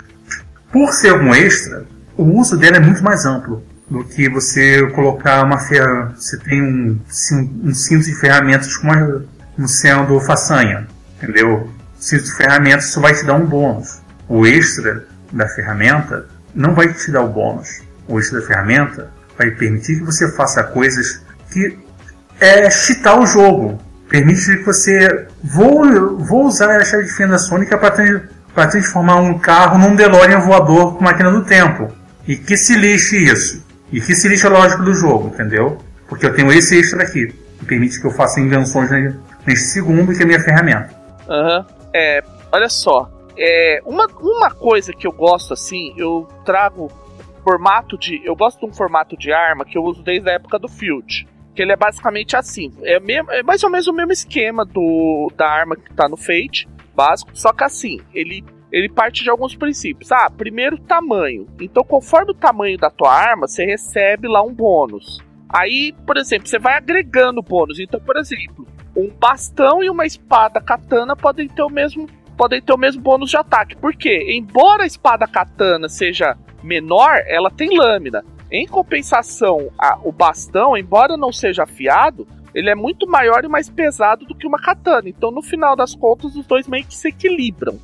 por 0.72 0.94
ser 0.94 1.12
um 1.12 1.34
extra, 1.34 1.84
o 2.16 2.24
uso 2.24 2.56
dela 2.56 2.78
é 2.78 2.80
muito 2.80 3.04
mais 3.04 3.26
amplo 3.26 3.62
do 3.90 4.04
que 4.04 4.28
você 4.28 4.86
colocar 4.90 5.44
uma 5.44 5.58
ferramenta. 5.58 6.14
Você 6.16 6.36
tem 6.38 6.62
um, 6.62 7.00
um 7.64 7.74
cinto 7.74 8.04
de 8.04 8.14
ferramentas 8.14 8.76
como, 8.76 9.24
como 9.54 9.68
sendo 9.68 10.20
façanha, 10.20 10.86
entendeu? 11.16 11.70
O 11.98 12.02
cinto 12.02 12.24
de 12.24 12.32
ferramentas 12.32 12.86
só 12.86 13.00
vai 13.00 13.14
te 13.14 13.24
dar 13.24 13.34
um 13.34 13.46
bônus. 13.46 14.00
O 14.28 14.46
extra 14.46 15.06
da 15.32 15.48
ferramenta 15.48 16.26
não 16.54 16.74
vai 16.74 16.92
te 16.92 17.10
dar 17.10 17.22
o 17.22 17.28
bônus. 17.28 17.80
O 18.06 18.18
extra 18.18 18.40
da 18.40 18.46
ferramenta 18.46 19.10
vai 19.36 19.50
permitir 19.50 19.98
que 19.98 20.04
você 20.04 20.30
faça 20.32 20.62
coisas 20.64 21.22
que 21.50 21.78
é 22.40 22.70
cheatar 22.70 23.18
o 23.18 23.26
jogo. 23.26 23.80
Permite 24.08 24.56
que 24.56 24.64
você. 24.64 25.26
Vou, 25.42 26.18
vou 26.18 26.46
usar 26.46 26.76
a 26.76 26.84
chave 26.84 27.04
de 27.04 27.12
fenda 27.12 27.38
sônica 27.38 27.76
para 27.76 28.66
transformar 28.68 29.16
um 29.16 29.38
carro 29.38 29.78
num 29.78 29.94
DeLorean 29.94 30.40
voador 30.40 30.96
com 30.96 31.04
máquina 31.04 31.30
do 31.30 31.44
tempo. 31.44 31.92
E 32.26 32.36
que 32.36 32.56
se 32.56 32.74
lixe 32.74 33.16
isso. 33.16 33.67
E 33.92 34.00
que 34.00 34.14
se 34.14 34.28
lixa 34.28 34.48
a 34.48 34.50
lógica 34.50 34.82
do 34.82 34.92
jogo, 34.92 35.28
entendeu? 35.28 35.78
Porque 36.08 36.26
eu 36.26 36.34
tenho 36.34 36.52
esse 36.52 36.78
extra 36.78 37.02
aqui, 37.02 37.28
que 37.58 37.64
permite 37.64 38.00
que 38.00 38.06
eu 38.06 38.10
faça 38.10 38.40
invenções 38.40 38.90
neste 39.46 39.66
segundo, 39.66 40.12
que 40.14 40.20
é 40.20 40.24
a 40.24 40.26
minha 40.26 40.40
ferramenta. 40.40 40.90
Aham. 41.28 41.58
Uhum. 41.58 41.78
É, 41.94 42.22
olha 42.52 42.68
só. 42.68 43.10
É, 43.36 43.80
uma, 43.84 44.06
uma 44.20 44.50
coisa 44.50 44.92
que 44.92 45.06
eu 45.06 45.12
gosto 45.12 45.54
assim, 45.54 45.94
eu 45.96 46.28
trago 46.44 46.90
formato 47.42 47.96
de. 47.96 48.20
Eu 48.24 48.36
gosto 48.36 48.60
de 48.60 48.66
um 48.66 48.72
formato 48.72 49.16
de 49.16 49.32
arma 49.32 49.64
que 49.64 49.78
eu 49.78 49.82
uso 49.82 50.02
desde 50.02 50.28
a 50.28 50.34
época 50.34 50.58
do 50.58 50.68
Field. 50.68 51.26
Que 51.54 51.62
ele 51.62 51.72
é 51.72 51.76
basicamente 51.76 52.36
assim. 52.36 52.72
É, 52.82 53.00
mesmo, 53.00 53.30
é 53.30 53.42
mais 53.42 53.62
ou 53.62 53.70
menos 53.70 53.86
o 53.86 53.92
mesmo 53.92 54.12
esquema 54.12 54.64
do 54.64 55.32
da 55.36 55.48
arma 55.48 55.76
que 55.76 55.92
tá 55.94 56.08
no 56.08 56.16
Fate, 56.16 56.68
básico. 56.94 57.30
Só 57.34 57.52
que 57.52 57.64
assim, 57.64 58.00
ele 58.12 58.44
ele 58.70 58.88
parte 58.88 59.22
de 59.22 59.30
alguns 59.30 59.54
princípios. 59.56 60.12
Ah, 60.12 60.30
primeiro 60.30 60.78
tamanho. 60.78 61.46
Então, 61.60 61.82
conforme 61.82 62.32
o 62.32 62.34
tamanho 62.34 62.76
da 62.78 62.90
tua 62.90 63.12
arma, 63.12 63.48
você 63.48 63.64
recebe 63.64 64.28
lá 64.28 64.42
um 64.42 64.52
bônus. 64.52 65.20
Aí, 65.48 65.94
por 66.06 66.16
exemplo, 66.16 66.46
você 66.46 66.58
vai 66.58 66.74
agregando 66.74 67.42
bônus. 67.42 67.78
Então, 67.78 67.98
por 68.00 68.16
exemplo, 68.16 68.66
um 68.94 69.08
bastão 69.08 69.82
e 69.82 69.88
uma 69.88 70.04
espada 70.04 70.60
katana 70.60 71.16
podem 71.16 71.48
ter 71.48 71.62
o 71.62 71.70
mesmo 71.70 72.06
podem 72.36 72.62
ter 72.62 72.72
o 72.72 72.78
mesmo 72.78 73.02
bônus 73.02 73.30
de 73.30 73.36
ataque. 73.36 73.74
Por 73.74 73.96
quê? 73.96 74.26
Embora 74.30 74.84
a 74.84 74.86
espada 74.86 75.26
katana 75.26 75.88
seja 75.88 76.36
menor, 76.62 77.20
ela 77.26 77.50
tem 77.50 77.76
lâmina. 77.76 78.24
Em 78.48 78.64
compensação, 78.64 79.72
a, 79.76 79.98
o 80.04 80.12
bastão, 80.12 80.76
embora 80.76 81.16
não 81.16 81.32
seja 81.32 81.64
afiado, 81.64 82.28
ele 82.54 82.70
é 82.70 82.76
muito 82.76 83.08
maior 83.08 83.44
e 83.44 83.48
mais 83.48 83.68
pesado 83.68 84.24
do 84.24 84.36
que 84.36 84.46
uma 84.46 84.58
katana. 84.58 85.08
Então, 85.08 85.32
no 85.32 85.42
final 85.42 85.74
das 85.74 85.96
contas, 85.96 86.36
os 86.36 86.46
dois 86.46 86.68
meio 86.68 86.86
que 86.86 86.94
se 86.94 87.08
equilibram. 87.08 87.78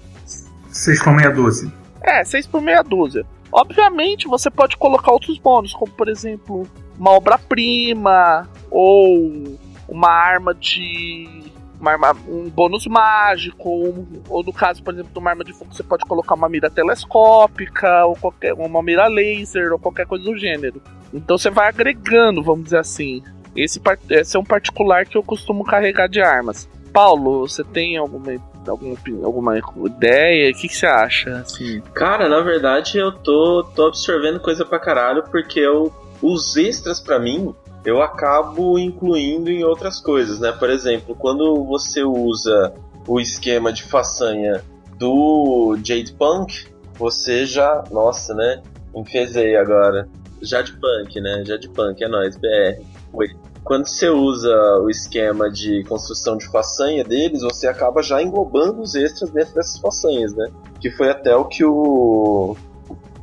6 0.74 1.00
com 1.00 1.12
meia 1.12 1.30
dúzia. 1.30 1.72
É, 2.02 2.24
6 2.24 2.48
por 2.48 2.60
meia 2.60 2.82
dúzia. 2.82 3.24
Obviamente, 3.50 4.26
você 4.26 4.50
pode 4.50 4.76
colocar 4.76 5.12
outros 5.12 5.38
bônus, 5.38 5.72
como 5.72 5.92
por 5.92 6.08
exemplo, 6.08 6.66
uma 6.98 7.12
obra-prima 7.12 8.48
ou 8.70 9.56
uma 9.88 10.10
arma 10.10 10.52
de. 10.52 11.44
Uma 11.80 11.92
arma, 11.92 12.16
um 12.28 12.48
bônus 12.48 12.86
mágico, 12.86 13.68
ou, 13.68 14.08
ou 14.28 14.42
no 14.42 14.52
caso, 14.52 14.82
por 14.82 14.94
exemplo, 14.94 15.12
de 15.12 15.18
uma 15.18 15.30
arma 15.30 15.44
de 15.44 15.52
fogo, 15.52 15.72
você 15.72 15.82
pode 15.82 16.04
colocar 16.04 16.34
uma 16.34 16.48
mira 16.48 16.70
telescópica, 16.70 18.06
ou 18.06 18.16
qualquer, 18.16 18.54
uma 18.54 18.82
mira 18.82 19.06
laser, 19.06 19.72
ou 19.72 19.78
qualquer 19.78 20.06
coisa 20.06 20.24
do 20.24 20.36
gênero. 20.36 20.82
Então 21.12 21.36
você 21.36 21.50
vai 21.50 21.68
agregando, 21.68 22.42
vamos 22.42 22.64
dizer 22.64 22.78
assim. 22.78 23.22
Esse, 23.54 23.80
esse 24.10 24.36
é 24.36 24.40
um 24.40 24.44
particular 24.44 25.06
que 25.06 25.16
eu 25.16 25.22
costumo 25.22 25.62
carregar 25.62 26.08
de 26.08 26.20
armas. 26.20 26.68
Paulo, 26.92 27.46
você 27.46 27.62
tem 27.62 27.96
alguma, 27.96 28.32
alguma, 28.70 28.96
alguma 29.22 29.58
ideia? 29.86 30.50
O 30.50 30.54
que, 30.54 30.68
que 30.68 30.76
você 30.76 30.86
acha? 30.86 31.38
Assim? 31.38 31.80
Cara, 31.92 32.28
na 32.28 32.40
verdade 32.40 32.98
eu 32.98 33.12
tô, 33.12 33.64
tô 33.74 33.86
absorvendo 33.86 34.40
coisa 34.40 34.64
pra 34.64 34.78
caralho 34.78 35.24
porque 35.30 35.60
eu, 35.60 35.92
os 36.22 36.56
extras 36.56 37.00
para 37.00 37.18
mim 37.18 37.54
eu 37.84 38.00
acabo 38.00 38.78
incluindo 38.78 39.50
em 39.50 39.62
outras 39.62 40.00
coisas, 40.00 40.40
né? 40.40 40.52
Por 40.52 40.70
exemplo, 40.70 41.14
quando 41.14 41.64
você 41.64 42.02
usa 42.02 42.72
o 43.06 43.20
esquema 43.20 43.72
de 43.72 43.82
façanha 43.82 44.64
do 44.98 45.76
Jade 45.84 46.12
Punk, 46.12 46.66
você 46.94 47.44
já. 47.44 47.84
Nossa, 47.90 48.34
né? 48.34 48.62
Enfezei 48.94 49.56
agora. 49.56 50.08
Jade 50.40 50.72
Punk, 50.72 51.20
né? 51.20 51.44
Jade 51.44 51.68
Punk, 51.68 52.02
é 52.02 52.08
nóis, 52.08 52.36
BR. 52.36 52.82
Oi. 53.12 53.28
Quando 53.64 53.86
você 53.88 54.10
usa 54.10 54.54
o 54.82 54.90
esquema 54.90 55.50
de 55.50 55.82
construção 55.84 56.36
de 56.36 56.46
façanha 56.48 57.02
deles, 57.02 57.40
você 57.40 57.66
acaba 57.66 58.02
já 58.02 58.22
englobando 58.22 58.82
os 58.82 58.94
extras 58.94 59.30
dentro 59.30 59.54
dessas 59.54 59.80
façanhas, 59.80 60.34
né? 60.34 60.50
Que 60.78 60.90
foi 60.90 61.08
até 61.08 61.34
o 61.34 61.46
que 61.46 61.64
o, 61.64 62.54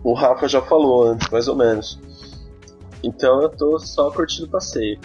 o 0.04 0.14
Rafa 0.14 0.48
já 0.48 0.60
falou 0.60 1.04
antes, 1.04 1.30
mais 1.30 1.48
ou 1.48 1.56
menos. 1.56 2.00
Então 3.04 3.39
eu 3.44 3.50
tô 3.50 3.78
só 3.78 4.10
curtindo 4.10 4.48
o 4.48 4.50
passeio. 4.50 5.00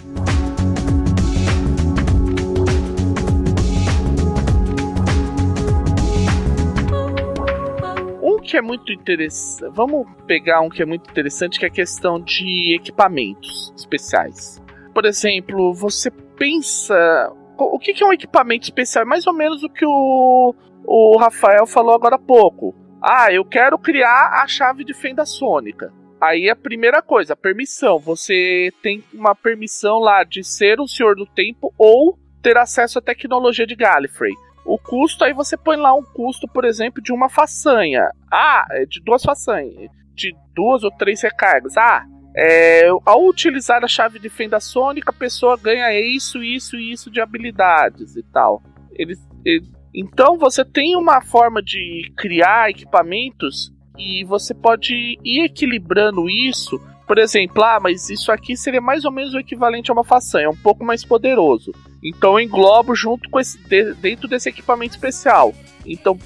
Que 8.48 8.56
é 8.56 8.62
muito 8.62 8.92
interessante. 8.92 9.68
Vamos 9.74 10.06
pegar 10.24 10.60
um 10.60 10.68
que 10.68 10.80
é 10.80 10.86
muito 10.86 11.10
interessante, 11.10 11.58
que 11.58 11.64
é 11.64 11.68
a 11.68 11.70
questão 11.70 12.20
de 12.20 12.76
equipamentos 12.76 13.72
especiais. 13.76 14.62
Por 14.96 15.04
exemplo, 15.04 15.74
você 15.74 16.10
pensa. 16.10 17.30
O 17.58 17.78
que 17.78 18.02
é 18.02 18.06
um 18.06 18.14
equipamento 18.14 18.64
especial? 18.64 19.02
É 19.02 19.06
mais 19.06 19.26
ou 19.26 19.34
menos 19.34 19.62
o 19.62 19.68
que 19.68 19.84
o, 19.84 20.54
o 20.86 21.18
Rafael 21.18 21.66
falou 21.66 21.94
agora 21.94 22.16
há 22.16 22.18
pouco. 22.18 22.74
Ah, 23.02 23.30
eu 23.30 23.44
quero 23.44 23.78
criar 23.78 24.42
a 24.42 24.46
chave 24.46 24.84
de 24.84 24.94
fenda 24.94 25.26
sônica. 25.26 25.92
Aí 26.18 26.48
a 26.48 26.56
primeira 26.56 27.02
coisa, 27.02 27.34
a 27.34 27.36
permissão. 27.36 27.98
Você 27.98 28.72
tem 28.82 29.04
uma 29.12 29.34
permissão 29.34 29.98
lá 29.98 30.24
de 30.24 30.42
ser 30.42 30.80
um 30.80 30.88
senhor 30.88 31.14
do 31.14 31.26
tempo 31.26 31.74
ou 31.76 32.18
ter 32.40 32.56
acesso 32.56 32.98
à 32.98 33.02
tecnologia 33.02 33.66
de 33.66 33.76
Gallifrey. 33.76 34.32
O 34.64 34.78
custo, 34.78 35.24
aí 35.24 35.34
você 35.34 35.58
põe 35.58 35.76
lá 35.76 35.92
um 35.92 36.02
custo, 36.02 36.48
por 36.48 36.64
exemplo, 36.64 37.02
de 37.02 37.12
uma 37.12 37.28
façanha. 37.28 38.08
Ah, 38.32 38.66
é 38.70 38.86
de 38.86 39.02
duas 39.02 39.22
façanhas. 39.22 39.90
De 40.14 40.34
duas 40.54 40.82
ou 40.82 40.90
três 40.90 41.20
recargas. 41.20 41.76
Ah, 41.76 42.02
é, 42.36 42.88
ao 43.04 43.26
utilizar 43.26 43.82
a 43.82 43.88
chave 43.88 44.18
de 44.18 44.28
fenda 44.28 44.60
sônica, 44.60 45.10
a 45.10 45.18
pessoa 45.18 45.56
ganha 45.56 45.98
isso, 45.98 46.42
isso 46.42 46.76
e 46.76 46.92
isso 46.92 47.10
de 47.10 47.20
habilidades 47.20 48.14
e 48.14 48.22
tal. 48.22 48.62
Eles, 48.92 49.18
ele, 49.44 49.66
então 49.94 50.36
você 50.36 50.62
tem 50.62 50.94
uma 50.96 51.22
forma 51.22 51.62
de 51.62 52.12
criar 52.14 52.68
equipamentos 52.68 53.72
e 53.96 54.22
você 54.24 54.52
pode 54.52 55.18
ir 55.24 55.44
equilibrando 55.44 56.28
isso. 56.28 56.78
Por 57.06 57.18
exemplo, 57.18 57.62
ah, 57.64 57.80
mas 57.80 58.10
isso 58.10 58.30
aqui 58.30 58.54
seria 58.54 58.80
mais 58.80 59.06
ou 59.06 59.12
menos 59.12 59.32
o 59.32 59.38
equivalente 59.38 59.90
a 59.90 59.94
uma 59.94 60.04
façanha, 60.04 60.46
é 60.46 60.50
um 60.50 60.56
pouco 60.56 60.84
mais 60.84 61.04
poderoso. 61.04 61.72
Então 62.04 62.38
eu 62.38 62.44
englobo 62.44 62.94
junto 62.94 63.30
com 63.30 63.40
esse 63.40 63.58
dentro 63.94 64.28
desse 64.28 64.50
equipamento 64.50 64.94
especial. 64.94 65.54
Então, 65.86 66.18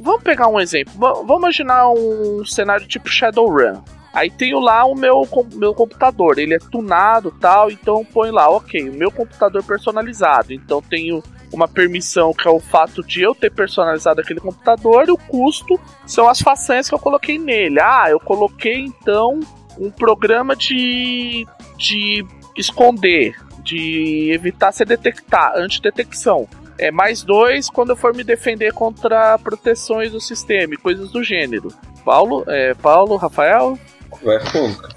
vamos 0.00 0.22
pegar 0.22 0.46
um 0.46 0.60
exemplo. 0.60 0.92
Vamos 0.96 1.38
imaginar 1.38 1.90
um 1.90 2.44
cenário 2.44 2.86
tipo 2.86 3.08
Shadowrun. 3.08 3.82
Aí 4.16 4.30
tenho 4.30 4.58
lá 4.58 4.86
o 4.86 4.94
meu, 4.94 5.28
meu 5.56 5.74
computador, 5.74 6.38
ele 6.38 6.54
é 6.54 6.58
tunado 6.58 7.30
tal, 7.38 7.70
então 7.70 8.02
põe 8.02 8.30
lá, 8.30 8.48
ok, 8.48 8.88
o 8.88 8.94
meu 8.94 9.10
computador 9.10 9.62
personalizado. 9.62 10.54
Então 10.54 10.80
tenho 10.80 11.22
uma 11.52 11.68
permissão 11.68 12.32
que 12.32 12.48
é 12.48 12.50
o 12.50 12.58
fato 12.58 13.02
de 13.02 13.20
eu 13.20 13.34
ter 13.34 13.52
personalizado 13.52 14.22
aquele 14.22 14.40
computador 14.40 15.06
e 15.06 15.10
o 15.10 15.18
custo 15.18 15.78
são 16.06 16.30
as 16.30 16.40
façanhas 16.40 16.88
que 16.88 16.94
eu 16.94 16.98
coloquei 16.98 17.38
nele. 17.38 17.78
Ah, 17.78 18.06
eu 18.08 18.18
coloquei 18.18 18.86
então 18.86 19.38
um 19.78 19.90
programa 19.90 20.56
de, 20.56 21.46
de 21.76 22.24
esconder, 22.56 23.36
de 23.62 24.30
evitar 24.32 24.72
ser 24.72 24.86
detectar, 24.86 25.52
antidetecção. 25.56 26.48
É 26.78 26.90
mais 26.90 27.22
dois 27.22 27.68
quando 27.68 27.90
eu 27.90 27.96
for 27.96 28.14
me 28.14 28.24
defender 28.24 28.72
contra 28.72 29.38
proteções 29.38 30.12
do 30.12 30.22
sistema 30.22 30.72
e 30.72 30.78
coisas 30.78 31.12
do 31.12 31.22
gênero. 31.22 31.68
Paulo, 32.02 32.44
é, 32.46 32.72
Paulo, 32.72 33.16
Rafael? 33.16 33.78
Vai. 34.22 34.38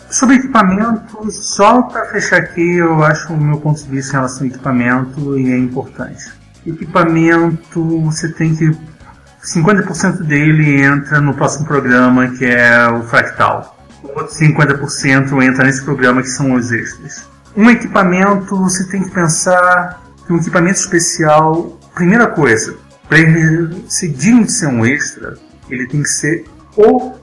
Sobre 0.10 0.36
equipamento, 0.38 1.32
só 1.32 1.84
para 1.84 2.05
fechar 2.05 2.38
aqui, 2.38 2.78
eu 2.78 3.03
acho 3.03 3.34
o 3.34 3.38
meu 3.38 3.57
ponto 3.60 3.84
de 3.84 3.89
vista 3.89 4.12
em 4.12 4.16
relação 4.16 4.41
ao 4.41 4.47
equipamento 4.47 5.39
e 5.39 5.51
é 5.51 5.57
importante. 5.57 6.32
Equipamento, 6.66 8.01
você 8.01 8.30
tem 8.30 8.55
que 8.55 8.72
50% 9.43 10.24
dele 10.24 10.82
entra 10.82 11.22
no 11.22 11.34
próximo 11.34 11.66
programa 11.66 12.28
que 12.30 12.45
é 12.45 12.88
o 12.89 13.03
fractal. 13.03 13.78
Outro 14.03 14.34
50% 14.36 15.43
entra 15.43 15.66
nesse 15.66 15.84
programa 15.84 16.22
que 16.22 16.30
são 16.30 16.53
os 16.53 16.72
extras. 16.72 17.28
Um 17.55 17.70
equipamento, 17.70 18.55
você 18.55 18.86
tem 18.86 19.03
que 19.03 19.12
pensar 19.12 20.01
que 20.26 20.34
um 20.34 20.38
equipamento 20.38 20.80
especial, 20.80 21.78
primeira 21.93 22.28
coisa, 22.28 22.76
para 23.07 23.20
ele 23.20 23.84
ser 23.88 24.10
digno 24.10 24.45
de 24.45 24.51
ser 24.51 24.68
um 24.68 24.86
extra, 24.86 25.36
ele 25.70 25.88
tem 25.88 26.01
que 26.01 26.10
ser 26.10 26.45
o, 26.76 27.14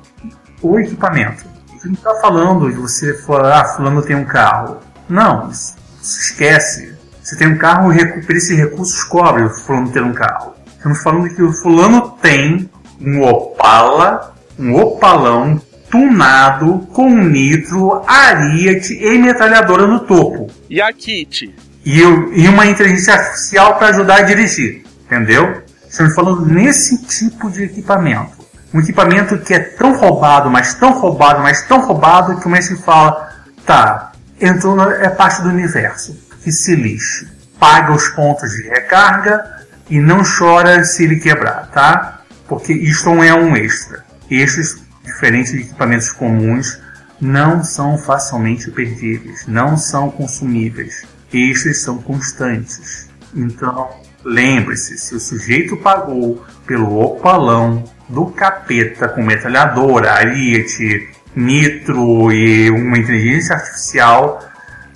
o 0.63 0.79
equipamento 0.79 1.56
não 1.87 1.95
está 1.95 2.15
falando 2.21 2.71
de 2.71 2.77
você 2.77 3.15
falar, 3.15 3.61
ah, 3.61 3.65
fulano 3.65 4.03
tem 4.03 4.17
um 4.17 4.25
carro. 4.25 4.79
Não, 5.09 5.51
isso, 5.51 5.77
esquece. 6.03 6.95
Você 7.23 7.37
tem 7.37 7.49
um 7.49 7.59
carro, 7.59 7.93
esse 7.93 8.55
recursos 8.55 9.03
cobre 9.05 9.43
o 9.43 9.51
fulano 9.51 9.91
ter 9.91 10.03
um 10.03 10.13
carro. 10.13 10.55
Estamos 10.77 11.03
falando 11.03 11.35
que 11.35 11.43
o 11.43 11.53
fulano 11.53 12.11
tem 12.23 12.71
um 13.01 13.23
Opala, 13.23 14.35
um 14.59 14.75
Opalão 14.75 15.61
tunado 15.91 16.87
com 16.93 17.09
nitro, 17.11 18.03
ariete 18.07 18.95
e 18.95 19.19
metralhadora 19.19 19.87
no 19.87 20.01
topo. 20.01 20.49
E 20.69 20.81
a 20.81 20.93
kit? 20.93 21.55
E, 21.85 22.01
e 22.01 22.49
uma 22.49 22.67
inteligência 22.67 23.15
artificial 23.15 23.77
para 23.77 23.89
ajudar 23.89 24.17
a 24.17 24.23
dirigir. 24.23 24.85
Entendeu? 25.07 25.63
Estamos 25.89 26.15
falando 26.15 26.45
nesse 26.45 27.05
tipo 27.07 27.51
de 27.51 27.65
equipamento. 27.65 28.36
Um 28.75 28.81
equipamento 28.81 29.39
que 29.39 29.55
é 29.55 29.59
tão 29.59 29.97
roubado, 29.97 30.51
mas 30.51 30.75
tão 30.75 30.93
roubado, 30.99 31.41
mas 31.41 31.63
tão 31.63 31.81
roubado 31.81 32.41
que 32.41 32.47
o 32.47 32.51
mestre 32.51 32.77
fala: 32.77 33.33
tá, 33.65 34.13
entrou 34.41 34.75
na, 34.75 34.93
é 34.95 35.09
parte 35.09 35.43
do 35.43 35.49
universo, 35.49 36.17
que 36.43 36.53
se 36.53 36.75
lixe. 36.75 37.29
Paga 37.59 37.93
os 37.93 38.09
pontos 38.09 38.51
de 38.53 38.69
recarga 38.69 39.65
e 39.89 39.99
não 39.99 40.23
chora 40.23 40.85
se 40.85 41.05
ele 41.05 41.17
quebrar, 41.17 41.71
tá? 41.73 42.21
Porque 42.47 42.73
isto 42.73 43.07
não 43.07 43.25
é 43.25 43.35
um 43.35 43.57
extra. 43.57 44.05
Estes, 44.31 44.83
diferentes 45.03 45.53
de 45.53 45.61
equipamentos 45.61 46.11
comuns, 46.11 46.79
não 47.21 47.65
são 47.65 47.97
facilmente 47.97 48.71
perdíveis, 48.71 49.47
não 49.47 49.77
são 49.77 50.11
consumíveis. 50.11 51.07
Estes 51.33 51.83
são 51.83 51.99
constantes. 51.99 53.09
Então, 53.35 53.91
lembre-se, 54.25 54.99
se 54.99 55.15
o 55.15 55.21
sujeito 55.21 55.77
pagou 55.79 56.45
pelo 56.67 57.01
opalão 57.01 57.85
do 58.09 58.27
capeta 58.27 59.09
com 59.09 59.23
metralhadora, 59.23 60.13
ariete, 60.13 61.09
nitro 61.35 62.33
e 62.33 62.71
uma 62.71 62.99
inteligência 62.99 63.55
artificial 63.55 64.43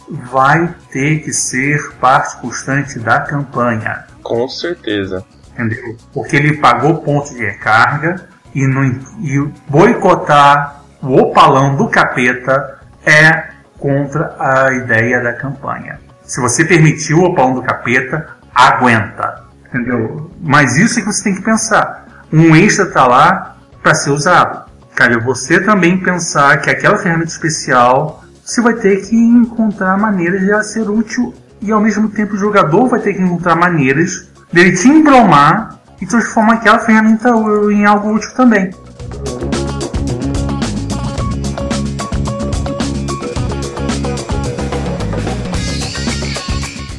vai 0.09 0.75
ter 0.91 1.21
que 1.21 1.33
ser 1.33 1.93
parte 2.01 2.41
constante 2.41 2.99
da 2.99 3.21
campanha. 3.21 4.07
Com 4.23 4.49
certeza. 4.49 5.25
Entendeu? 5.53 5.97
Porque 6.13 6.37
ele 6.37 6.57
pagou 6.57 6.99
ponto 6.99 7.35
de 7.35 7.45
recarga 7.45 8.29
e, 8.55 8.67
no, 8.67 8.85
e 8.85 9.53
boicotar 9.69 10.83
o 11.03 11.17
opalão 11.17 11.77
do 11.77 11.89
capeta 11.89 12.79
é 13.05 13.51
contra 13.79 14.35
a 14.39 14.73
ideia 14.73 15.21
da 15.21 15.33
campanha. 15.33 15.99
Se 16.23 16.41
você 16.41 16.65
permitiu 16.65 17.19
o 17.19 17.25
opalão 17.27 17.55
do 17.55 17.63
capeta, 17.63 18.37
aguenta. 18.55 19.45
Entendeu? 19.69 20.31
Mas 20.41 20.77
isso 20.77 20.99
é 20.99 21.03
que 21.03 21.13
você 21.13 21.25
tem 21.25 21.35
que 21.35 21.43
pensar 21.43 22.00
um 22.33 22.55
extra 22.55 22.87
está 22.87 23.07
lá 23.07 23.57
para 23.83 23.95
ser 23.95 24.11
usado. 24.11 24.71
Cabe 24.95 25.19
você 25.21 25.61
também 25.61 25.99
pensar 25.99 26.61
que 26.61 26.71
aquela 26.71 26.99
ferramenta 26.99 27.31
especial 27.31 28.23
você 28.45 28.61
vai 28.61 28.75
ter 28.75 29.09
que 29.09 29.17
encontrar 29.17 29.97
maneiras 29.97 30.41
de 30.41 30.51
ela 30.51 30.63
ser 30.63 30.89
útil 30.91 31.35
e 31.63 31.71
ao 31.71 31.81
mesmo 31.81 32.09
tempo 32.09 32.35
o 32.35 32.39
jogador 32.39 32.89
vai 32.89 33.01
ter 33.01 33.15
que 33.15 33.23
encontrar 33.23 33.55
maneiras 33.55 34.29
dele 34.53 34.77
te 34.77 34.89
embromar 34.89 35.79
e 36.01 36.07
transformar 36.07 36.55
aquela 36.55 36.79
ferramenta 36.79 37.31
em 37.71 37.85
algo 37.85 38.15
útil 38.15 38.31
também. 38.35 38.71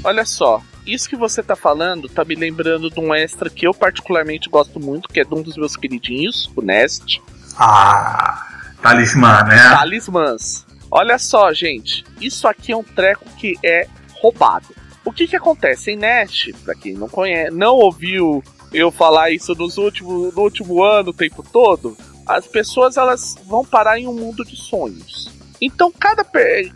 Olha 0.04 0.26
só, 0.26 0.62
isso 0.86 1.08
que 1.08 1.16
você 1.16 1.43
tá 1.43 1.56
falando 1.56 2.10
tá 2.10 2.26
me 2.26 2.36
lembrando 2.36 2.89
de 2.89 2.99
um 2.99 3.14
extra 3.14 3.49
que 3.49 3.68
eu 3.68 3.74
particularmente 3.74 4.49
gosto 4.49 4.80
muito, 4.80 5.10
que 5.10 5.20
é 5.20 5.24
de 5.24 5.34
um 5.34 5.41
dos 5.41 5.56
meus 5.56 5.76
queridinhos, 5.76 6.49
o 6.56 6.62
Nest. 6.62 7.22
Ah, 7.58 8.47
talismã, 8.82 9.43
né? 9.43 9.58
Talismãs. 9.70 10.66
Olha 10.89 11.18
só, 11.20 11.54
gente, 11.54 12.04
isso 12.20 12.47
aqui 12.47 12.72
é 12.72 12.78
um 12.78 12.84
treco 12.84 13.26
que 13.38 13.58
é 13.64 13.88
roubado. 14.20 14.68
O 15.06 15.12
que 15.12 15.28
que 15.28 15.36
acontece 15.36 15.91
em 15.91 15.97
Nest, 15.97 16.54
pra 16.66 16.76
quem 16.76 16.93
não 16.93 17.08
conhece, 17.08 17.52
não 17.52 17.76
ouviu 17.76 18.43
eu 18.74 18.91
falar 18.91 19.32
isso 19.32 19.54
nos 19.56 19.78
últimos, 19.78 20.34
no 20.34 20.41
último 20.41 20.84
ano, 20.84 21.10
o 21.10 21.14
tempo 21.14 21.43
todo, 21.43 21.97
as 22.26 22.47
pessoas 22.47 22.97
elas 22.97 23.36
vão 23.45 23.66
parar 23.66 23.99
em 23.99 24.08
um 24.08 24.14
mundo 24.14 24.43
de 24.43 24.56
sonhos. 24.56 25.30
Então, 25.62 25.91
cada, 25.91 26.26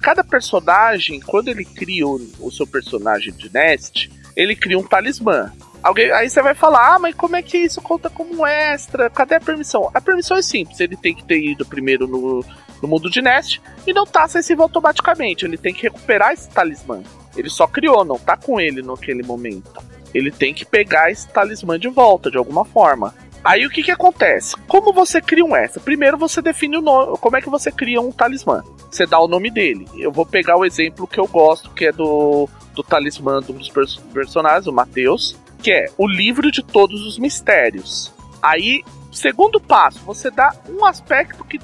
cada 0.02 0.24
personagem, 0.24 1.20
quando 1.20 1.48
ele 1.48 1.66
cria 1.66 2.08
o, 2.08 2.22
o 2.40 2.52
seu 2.52 2.68
personagem 2.68 3.34
de 3.34 3.52
Nest, 3.52 4.12
ele 4.36 4.56
cria 4.56 4.78
um 4.78 4.84
talismã. 4.84 5.52
Alguém, 5.82 6.12
aí 6.12 6.30
você 6.30 6.42
vai 6.42 6.54
falar, 6.54 6.96
ah, 6.96 7.00
mas 7.00 7.16
como 7.16 7.36
é 7.36 7.42
que 7.42 7.58
isso 7.58 7.82
conta 7.82 8.10
como 8.10 8.46
extra? 8.46 9.10
Cadê 9.10 9.36
a 9.36 9.40
permissão? 9.40 9.90
A 9.94 10.02
permissão 10.02 10.38
é 10.38 10.42
simples, 10.42 10.80
ele 10.80 10.96
tem 10.96 11.16
que 11.16 11.24
ter 11.24 11.40
ido 11.40 11.66
primeiro 11.66 12.08
no, 12.08 12.44
no 12.82 12.88
mundo 12.88 13.10
de 13.10 13.22
Nest 13.22 13.62
e 13.86 13.94
não 13.94 14.06
tá 14.06 14.24
acessível 14.24 14.64
automaticamente. 14.64 15.46
Ele 15.46 15.58
tem 15.58 15.74
que 15.74 15.84
recuperar 15.84 16.34
esse 16.34 16.50
talismã. 16.50 17.04
Ele 17.36 17.50
só 17.50 17.68
criou, 17.68 18.06
não 18.06 18.18
tá 18.18 18.38
com 18.38 18.60
ele 18.60 18.82
naquele 18.82 19.24
momento 19.24 19.84
ele 20.18 20.32
tem 20.32 20.54
que 20.54 20.64
pegar 20.64 21.12
esse 21.12 21.28
talismã 21.28 21.78
de 21.78 21.90
volta, 21.90 22.32
de 22.32 22.38
alguma 22.38 22.64
forma. 22.64 23.14
Aí 23.46 23.64
o 23.64 23.70
que 23.70 23.84
que 23.84 23.92
acontece? 23.92 24.56
Como 24.68 24.92
você 24.92 25.22
cria 25.22 25.46
um 25.46 25.56
extra? 25.56 25.80
Primeiro 25.80 26.18
você 26.18 26.42
define 26.42 26.78
o 26.78 26.82
nome, 26.82 27.16
como 27.20 27.38
é 27.38 27.42
que 27.42 27.50
você 27.50 27.72
cria 27.72 28.02
um 28.02 28.12
talismã? 28.12 28.64
Você 28.90 29.06
dá 29.06 29.20
o 29.20 29.28
nome 29.28 29.52
dele. 29.52 29.88
Eu 29.96 30.12
vou 30.12 30.26
pegar 30.26 30.58
o 30.58 30.66
exemplo 30.66 31.06
que 31.06 31.20
eu 31.20 31.28
gosto, 31.28 31.70
que 31.70 31.86
é 31.86 31.92
do, 31.92 32.50
do 32.74 32.82
talismã 32.82 33.40
de 33.42 33.52
um 33.52 33.58
dos 33.58 33.72
personagens, 34.12 34.66
o 34.66 34.74
Mateus, 34.74 35.38
que 35.62 35.72
é 35.72 35.86
o 35.96 36.08
livro 36.08 36.52
de 36.52 36.64
todos 36.64 37.06
os 37.06 37.20
mistérios. 37.20 38.12
Aí, 38.42 38.84
segundo 39.12 39.62
passo, 39.62 40.00
você 40.00 40.32
dá 40.32 40.52
um 40.68 40.84
aspecto 40.84 41.44
que, 41.46 41.60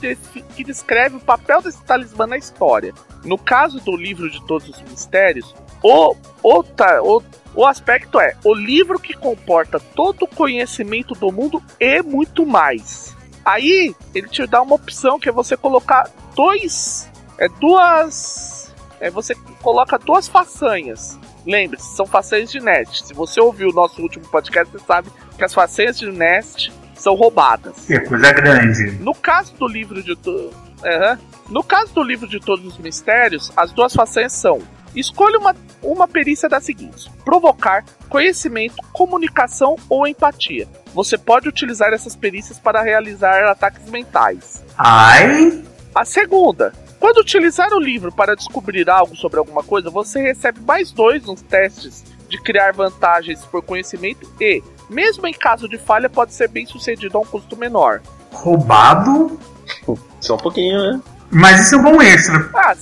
que 0.56 0.64
descreve 0.64 1.16
o 1.16 1.20
papel 1.20 1.64
desse 1.64 1.84
talismã 1.84 2.28
na 2.28 2.38
história. 2.38 2.94
No 3.26 3.40
caso 3.40 3.80
do 3.80 3.96
livro 3.98 4.30
de 4.30 4.40
todos 4.46 4.70
os 4.70 4.82
mistérios, 4.84 5.56
o, 5.82 6.16
o, 6.44 6.64
o 7.02 7.24
o 7.54 7.66
aspecto 7.66 8.20
é 8.20 8.36
o 8.44 8.54
livro 8.54 9.00
que 9.00 9.14
comporta 9.14 9.80
todo 9.80 10.24
o 10.24 10.28
conhecimento 10.28 11.14
do 11.14 11.32
mundo 11.32 11.62
e 11.80 12.02
muito 12.02 12.46
mais. 12.46 13.16
Aí 13.44 13.94
ele 14.14 14.28
te 14.28 14.46
dá 14.46 14.62
uma 14.62 14.76
opção 14.76 15.20
que 15.20 15.28
é 15.28 15.32
você 15.32 15.58
colocar 15.58 16.10
dois. 16.36 17.10
É 17.38 17.48
duas. 17.48 18.74
É 19.00 19.10
você 19.10 19.36
coloca 19.62 19.98
duas 19.98 20.28
façanhas. 20.28 21.20
Lembre-se, 21.46 21.96
são 21.96 22.06
façanhas 22.06 22.52
de 22.52 22.60
Nest. 22.60 23.08
Se 23.08 23.14
você 23.14 23.42
ouviu 23.42 23.70
o 23.70 23.74
nosso 23.74 24.02
último 24.02 24.26
podcast, 24.28 24.72
você 24.72 24.86
sabe 24.86 25.10
que 25.36 25.44
as 25.44 25.54
façanhas 25.54 25.98
de 25.98 26.12
Nest 26.12 26.72
são 26.94 27.16
roubadas. 27.16 27.86
Que 27.88 28.00
coisa 28.02 28.32
grande. 28.32 28.92
No 29.00 29.16
caso 29.16 29.54
do 29.56 29.68
livro 29.68 30.04
de. 30.04 30.12
Uhum. 30.12 31.18
No 31.50 31.64
caso 31.64 31.94
do 31.94 32.04
livro 32.04 32.28
de 32.28 32.40
todos 32.40 32.66
os 32.66 32.78
mistérios, 32.78 33.52
as 33.58 33.72
duas 33.72 33.94
façanhas 33.94 34.34
são 34.34 34.62
Escolha 34.96 35.40
uma, 35.40 35.56
uma 35.82 36.08
perícia 36.08 36.50
da 36.50 36.60
seguinte: 36.60 37.10
provocar, 37.24 37.84
conhecimento, 38.10 38.76
comunicação 38.92 39.76
ou 39.90 40.08
empatia. 40.08 40.68
Você 40.94 41.18
pode 41.18 41.48
utilizar 41.48 41.94
essas 41.94 42.16
perícias 42.16 42.60
para 42.60 42.82
realizar 42.82 43.46
ataques 43.46 43.90
mentais. 43.90 44.64
Ai! 44.78 45.64
A 45.96 46.06
segunda: 46.06 46.74
quando 47.00 47.18
utilizar 47.18 47.74
o 47.74 47.80
livro 47.80 48.12
para 48.12 48.36
descobrir 48.36 48.90
algo 48.90 49.16
sobre 49.16 49.40
alguma 49.40 49.64
coisa, 49.64 49.90
você 49.90 50.22
recebe 50.22 50.60
mais 50.62 50.92
dois 50.92 51.24
nos 51.26 51.42
testes 51.42 52.04
de 52.30 52.42
criar 52.42 52.74
vantagens 52.74 53.44
por 53.46 53.62
conhecimento 53.62 54.32
e, 54.40 54.64
mesmo 54.90 55.28
em 55.28 55.34
caso 55.34 55.68
de 55.68 55.78
falha, 55.78 56.10
pode 56.10 56.34
ser 56.34 56.48
bem 56.48 56.66
sucedido 56.66 57.18
a 57.18 57.22
um 57.22 57.26
custo 57.26 57.58
menor. 57.58 58.02
Roubado? 58.32 59.40
Só 60.22 60.36
um 60.36 60.38
pouquinho, 60.38 60.80
né? 60.80 61.02
Mas 61.30 61.66
isso 61.66 61.76
é 61.76 61.78
um 61.78 61.84
bom 61.84 62.02
extra. 62.02 62.50
Ah, 62.54 62.76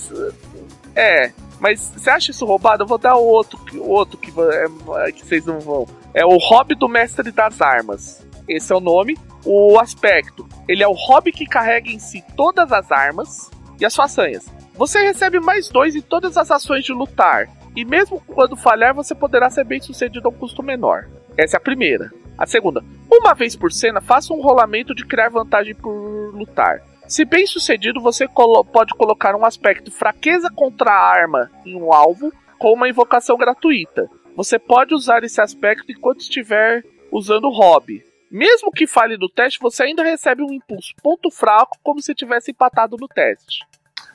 é. 0.94 1.32
Mas 1.60 1.92
você 1.94 2.10
acha 2.10 2.30
isso 2.30 2.46
roubado? 2.46 2.82
Eu 2.82 2.86
vou 2.86 2.98
dar 2.98 3.16
outro, 3.16 3.60
outro 3.80 4.18
que, 4.18 4.30
é, 4.30 5.12
que 5.12 5.24
vocês 5.24 5.44
não 5.44 5.60
vão. 5.60 5.86
É 6.14 6.24
o 6.24 6.36
Hobby 6.38 6.74
do 6.74 6.88
Mestre 6.88 7.30
das 7.30 7.60
Armas. 7.60 8.26
Esse 8.48 8.72
é 8.72 8.76
o 8.76 8.80
nome. 8.80 9.16
O 9.44 9.78
aspecto. 9.78 10.48
Ele 10.66 10.82
é 10.82 10.88
o 10.88 10.92
hobby 10.92 11.32
que 11.32 11.46
carrega 11.46 11.88
em 11.88 11.98
si 11.98 12.22
todas 12.36 12.72
as 12.72 12.90
armas 12.90 13.50
e 13.80 13.86
as 13.86 13.94
façanhas. 13.94 14.44
Você 14.74 15.00
recebe 15.02 15.40
mais 15.40 15.68
dois 15.68 15.94
em 15.94 16.00
todas 16.00 16.36
as 16.36 16.50
ações 16.50 16.84
de 16.84 16.92
lutar. 16.92 17.48
E 17.76 17.84
mesmo 17.84 18.20
quando 18.26 18.56
falhar, 18.56 18.94
você 18.94 19.14
poderá 19.14 19.48
ser 19.50 19.64
bem 19.64 19.80
sucedido 19.80 20.26
a 20.28 20.30
um 20.30 20.34
custo 20.34 20.62
menor. 20.62 21.08
Essa 21.36 21.56
é 21.56 21.58
a 21.58 21.60
primeira. 21.60 22.10
A 22.36 22.46
segunda. 22.46 22.82
Uma 23.10 23.34
vez 23.34 23.54
por 23.54 23.70
cena, 23.70 24.00
faça 24.00 24.32
um 24.32 24.40
rolamento 24.40 24.94
de 24.94 25.06
criar 25.06 25.28
vantagem 25.28 25.74
por 25.74 26.34
lutar. 26.34 26.82
Se 27.10 27.24
bem 27.24 27.44
sucedido, 27.44 28.00
você 28.00 28.28
colo 28.28 28.64
pode 28.64 28.94
colocar 28.94 29.34
um 29.34 29.44
aspecto 29.44 29.90
fraqueza 29.90 30.48
contra 30.48 30.92
a 30.92 31.10
arma 31.10 31.50
em 31.66 31.74
um 31.74 31.92
alvo 31.92 32.32
com 32.56 32.72
uma 32.72 32.88
invocação 32.88 33.36
gratuita. 33.36 34.08
Você 34.36 34.60
pode 34.60 34.94
usar 34.94 35.24
esse 35.24 35.40
aspecto 35.40 35.90
enquanto 35.90 36.20
estiver 36.20 36.84
usando 37.10 37.46
o 37.46 37.52
hobby. 37.52 38.04
Mesmo 38.30 38.70
que 38.70 38.86
falhe 38.86 39.16
do 39.16 39.28
teste, 39.28 39.58
você 39.60 39.82
ainda 39.82 40.04
recebe 40.04 40.44
um 40.44 40.52
impulso 40.52 40.94
ponto 41.02 41.32
fraco, 41.32 41.76
como 41.82 42.00
se 42.00 42.14
tivesse 42.14 42.52
empatado 42.52 42.96
no 42.96 43.08
teste. 43.08 43.66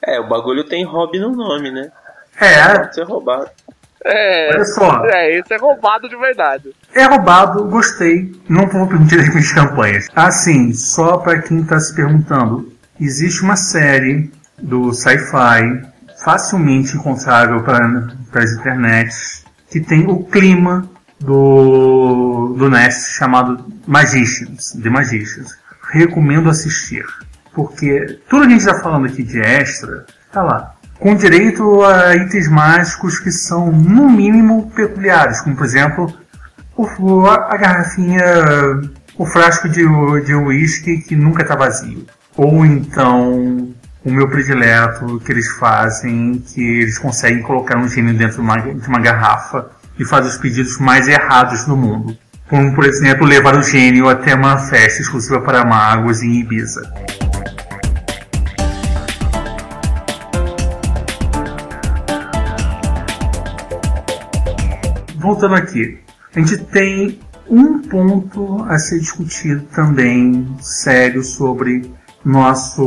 É, 0.02 0.18
o 0.18 0.30
bagulho 0.30 0.64
tem 0.64 0.86
hobby 0.86 1.20
no 1.20 1.32
nome, 1.32 1.72
né? 1.72 1.92
É. 2.40 2.80
Pode 2.80 2.96
ser 2.96 3.04
roubado. 3.04 3.52
É, 4.06 4.52
Olha 4.54 4.66
só. 4.66 5.06
É, 5.08 5.38
esse 5.38 5.54
é 5.54 5.58
roubado 5.58 6.08
de 6.08 6.16
verdade. 6.16 6.74
É 6.94 7.04
roubado, 7.06 7.66
gostei. 7.66 8.32
Não 8.48 8.68
vou 8.68 8.88
permitir 8.88 9.20
as 9.20 9.30
minhas 9.34 9.52
campanhas. 9.52 10.08
Assim, 10.16 10.72
só 10.74 11.18
para 11.18 11.42
quem 11.42 11.62
está 11.62 11.80
se 11.80 11.94
perguntando, 11.96 12.72
Existe 13.00 13.42
uma 13.44 13.58
série 13.58 14.32
do 14.62 14.94
sci-fi 14.94 15.86
facilmente 16.24 16.96
encontrável 16.96 17.62
para 17.62 18.44
as 18.44 18.52
internets 18.54 19.44
que 19.70 19.82
tem 19.82 20.08
o 20.08 20.24
clima 20.24 20.90
do, 21.20 22.56
do 22.58 22.70
Nest 22.70 23.12
chamado 23.12 23.66
Magicians, 23.86 24.72
The 24.82 24.90
Magicians. 24.90 25.58
Recomendo 25.92 26.50
assistir, 26.50 27.06
porque 27.54 28.20
tudo 28.30 28.44
que 28.44 28.48
a 28.48 28.50
gente 28.52 28.68
está 28.68 28.80
falando 28.80 29.06
aqui 29.06 29.24
de 29.24 29.40
extra 29.40 30.06
está 30.26 30.42
lá. 30.42 30.76
Com 30.98 31.16
direito 31.16 31.84
a 31.84 32.16
itens 32.16 32.48
mágicos 32.48 33.20
que 33.20 33.32
são, 33.32 33.72
no 33.72 34.10
mínimo, 34.10 34.72
peculiares, 34.72 35.42
como 35.42 35.56
por 35.56 35.66
exemplo 35.66 36.18
o, 36.76 37.26
a 37.28 37.58
garrafinha, 37.58 38.24
o 39.18 39.26
frasco 39.26 39.68
de, 39.68 39.82
de 40.26 40.34
uísque 40.34 41.00
que 41.00 41.16
nunca 41.16 41.42
está 41.42 41.56
vazio. 41.56 42.06
Ou 42.38 42.66
então 42.66 43.74
o 44.04 44.12
meu 44.12 44.28
predileto 44.28 45.20
que 45.22 45.32
eles 45.32 45.48
fazem, 45.58 46.44
que 46.46 46.62
eles 46.62 47.00
conseguem 47.00 47.42
colocar 47.42 47.78
um 47.78 47.88
gênio 47.88 48.14
dentro 48.14 48.36
de 48.36 48.42
uma, 48.42 48.58
de 48.58 48.88
uma 48.88 49.00
garrafa 49.00 49.72
e 49.98 50.04
faz 50.04 50.28
os 50.28 50.38
pedidos 50.38 50.78
mais 50.78 51.08
errados 51.08 51.64
do 51.64 51.78
mundo. 51.78 52.18
Como, 52.50 52.76
por 52.76 52.86
exemplo, 52.86 53.26
levar 53.26 53.58
o 53.58 53.64
gênio 53.64 54.10
até 54.10 54.36
uma 54.36 54.58
festa 54.58 55.02
exclusiva 55.02 55.42
para 55.42 55.66
magos 55.66 56.22
em 56.22 56.42
Ibiza. 56.42 56.82
Voltando 65.16 65.56
aqui, 65.56 65.98
a 66.36 66.40
gente 66.40 66.58
tem 66.66 67.20
um 67.50 67.80
ponto 67.80 68.64
a 68.70 68.78
ser 68.78 69.00
discutido 69.00 69.64
também 69.74 70.48
sério 70.60 71.24
sobre 71.24 71.92
nosso, 72.26 72.84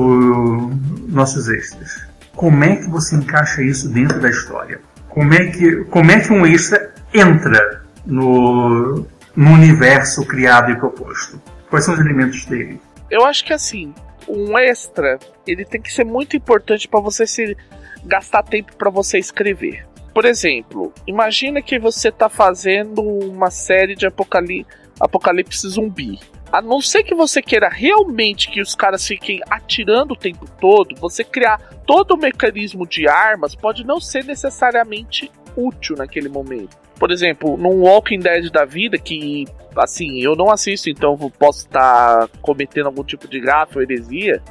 nossos 1.09 1.49
extras. 1.49 2.09
Como 2.35 2.65
é 2.65 2.77
que 2.77 2.89
você 2.89 3.17
encaixa 3.17 3.63
isso 3.63 3.89
dentro 3.89 4.21
da 4.21 4.29
história? 4.29 4.81
Como 5.09 5.33
é 5.33 5.47
que, 5.47 5.85
como 5.85 6.11
é 6.11 6.21
que 6.21 6.33
um 6.33 6.45
extra 6.45 6.93
entra 7.15 7.83
no, 8.05 9.07
no 9.35 9.51
universo 9.51 10.27
criado 10.27 10.73
e 10.73 10.77
proposto? 10.77 11.41
Quais 11.71 11.85
são 11.85 11.95
os 11.95 12.01
elementos 12.01 12.45
dele? 12.47 12.81
Eu 13.11 13.25
acho 13.25 13.45
que 13.45 13.53
assim, 13.53 13.95
um 14.29 14.59
extra, 14.59 15.19
ele 15.47 15.65
tem 15.65 15.81
que 15.81 15.93
ser 15.93 16.05
muito 16.05 16.37
importante 16.37 16.87
para 16.87 17.01
você 17.01 17.27
se 17.27 17.57
gastar 18.05 18.43
tempo 18.43 18.77
para 18.77 18.91
você 18.91 19.19
escrever. 19.19 19.87
Por 20.13 20.25
exemplo, 20.25 20.93
imagina 21.07 21.63
que 21.63 21.79
você 21.79 22.09
está 22.09 22.29
fazendo 22.29 23.03
uma 23.03 23.51
série 23.51 23.95
de 23.95 24.07
apocalipse, 24.07 24.67
apocalipse 25.01 25.69
zumbi. 25.69 26.19
A 26.51 26.63
não 26.63 26.81
ser 26.81 27.03
que 27.03 27.15
você 27.15 27.43
queira 27.43 27.69
realmente 27.69 28.51
que 28.51 28.61
os 28.61 28.75
caras 28.75 29.07
fiquem 29.07 29.41
atirando 29.51 30.13
o 30.13 30.17
tempo 30.17 30.47
todo, 30.61 30.97
você 30.97 31.23
criar 31.23 31.59
todo 31.87 32.13
o 32.13 32.17
mecanismo 32.17 32.87
de 32.87 33.07
armas 33.07 33.55
pode 33.55 33.85
não 33.85 34.01
ser 34.01 34.25
necessariamente 34.25 35.31
útil 35.57 35.97
naquele 35.97 36.29
momento. 36.29 36.77
Por 36.99 37.11
exemplo, 37.11 37.57
num 37.57 37.83
Walking 37.83 38.21
Dead 38.21 38.51
da 38.51 38.65
vida, 38.65 38.99
que 38.99 39.45
assim, 39.77 40.21
eu 40.21 40.35
não 40.35 40.51
assisto, 40.51 40.91
então 40.91 41.17
posso 41.39 41.61
estar 41.61 42.29
cometendo 42.41 42.87
algum 42.87 43.05
tipo 43.05 43.29
de 43.29 43.41
gafe 43.41 43.77
ou 43.77 43.83
heresia, 43.83 44.43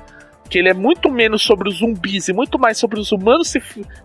que 0.50 0.58
ele 0.58 0.70
é 0.70 0.74
muito 0.74 1.12
menos 1.12 1.42
sobre 1.42 1.68
os 1.68 1.80
zumbis 1.80 2.28
e 2.30 2.34
muito 2.34 2.58
mais 2.58 2.78
sobre 2.78 3.00
os 3.00 3.12
humanos 3.12 3.50
se, 3.50 3.62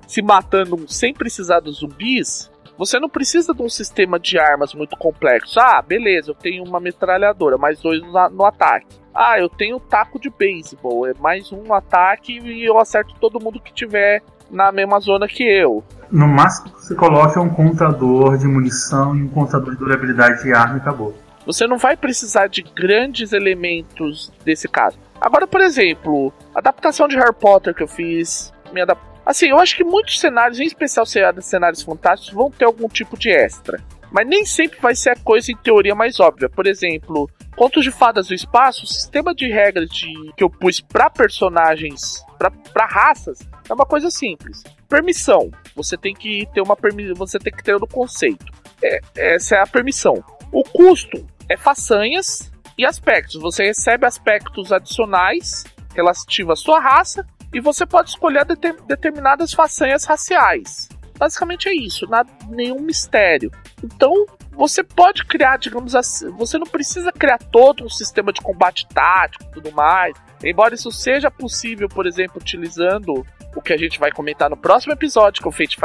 se 0.07 0.23
matando 0.23 0.85
sem 0.89 1.15
precisar 1.15 1.61
dos 1.61 1.79
zumbis, 1.79 2.51
você 2.85 2.99
não 2.99 3.09
precisa 3.09 3.55
de 3.55 3.63
um 3.63 3.69
sistema 3.69 4.19
de 4.19 4.37
armas 4.39 4.75
muito 4.75 4.97
complexo. 4.97 5.61
Ah, 5.61 5.81
beleza, 5.81 6.33
eu 6.33 6.35
tenho 6.35 6.65
uma 6.65 6.81
metralhadora, 6.81 7.57
mais 7.57 7.81
dois 7.81 8.03
no, 8.03 8.29
no 8.31 8.45
ataque. 8.45 8.99
Ah, 9.15 9.39
eu 9.39 9.49
tenho 9.49 9.79
taco 9.79 10.19
de 10.19 10.29
beisebol, 10.29 11.07
é 11.07 11.15
mais 11.21 11.53
um 11.53 11.73
ataque 11.73 12.41
e 12.41 12.65
eu 12.65 12.81
acerto 12.81 13.15
todo 13.21 13.41
mundo 13.41 13.61
que 13.61 13.73
tiver 13.73 14.21
na 14.51 14.73
mesma 14.73 14.99
zona 14.99 15.29
que 15.29 15.45
eu. 15.45 15.85
No 16.11 16.27
máximo 16.27 16.73
que 16.73 16.85
você 16.85 16.95
coloca 16.97 17.39
é 17.39 17.43
um 17.43 17.51
contador 17.51 18.37
de 18.37 18.47
munição 18.49 19.15
e 19.15 19.23
um 19.23 19.29
contador 19.29 19.75
de 19.75 19.79
durabilidade 19.79 20.43
de 20.43 20.53
arma 20.53 20.79
e 20.79 20.81
acabou. 20.81 21.15
Você 21.47 21.69
não 21.69 21.79
vai 21.79 21.97
precisar 21.97 22.49
de 22.49 22.63
grandes 22.63 23.33
elementos 23.33 24.33
desse 24.45 24.67
caso. 24.69 24.99
Agora, 25.21 25.47
por 25.47 25.61
exemplo, 25.61 26.33
adaptação 26.53 27.07
de 27.07 27.17
Harry 27.17 27.35
Potter 27.35 27.73
que 27.75 27.83
eu 27.83 27.89
fiz, 27.89 28.53
me 28.73 28.81
adap... 28.81 29.01
Assim, 29.25 29.47
eu 29.47 29.59
acho 29.59 29.77
que 29.77 29.85
muitos 29.85 30.19
cenários, 30.19 30.59
em 30.59 30.65
especial 30.65 31.07
cenários 31.07 31.83
fantásticos, 31.83 32.35
vão 32.35 32.51
ter 32.51 32.65
algum 32.65 32.89
tipo 32.89 33.17
de 33.17 33.31
extra. 33.31 33.81
Mas 34.11 34.27
nem 34.27 34.45
sempre 34.45 34.79
vai 34.81 34.95
ser 34.95 35.11
a 35.11 35.17
coisa 35.17 35.51
em 35.51 35.57
teoria 35.57 35.95
mais 35.95 36.21
óbvia. 36.21 36.49
Por 36.49 36.67
exemplo, 36.67 37.31
Contos 37.57 37.85
de 37.85 37.91
Fadas 37.91 38.27
do 38.27 38.35
Espaço, 38.35 38.85
o 38.85 38.87
sistema 38.87 39.35
de 39.35 39.49
regras 39.49 39.89
de, 39.89 40.13
que 40.37 40.45
eu 40.45 40.51
pus 40.51 40.81
para 40.81 41.09
personagens, 41.09 42.23
para 42.39 42.87
raças, 42.87 43.39
é 43.69 43.73
uma 43.73 43.87
coisa 43.87 44.11
simples. 44.11 44.63
Permissão. 44.89 45.51
Você 45.75 45.97
tem 45.97 46.15
que 46.15 46.47
ter 46.53 46.61
uma 46.61 46.77
permissão, 46.77 47.15
você 47.15 47.39
tem 47.39 47.53
que 47.53 47.63
ter 47.63 47.79
no 47.79 47.87
conceito. 47.87 48.45
É, 48.83 49.01
essa 49.17 49.57
é 49.57 49.61
a 49.61 49.67
permissão. 49.67 50.23
O 50.51 50.63
custo 50.63 51.27
é 51.49 51.57
façanhas 51.57 52.53
e 52.77 52.85
aspectos. 52.85 53.41
Você 53.41 53.65
recebe 53.65 54.05
aspectos 54.05 54.73
adicionais 54.73 55.65
relativos 55.95 56.53
à 56.53 56.57
sua 56.57 56.81
raça 56.81 57.27
e 57.53 57.61
você 57.61 57.85
pode 57.87 58.11
escolher 58.11 58.45
deter, 58.45 58.75
determinadas 58.83 59.53
façanhas 59.53 60.05
raciais. 60.05 60.89
Basicamente 61.19 61.69
é 61.69 61.75
isso, 61.75 62.07
nada, 62.09 62.29
nenhum 62.49 62.81
mistério. 62.81 63.53
Então, 63.83 64.27
você 64.53 64.83
pode 64.83 65.25
criar, 65.25 65.57
digamos 65.57 65.95
assim, 65.95 66.31
você 66.33 66.59
não 66.59 66.67
precisa 66.67 67.13
criar 67.13 67.39
todo 67.39 67.85
um 67.85 67.89
sistema 67.89 68.33
de 68.33 68.41
combate 68.41 68.87
tático 68.89 69.45
e 69.45 69.53
tudo 69.53 69.73
mais. 69.73 70.15
Embora 70.43 70.75
isso 70.75 70.91
seja 70.91 71.31
possível, 71.31 71.89
por 71.89 72.07
exemplo, 72.07 72.41
utilizando 72.41 73.25
o 73.55 73.63
que 73.63 73.73
a 73.73 73.77
gente 73.77 73.99
vai 74.01 74.11
comentar 74.11 74.51
no 74.51 74.57
próximo 74.57 74.93
episódio, 74.93 75.41
que 75.41 75.47
é 75.47 75.51
o, 75.51 75.53
Fate, 75.53 75.79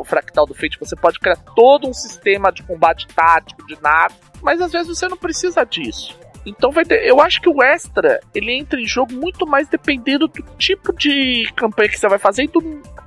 o 0.00 0.04
fractal 0.04 0.46
do 0.46 0.54
Fate, 0.54 0.78
você 0.78 0.96
pode 0.96 1.20
criar 1.20 1.36
todo 1.36 1.88
um 1.88 1.92
sistema 1.92 2.50
de 2.50 2.62
combate 2.62 3.06
tático, 3.08 3.66
de 3.66 3.80
nave, 3.80 4.14
mas 4.42 4.60
às 4.60 4.72
vezes 4.72 4.88
você 4.88 5.06
não 5.06 5.16
precisa 5.16 5.64
disso. 5.64 6.18
Então 6.46 6.70
vai 6.70 6.84
ter, 6.84 7.04
eu 7.04 7.20
acho 7.20 7.40
que 7.40 7.48
o 7.48 7.60
extra 7.60 8.20
ele 8.32 8.52
entra 8.52 8.80
em 8.80 8.86
jogo 8.86 9.12
muito 9.12 9.44
mais 9.44 9.68
dependendo 9.68 10.28
do 10.28 10.42
tipo 10.56 10.96
de 10.96 11.50
campanha 11.56 11.88
que 11.88 11.98
você 11.98 12.08
vai 12.08 12.18
fazer 12.18 12.44
e 12.44 12.48
do 12.48 12.62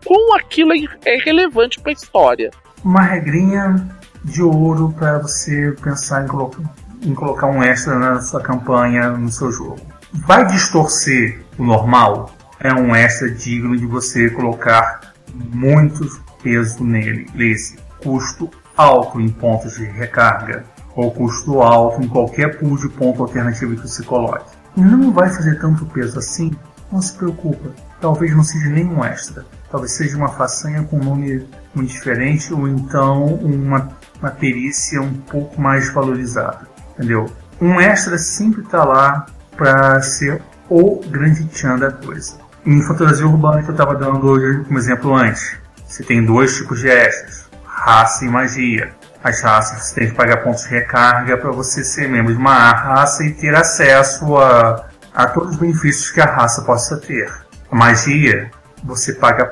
como 0.05 0.35
aquilo 0.35 0.73
é 1.05 1.17
relevante 1.17 1.79
para 1.79 1.91
a 1.91 1.93
história. 1.93 2.51
Uma 2.83 3.01
regrinha 3.01 3.87
de 4.25 4.41
ouro 4.41 4.93
para 4.97 5.19
você 5.19 5.73
pensar 5.81 6.25
em 6.25 6.27
colocar, 6.27 6.61
em 7.01 7.13
colocar 7.13 7.47
um 7.47 7.63
extra 7.63 7.97
na 7.97 8.19
sua 8.21 8.41
campanha, 8.41 9.09
no 9.09 9.29
seu 9.29 9.51
jogo. 9.51 9.79
Vai 10.27 10.45
distorcer 10.47 11.41
o 11.57 11.63
normal? 11.63 12.31
É 12.59 12.73
um 12.73 12.93
extra 12.93 13.29
digno 13.29 13.77
de 13.77 13.85
você 13.85 14.29
colocar 14.31 15.13
muito 15.33 16.05
peso 16.43 16.83
nele. 16.83 17.25
Esse 17.37 17.77
custo 18.03 18.49
alto 18.75 19.19
em 19.19 19.29
pontos 19.29 19.75
de 19.75 19.85
recarga 19.85 20.65
ou 20.99 21.11
custo 21.11 21.61
alto 21.61 22.03
em 22.03 22.07
qualquer 22.07 22.59
pool 22.59 22.77
de 22.77 22.89
ponto 22.89 23.21
alternativo 23.21 23.75
que 23.75 23.87
você 23.87 24.03
coloque. 24.03 24.51
Não 24.75 25.11
vai 25.11 25.29
fazer 25.29 25.59
tanto 25.59 25.85
peso 25.85 26.19
assim? 26.19 26.51
Não 26.91 27.01
se 27.01 27.13
preocupa. 27.13 27.69
Talvez 28.01 28.35
não 28.35 28.43
seja 28.43 28.69
nenhum 28.69 29.03
extra. 29.03 29.45
Talvez 29.71 29.93
seja 29.93 30.17
uma 30.17 30.29
façanha 30.29 30.83
com 30.83 30.97
um 30.97 31.03
nome 31.03 31.47
muito 31.73 31.91
diferente 31.91 32.53
ou 32.53 32.67
então 32.67 33.25
uma, 33.35 33.89
uma 34.19 34.31
perícia 34.31 35.01
um 35.01 35.13
pouco 35.13 35.59
mais 35.61 35.91
valorizada. 35.93 36.67
Entendeu? 36.93 37.27
Um 37.61 37.79
extra 37.79 38.17
sempre 38.17 38.61
está 38.61 38.83
lá 38.83 39.25
para 39.55 40.01
ser 40.01 40.41
o 40.69 40.99
grande 41.07 41.45
tchan 41.45 41.77
da 41.77 41.91
coisa. 41.91 42.37
Em 42.65 42.81
fantasia 42.81 43.25
urbana 43.25 43.63
que 43.63 43.69
eu 43.69 43.73
estava 43.73 43.95
dando 43.95 44.27
hoje 44.27 44.63
como 44.65 44.77
exemplo 44.77 45.15
antes, 45.15 45.57
você 45.87 46.03
tem 46.03 46.25
dois 46.25 46.55
tipos 46.55 46.79
de 46.79 46.89
extras: 46.89 47.49
raça 47.65 48.25
e 48.25 48.29
magia. 48.29 48.98
As 49.23 49.41
raças 49.41 49.91
tem 49.91 50.09
que 50.09 50.15
pagar 50.15 50.37
pontos 50.37 50.63
de 50.63 50.69
recarga 50.69 51.37
para 51.37 51.51
você 51.51 51.83
ser 51.83 52.07
membro 52.07 52.33
de 52.33 52.39
uma 52.39 52.71
raça 52.71 53.23
e 53.25 53.33
ter 53.33 53.53
acesso 53.53 54.37
a, 54.37 54.87
a 55.13 55.27
todos 55.27 55.51
os 55.51 55.57
benefícios 55.57 56.09
que 56.11 56.21
a 56.21 56.25
raça 56.25 56.61
possa 56.61 56.97
ter. 56.97 57.29
A 57.69 57.75
magia, 57.75 58.49
você 58.83 59.13
paga 59.13 59.51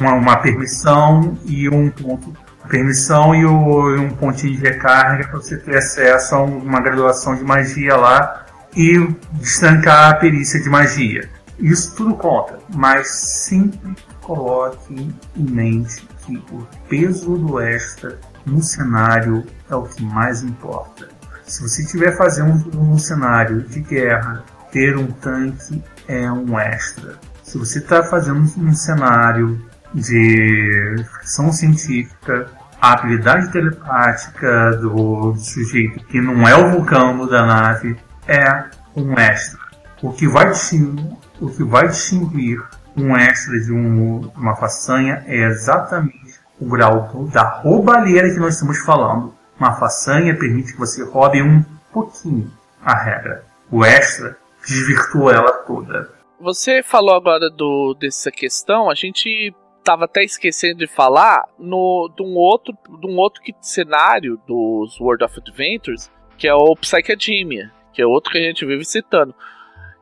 uma, 0.00 0.14
uma 0.14 0.36
permissão 0.36 1.38
e 1.44 1.68
um 1.68 1.90
ponto 1.90 2.34
permissão 2.68 3.34
e, 3.34 3.44
o, 3.44 3.94
e 3.94 3.98
um 3.98 4.10
pontinho 4.10 4.56
de 4.56 4.62
recarga 4.62 5.28
para 5.28 5.38
você 5.38 5.56
ter 5.58 5.76
acesso 5.76 6.34
a 6.34 6.42
uma 6.42 6.80
graduação 6.80 7.34
de 7.36 7.44
magia 7.44 7.96
lá 7.96 8.46
e 8.74 8.98
destancar 9.34 10.10
a 10.10 10.14
perícia 10.14 10.60
de 10.60 10.68
magia. 10.68 11.28
Isso 11.58 11.94
tudo 11.94 12.14
conta, 12.14 12.58
mas 12.74 13.08
sempre 13.08 13.94
coloque 14.20 15.14
em 15.36 15.50
mente 15.50 16.06
que 16.24 16.36
o 16.50 16.66
peso 16.88 17.36
do 17.36 17.60
extra 17.60 18.18
no 18.46 18.62
cenário 18.62 19.44
é 19.70 19.74
o 19.74 19.82
que 19.82 20.02
mais 20.02 20.42
importa. 20.42 21.08
Se 21.44 21.62
você 21.62 21.82
estiver 21.82 22.16
fazendo 22.16 22.76
um, 22.76 22.92
um 22.92 22.98
cenário 22.98 23.62
de 23.62 23.80
guerra, 23.80 24.44
ter 24.70 24.96
um 24.96 25.06
tanque 25.06 25.82
é 26.08 26.30
um 26.30 26.58
extra. 26.58 27.18
Se 27.42 27.58
você 27.58 27.78
está 27.78 28.02
fazendo 28.02 28.40
um 28.40 28.74
cenário 28.74 29.60
de 29.92 30.96
ficção 31.18 31.52
científica, 31.52 32.48
a 32.80 32.92
habilidade 32.94 33.52
telepática 33.52 34.72
do 34.76 35.34
sujeito, 35.36 36.04
que 36.06 36.20
não 36.20 36.46
é 36.46 36.56
o 36.56 36.70
vulcão 36.72 37.26
da 37.26 37.46
nave, 37.46 37.96
é 38.26 38.64
um 38.96 39.12
extra. 39.14 39.60
O 40.02 40.12
que 40.12 40.26
vai 40.26 40.50
distinguir, 40.50 41.16
o 41.40 41.48
que 41.48 41.64
vai 41.64 41.88
distinguir 41.88 42.62
um 42.96 43.16
extra 43.16 43.58
de 43.60 43.72
um, 43.72 44.30
uma 44.36 44.54
façanha 44.56 45.22
é 45.26 45.44
exatamente 45.46 46.23
o 46.60 46.66
grau 46.66 47.28
da 47.32 47.60
roubalheira 47.60 48.30
que 48.30 48.38
nós 48.38 48.54
estamos 48.54 48.78
falando. 48.78 49.34
Uma 49.58 49.74
façanha 49.74 50.36
permite 50.36 50.72
que 50.72 50.78
você 50.78 51.04
roube 51.04 51.42
um 51.42 51.64
pouquinho 51.92 52.50
a 52.82 52.96
regra. 52.96 53.44
O 53.70 53.84
extra 53.84 54.36
desvirtua 54.66 55.32
ela 55.32 55.52
toda. 55.52 56.12
Você 56.40 56.82
falou 56.82 57.14
agora 57.14 57.48
do, 57.48 57.94
dessa 57.94 58.30
questão, 58.30 58.90
a 58.90 58.94
gente 58.94 59.54
tava 59.82 60.06
até 60.06 60.24
esquecendo 60.24 60.78
de 60.78 60.86
falar 60.86 61.44
no, 61.58 62.10
de 62.16 62.22
um 62.22 62.34
outro, 62.34 62.74
de 63.00 63.06
um 63.06 63.16
outro 63.16 63.42
cenário 63.60 64.40
dos 64.46 64.98
World 64.98 65.24
of 65.24 65.38
Adventures, 65.38 66.10
que 66.36 66.48
é 66.48 66.54
o 66.54 66.74
Psychedemia, 66.76 67.70
que 67.92 68.02
é 68.02 68.06
outro 68.06 68.32
que 68.32 68.38
a 68.38 68.42
gente 68.42 68.64
vive 68.64 68.84
citando. 68.84 69.34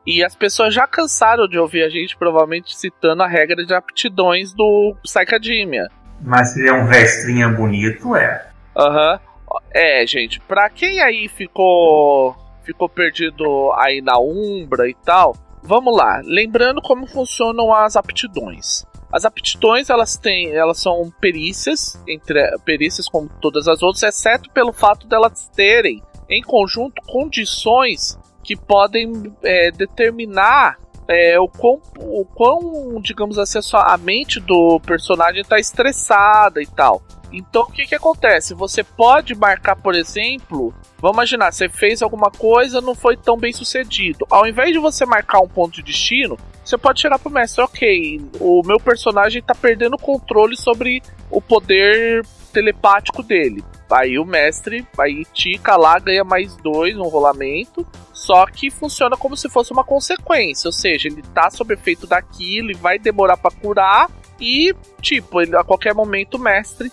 E 0.05 0.23
as 0.23 0.35
pessoas 0.35 0.73
já 0.73 0.87
cansaram 0.87 1.47
de 1.47 1.57
ouvir 1.57 1.83
a 1.83 1.89
gente 1.89 2.17
provavelmente 2.17 2.75
citando 2.75 3.23
a 3.23 3.27
regra 3.27 3.65
de 3.65 3.73
aptidões 3.73 4.53
do 4.53 4.95
Psychedemia. 5.03 5.89
Mas 6.23 6.53
se 6.53 6.67
é 6.67 6.73
um 6.73 6.85
restrinha 6.85 7.49
bonito, 7.49 8.15
é. 8.15 8.47
Aham. 8.75 9.13
Uhum. 9.13 9.33
É, 9.71 10.05
gente, 10.07 10.39
pra 10.39 10.69
quem 10.69 10.99
aí 11.01 11.27
ficou 11.27 12.35
ficou 12.63 12.87
perdido 12.87 13.71
aí 13.73 14.01
na 14.01 14.17
Umbra 14.17 14.89
e 14.89 14.93
tal, 14.93 15.35
vamos 15.61 15.95
lá. 15.95 16.21
Lembrando 16.23 16.81
como 16.81 17.05
funcionam 17.05 17.73
as 17.73 17.95
aptidões. 17.95 18.85
As 19.11 19.25
aptidões, 19.25 19.89
elas 19.89 20.17
têm, 20.17 20.51
elas 20.55 20.79
são 20.79 21.13
perícias, 21.21 22.01
entre 22.07 22.39
perícias 22.65 23.07
como 23.07 23.29
todas 23.39 23.67
as 23.67 23.83
outras, 23.83 24.01
exceto 24.01 24.49
pelo 24.49 24.73
fato 24.73 25.05
delas 25.07 25.49
terem 25.55 26.01
em 26.27 26.41
conjunto 26.41 26.99
condições 27.05 28.17
que 28.43 28.55
podem 28.55 29.31
é, 29.43 29.71
determinar 29.71 30.79
é, 31.07 31.39
o, 31.39 31.47
quão, 31.47 31.81
o 31.97 32.25
quão, 32.25 33.01
digamos 33.01 33.37
assim, 33.37 33.59
a 33.73 33.97
mente 33.97 34.39
do 34.39 34.79
personagem 34.79 35.41
está 35.41 35.59
estressada 35.59 36.61
e 36.61 36.67
tal. 36.67 37.01
Então 37.31 37.63
o 37.63 37.71
que, 37.71 37.85
que 37.85 37.95
acontece? 37.95 38.53
Você 38.53 38.83
pode 38.83 39.33
marcar, 39.33 39.75
por 39.75 39.95
exemplo, 39.95 40.73
vamos 40.99 41.17
imaginar, 41.17 41.51
você 41.51 41.67
fez 41.67 42.03
alguma 42.03 42.29
coisa, 42.29 42.79
não 42.79 42.93
foi 42.93 43.17
tão 43.17 43.35
bem 43.35 43.51
sucedido. 43.51 44.25
Ao 44.29 44.45
invés 44.45 44.71
de 44.71 44.79
você 44.79 45.05
marcar 45.05 45.39
um 45.39 45.47
ponto 45.47 45.73
de 45.73 45.83
destino, 45.83 46.37
você 46.63 46.77
pode 46.77 47.01
chegar 47.01 47.17
pro 47.17 47.31
mestre, 47.31 47.63
ok, 47.63 48.21
o 48.39 48.61
meu 48.63 48.79
personagem 48.79 49.41
tá 49.41 49.55
perdendo 49.55 49.97
controle 49.97 50.55
sobre 50.55 51.01
o 51.29 51.41
poder 51.41 52.23
telepático 52.53 53.23
dele. 53.23 53.63
Aí 53.91 54.17
o 54.17 54.25
mestre, 54.25 54.87
aí 54.97 55.23
tica 55.33 55.75
lá, 55.75 55.99
ganha 55.99 56.23
mais 56.23 56.55
dois 56.57 56.95
no 56.95 57.07
rolamento. 57.07 57.85
Só 58.11 58.45
que 58.45 58.71
funciona 58.71 59.15
como 59.15 59.37
se 59.37 59.49
fosse 59.49 59.71
uma 59.71 59.83
consequência, 59.83 60.67
ou 60.67 60.71
seja, 60.71 61.07
ele 61.07 61.21
tá 61.33 61.49
sob 61.49 61.73
efeito 61.73 62.07
daquilo 62.07 62.71
e 62.71 62.75
vai 62.75 62.97
demorar 62.97 63.37
para 63.37 63.51
curar, 63.51 64.09
E, 64.39 64.75
tipo, 65.01 65.41
ele, 65.41 65.55
a 65.55 65.63
qualquer 65.63 65.93
momento 65.93 66.35
o 66.35 66.39
mestre 66.39 66.91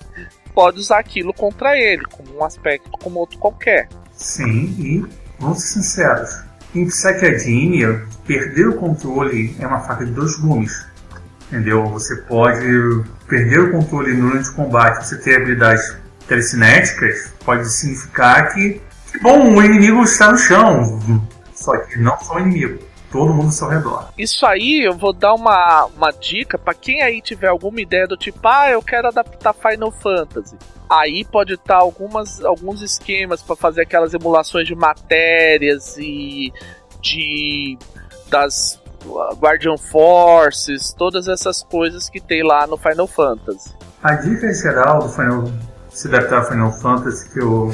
pode 0.54 0.78
usar 0.78 0.98
aquilo 0.98 1.32
contra 1.32 1.76
ele, 1.76 2.04
como 2.04 2.38
um 2.38 2.44
aspecto 2.44 2.90
como 3.02 3.18
outro 3.18 3.38
qualquer. 3.38 3.88
Sim, 4.12 4.74
e 4.78 5.04
vamos 5.38 5.60
ser 5.60 5.74
sinceros. 5.74 6.44
Em 6.74 6.86
Psychedemia, 6.86 8.06
perder 8.26 8.68
o 8.68 8.76
controle 8.76 9.56
é 9.58 9.66
uma 9.66 9.80
faca 9.80 10.04
de 10.04 10.12
dois 10.12 10.36
gumes. 10.36 10.86
Entendeu? 11.48 11.84
Você 11.86 12.14
pode 12.22 12.64
perder 13.26 13.60
o 13.60 13.72
controle 13.72 14.14
durante 14.14 14.50
o 14.50 14.54
combate, 14.54 15.04
você 15.04 15.18
ter 15.18 15.36
habilidades 15.36 15.96
telecinéticas, 16.30 17.34
pode 17.44 17.68
significar 17.68 18.54
que, 18.54 18.80
que, 19.10 19.18
bom, 19.18 19.56
o 19.56 19.62
inimigo 19.62 20.04
está 20.04 20.30
no 20.30 20.38
chão. 20.38 21.00
Só 21.52 21.76
que 21.76 21.98
não 21.98 22.16
só 22.20 22.36
o 22.36 22.38
inimigo, 22.38 22.78
todo 23.10 23.34
mundo 23.34 23.46
ao 23.46 23.52
seu 23.52 23.68
redor. 23.68 24.08
Isso 24.16 24.46
aí 24.46 24.84
eu 24.84 24.96
vou 24.96 25.12
dar 25.12 25.34
uma, 25.34 25.86
uma 25.86 26.10
dica 26.12 26.56
para 26.56 26.72
quem 26.72 27.02
aí 27.02 27.20
tiver 27.20 27.48
alguma 27.48 27.80
ideia 27.80 28.06
do 28.06 28.16
tipo, 28.16 28.38
ah, 28.46 28.70
eu 28.70 28.80
quero 28.80 29.08
adaptar 29.08 29.52
Final 29.52 29.90
Fantasy. 29.90 30.56
Aí 30.88 31.24
pode 31.24 31.54
estar 31.54 31.76
algumas, 31.76 32.42
alguns 32.44 32.80
esquemas 32.80 33.42
para 33.42 33.56
fazer 33.56 33.82
aquelas 33.82 34.14
emulações 34.14 34.66
de 34.66 34.74
matérias 34.74 35.96
e 35.98 36.52
de 37.02 37.76
das 38.28 38.80
Guardian 39.40 39.76
Forces, 39.76 40.92
todas 40.92 41.26
essas 41.26 41.62
coisas 41.64 42.08
que 42.08 42.20
tem 42.20 42.44
lá 42.44 42.66
no 42.66 42.76
Final 42.76 43.08
Fantasy. 43.08 43.74
A 44.02 44.14
dica 44.14 44.52
geral 44.52 45.00
do 45.00 45.08
Final, 45.08 45.44
se 46.00 46.08
adaptar 46.08 46.38
ao 46.38 46.48
Final 46.48 46.72
Fantasy 46.72 47.28
que 47.28 47.40
eu, 47.40 47.70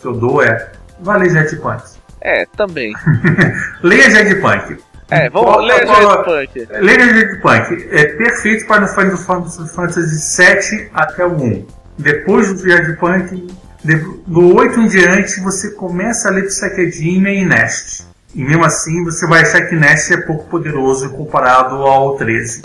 que 0.00 0.06
eu 0.06 0.14
dou 0.14 0.42
é 0.42 0.72
vá 1.00 1.16
ler 1.16 1.30
Jetpunk. 1.30 1.82
É, 2.22 2.46
também. 2.56 2.94
Leia 3.82 4.10
Jetpunk. 4.10 4.78
É, 5.10 5.28
vamos 5.28 5.66
ler 5.66 5.86
Jetpunk. 5.86 6.68
Leia 6.80 7.14
Jetpunk. 7.14 7.88
É 7.90 8.06
perfeito 8.06 8.66
para 8.66 8.84
o 8.84 8.88
Final 8.88 9.66
Fantasy 9.68 10.18
7 10.18 10.90
até 10.94 11.26
o 11.26 11.32
1. 11.32 11.66
Depois 11.98 12.54
do 12.54 12.68
Jetpunk, 12.68 13.46
do 14.26 14.56
8 14.56 14.80
em 14.80 14.88
diante, 14.88 15.40
você 15.40 15.72
começa 15.72 16.28
a 16.28 16.32
ler 16.32 16.46
Psychedemia 16.46 17.34
e 17.34 17.44
Nest. 17.44 18.06
E 18.34 18.42
mesmo 18.44 18.64
assim, 18.64 19.04
você 19.04 19.26
vai 19.26 19.42
achar 19.42 19.66
que 19.66 19.76
Nest 19.76 20.10
é 20.12 20.16
pouco 20.18 20.46
poderoso 20.48 21.10
comparado 21.10 21.76
ao 21.76 22.16
13. 22.16 22.62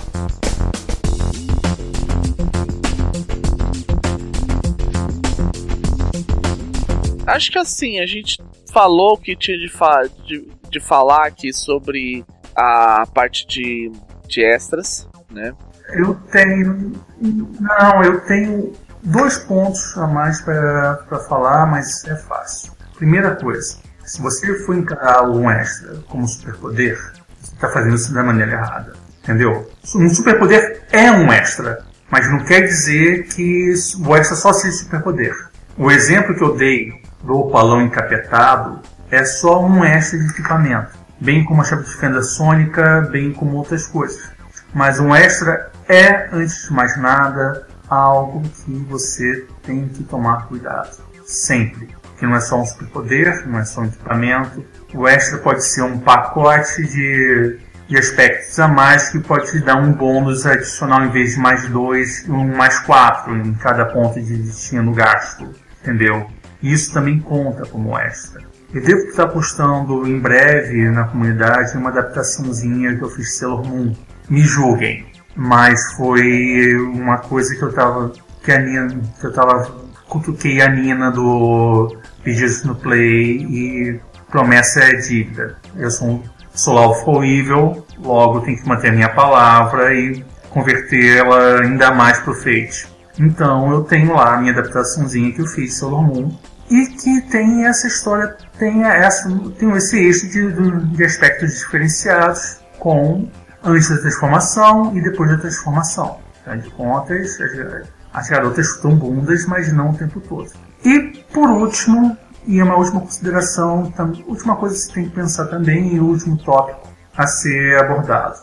Acho 7.26 7.52
que 7.52 7.60
assim, 7.60 8.00
a 8.00 8.06
gente 8.06 8.38
falou 8.72 9.18
que 9.18 9.36
tinha 9.36 9.58
de, 9.58 9.70
fa 9.70 10.04
de, 10.26 10.48
de 10.70 10.80
falar 10.80 11.28
aqui 11.28 11.54
sobre 11.54 12.26
a 12.56 13.06
parte 13.14 13.48
de, 13.48 13.92
de 14.28 14.44
extras, 14.44 15.08
né? 15.32 15.54
Eu 15.90 16.16
tenho. 16.32 16.94
Não, 17.22 18.04
eu 18.04 18.22
tenho 18.22 18.74
dois 19.04 19.38
pontos 19.40 19.98
a 19.98 20.08
mais 20.08 20.42
para 20.42 21.20
falar, 21.28 21.66
mas 21.66 22.04
é 22.06 22.16
fácil. 22.16 22.72
Primeira 22.96 23.36
coisa, 23.36 23.78
se 24.04 24.22
você 24.22 24.60
for 24.66 24.76
encarar 24.76 25.30
um 25.30 25.50
extra 25.50 25.96
como 26.08 26.28
superpoder, 26.28 26.98
você 27.40 27.54
está 27.54 27.70
fazendo 27.70 27.96
isso 27.96 28.14
da 28.14 28.24
maneira 28.24 28.54
errada. 28.54 28.94
Entendeu? 29.24 29.72
Um 29.96 30.10
superpoder 30.10 30.84
é 30.92 31.12
um 31.12 31.32
extra, 31.32 31.86
mas 32.12 32.30
não 32.30 32.44
quer 32.44 32.62
dizer 32.62 33.28
que 33.28 33.74
o 34.06 34.16
extra 34.16 34.36
só 34.36 34.52
seja 34.52 34.78
superpoder. 34.78 35.34
O 35.78 35.90
exemplo 35.90 36.36
que 36.36 36.44
eu 36.44 36.56
dei 36.56 37.03
do 37.24 37.40
opalão 37.40 37.82
encapetado 37.82 38.82
é 39.10 39.24
só 39.24 39.64
um 39.64 39.84
extra 39.84 40.20
de 40.20 40.28
equipamento, 40.28 40.92
bem 41.20 41.44
como 41.46 41.62
a 41.62 41.64
chave 41.64 41.84
de 41.84 41.96
fenda 41.96 42.22
sônica, 42.22 43.02
bem 43.12 43.32
como 43.32 43.58
outras 43.58 43.88
coisas. 43.88 44.32
Mas 44.74 45.00
um 45.00 45.16
extra 45.16 45.72
é, 45.88 46.30
antes 46.32 46.68
de 46.68 46.74
mais 46.74 46.98
nada, 46.98 47.68
algo 47.88 48.42
que 48.42 48.74
você 48.90 49.46
tem 49.64 49.88
que 49.88 50.04
tomar 50.04 50.48
cuidado, 50.48 50.98
sempre 51.26 51.96
que 52.18 52.26
não 52.26 52.36
é 52.36 52.40
só 52.40 52.62
um 52.62 52.66
superpoder, 52.66 53.48
não 53.48 53.60
é 53.60 53.66
só 53.66 53.82
um 53.82 53.86
equipamento. 53.86 54.66
O 54.94 55.08
extra 55.08 55.38
pode 55.40 55.64
ser 55.64 55.82
um 55.82 56.00
pacote 56.00 56.84
de, 56.84 57.60
de 57.88 57.98
aspectos 57.98 58.58
a 58.60 58.68
mais 58.68 59.10
que 59.10 59.20
pode 59.20 59.52
te 59.52 59.60
dar 59.60 59.76
um 59.76 59.92
bônus 59.92 60.46
adicional 60.46 61.04
em 61.04 61.12
vez 61.12 61.34
de 61.34 61.40
mais 61.40 61.68
dois, 61.70 62.28
um 62.30 62.56
mais 62.56 62.80
quatro 62.80 63.36
em 63.36 63.54
cada 63.56 63.86
ponto 63.86 64.22
de 64.22 64.38
destino 64.38 64.94
gasto, 64.94 65.54
entendeu? 65.82 66.30
Isso 66.64 66.94
também 66.94 67.20
conta 67.20 67.66
como 67.66 67.98
extra. 68.00 68.42
Eu 68.74 68.82
devo 68.82 69.02
estar 69.02 69.28
postando 69.28 70.08
em 70.08 70.18
breve 70.18 70.90
na 70.90 71.04
comunidade 71.04 71.78
uma 71.78 71.90
adaptaçãozinha 71.90 72.96
que 72.96 73.04
eu 73.04 73.10
fiz 73.10 73.26
de 73.26 73.32
Sailor 73.34 73.68
Moon. 73.68 73.94
Me 74.30 74.40
julguem, 74.40 75.06
mas 75.36 75.94
foi 75.94 76.76
uma 76.78 77.18
coisa 77.18 77.54
que 77.54 77.62
eu 77.62 77.74
tava 77.74 78.14
que 78.42 78.52
a 78.52 78.60
Nina, 78.60 79.02
que 79.20 79.28
eu 79.28 79.34
tava 79.34 79.76
cutuquei 80.08 80.62
a 80.62 80.70
Nina 80.70 81.12
do 81.12 81.98
pedidos 82.24 82.64
no 82.64 82.76
Play 82.76 83.44
e 83.44 84.00
promessa 84.32 84.80
é 84.80 84.94
dívida. 84.96 85.58
Eu 85.76 85.92
sou, 85.92 86.08
um, 86.08 86.24
sou 86.54 87.24
evil, 87.26 87.86
logo 88.00 88.40
tenho 88.40 88.58
que 88.58 88.68
manter 88.68 88.90
a 88.90 88.94
minha 88.94 89.10
palavra 89.10 89.94
e 89.94 90.24
convertê-la 90.50 91.62
ainda 91.62 91.92
mais 91.92 92.20
para 92.20 92.32
o 92.32 92.36
Fate. 92.36 92.88
Então 93.20 93.72
eu 93.72 93.84
tenho 93.84 94.14
lá 94.16 94.36
a 94.36 94.38
minha 94.38 94.54
adaptaçãozinha 94.54 95.32
que 95.34 95.42
eu 95.42 95.46
fiz 95.46 95.76
Sailor 95.76 96.02
Moon 96.02 96.32
e 96.70 96.88
que 96.88 97.22
tem 97.30 97.66
essa 97.66 97.88
história, 97.88 98.36
tem, 98.58 98.84
essa, 98.84 99.30
tem 99.58 99.72
esse 99.72 99.98
eixo 99.98 100.28
de, 100.30 100.52
de 100.96 101.04
aspectos 101.04 101.60
diferenciados 101.60 102.60
com 102.80 103.28
antes 103.64 103.90
da 103.90 103.98
transformação 103.98 104.96
e 104.96 105.02
depois 105.02 105.30
da 105.30 105.38
transformação. 105.38 106.20
Afinal 106.42 106.58
de 106.58 106.70
contas, 106.72 107.40
as, 107.42 107.88
as 108.14 108.30
garotas 108.30 108.68
chutam 108.68 108.96
bundas, 108.96 109.46
mas 109.46 109.72
não 109.72 109.92
o 109.92 109.98
tempo 109.98 110.20
todo. 110.22 110.52
E 110.84 111.24
por 111.32 111.50
último, 111.50 112.18
e 112.46 112.62
uma 112.62 112.76
última 112.76 113.02
consideração, 113.02 113.92
última 114.28 114.56
coisa 114.56 114.76
que 114.76 114.82
você 114.82 114.94
tem 114.94 115.06
que 115.06 115.16
pensar 115.16 115.46
também, 115.46 115.96
e 115.96 116.00
o 116.00 116.06
último 116.06 116.38
tópico 116.38 116.88
a 117.16 117.28
ser 117.28 117.78
abordado. 117.80 118.40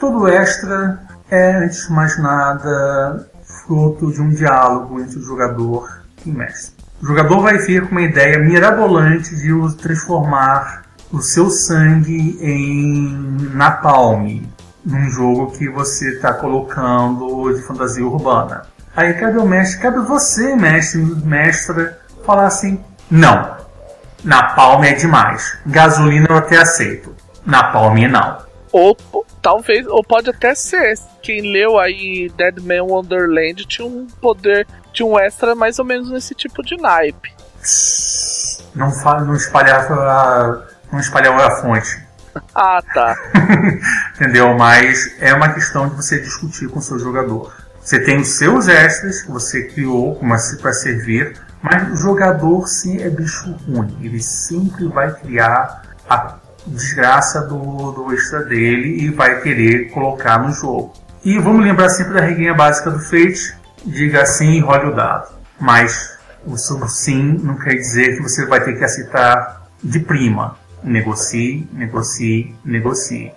Todo 0.00 0.28
extra 0.28 1.00
é, 1.30 1.56
antes 1.56 1.86
de 1.86 1.92
mais 1.92 2.18
nada, 2.18 3.30
fruto 3.66 4.12
de 4.12 4.20
um 4.20 4.30
diálogo 4.30 5.00
entre 5.00 5.18
o 5.18 5.22
jogador 5.22 6.02
e 6.24 6.30
o 6.30 6.34
mestre. 6.34 6.77
O 7.00 7.06
jogador 7.06 7.40
vai 7.40 7.58
vir 7.58 7.86
com 7.86 7.92
uma 7.92 8.02
ideia 8.02 8.38
mirabolante 8.38 9.36
de 9.36 9.76
transformar 9.76 10.82
o 11.12 11.20
seu 11.20 11.48
sangue 11.48 12.36
em 12.40 13.54
napalm, 13.54 14.42
num 14.84 15.08
jogo 15.10 15.52
que 15.52 15.68
você 15.68 16.10
está 16.14 16.34
colocando 16.34 17.52
de 17.54 17.62
fantasia 17.62 18.04
urbana. 18.04 18.62
Aí 18.96 19.14
cabe 19.14 19.38
o 19.38 19.46
mestre, 19.46 19.80
cabe 19.80 20.00
você, 20.00 20.56
mestre, 20.56 21.00
mestra, 21.24 22.00
falar 22.24 22.46
assim: 22.46 22.80
não, 23.08 23.56
na 24.24 24.54
palme 24.54 24.88
é 24.88 24.92
demais. 24.92 25.56
Gasolina 25.66 26.26
eu 26.28 26.36
até 26.36 26.56
aceito, 26.56 27.14
na 27.46 27.64
palme 27.64 28.08
não. 28.08 28.38
Ou 28.72 28.96
talvez, 29.40 29.86
ou 29.86 30.02
pode 30.02 30.30
até 30.30 30.54
ser. 30.54 30.94
Quem 31.22 31.52
leu 31.52 31.78
aí 31.78 32.30
Dead 32.36 32.58
Man 32.60 32.82
Wonderland 32.82 33.64
tinha 33.66 33.86
um 33.86 34.06
poder, 34.20 34.66
tinha 34.98 35.06
um 35.06 35.18
extra 35.18 35.54
mais 35.54 35.78
ou 35.78 35.84
menos 35.84 36.10
nesse 36.10 36.34
tipo 36.34 36.62
de 36.62 36.76
naipe. 36.76 37.32
Não, 38.74 38.90
fala, 38.90 39.24
não 39.24 39.34
espalhar 39.34 39.90
a, 39.92 40.62
não 40.90 40.98
espalhar 40.98 41.38
a 41.38 41.50
fonte. 41.62 42.04
ah, 42.54 42.80
tá. 42.92 43.16
Entendeu? 44.16 44.56
Mas 44.56 45.14
é 45.20 45.32
uma 45.32 45.52
questão 45.52 45.88
de 45.88 45.94
você 45.94 46.20
discutir 46.20 46.68
com 46.68 46.80
o 46.80 46.82
seu 46.82 46.98
jogador. 46.98 47.54
Você 47.80 48.00
tem 48.00 48.20
os 48.20 48.28
seus 48.28 48.68
extras 48.68 49.22
que 49.22 49.30
você 49.30 49.64
criou 49.64 50.20
para 50.60 50.72
servir, 50.72 51.40
mas 51.62 51.92
o 51.92 51.96
jogador 51.96 52.66
sim 52.66 53.00
é 53.00 53.08
bicho 53.08 53.52
ruim. 53.66 53.96
Ele 54.02 54.20
sempre 54.20 54.86
vai 54.88 55.12
criar 55.12 55.82
a 56.10 56.34
desgraça 56.66 57.40
do, 57.42 57.92
do 57.92 58.12
extra 58.12 58.42
dele 58.42 59.04
e 59.04 59.10
vai 59.10 59.40
querer 59.40 59.90
colocar 59.90 60.38
no 60.38 60.52
jogo. 60.52 60.92
E 61.24 61.38
vamos 61.38 61.64
lembrar 61.64 61.88
sempre 61.88 62.14
da 62.14 62.20
regrinha 62.20 62.54
básica 62.54 62.90
do 62.90 62.98
Fate: 62.98 63.57
diga 63.88 64.24
sim 64.26 64.52
e 64.52 64.60
role 64.60 64.90
o 64.90 64.94
dado. 64.94 65.36
Mas 65.60 66.18
o 66.44 66.56
sim 66.56 67.38
não 67.42 67.56
quer 67.56 67.74
dizer 67.74 68.16
que 68.16 68.22
você 68.22 68.46
vai 68.46 68.62
ter 68.62 68.74
que 68.74 68.84
aceitar 68.84 69.68
de 69.82 70.00
prima. 70.00 70.56
Negocie, 70.82 71.68
negocie, 71.72 72.54
negocie. 72.64 73.32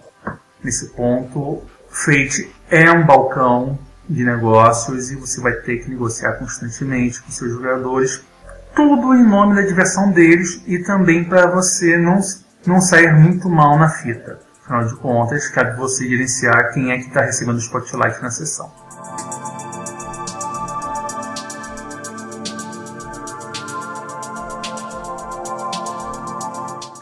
Nesse 0.63 0.89
ponto, 0.89 1.63
Fate 1.89 2.49
é 2.69 2.91
um 2.91 3.05
balcão 3.05 3.77
de 4.07 4.23
negócios 4.23 5.11
e 5.11 5.15
você 5.15 5.41
vai 5.41 5.53
ter 5.53 5.77
que 5.77 5.89
negociar 5.89 6.33
constantemente 6.33 7.21
com 7.21 7.31
seus 7.31 7.51
jogadores, 7.51 8.23
tudo 8.75 9.15
em 9.15 9.27
nome 9.27 9.55
da 9.55 9.61
diversão 9.61 10.11
deles 10.11 10.61
e 10.67 10.79
também 10.79 11.23
para 11.23 11.47
você 11.47 11.97
não, 11.97 12.19
não 12.65 12.79
sair 12.79 13.13
muito 13.13 13.49
mal 13.49 13.77
na 13.77 13.89
fita. 13.89 14.39
Afinal 14.63 14.85
de 14.85 14.95
contas, 14.95 15.49
cabe 15.49 15.77
você 15.77 16.07
gerenciar 16.07 16.73
quem 16.73 16.91
é 16.91 16.97
que 16.97 17.07
está 17.07 17.21
recebendo 17.21 17.55
o 17.55 17.59
spotlight 17.59 18.21
na 18.21 18.29
sessão. 18.29 18.71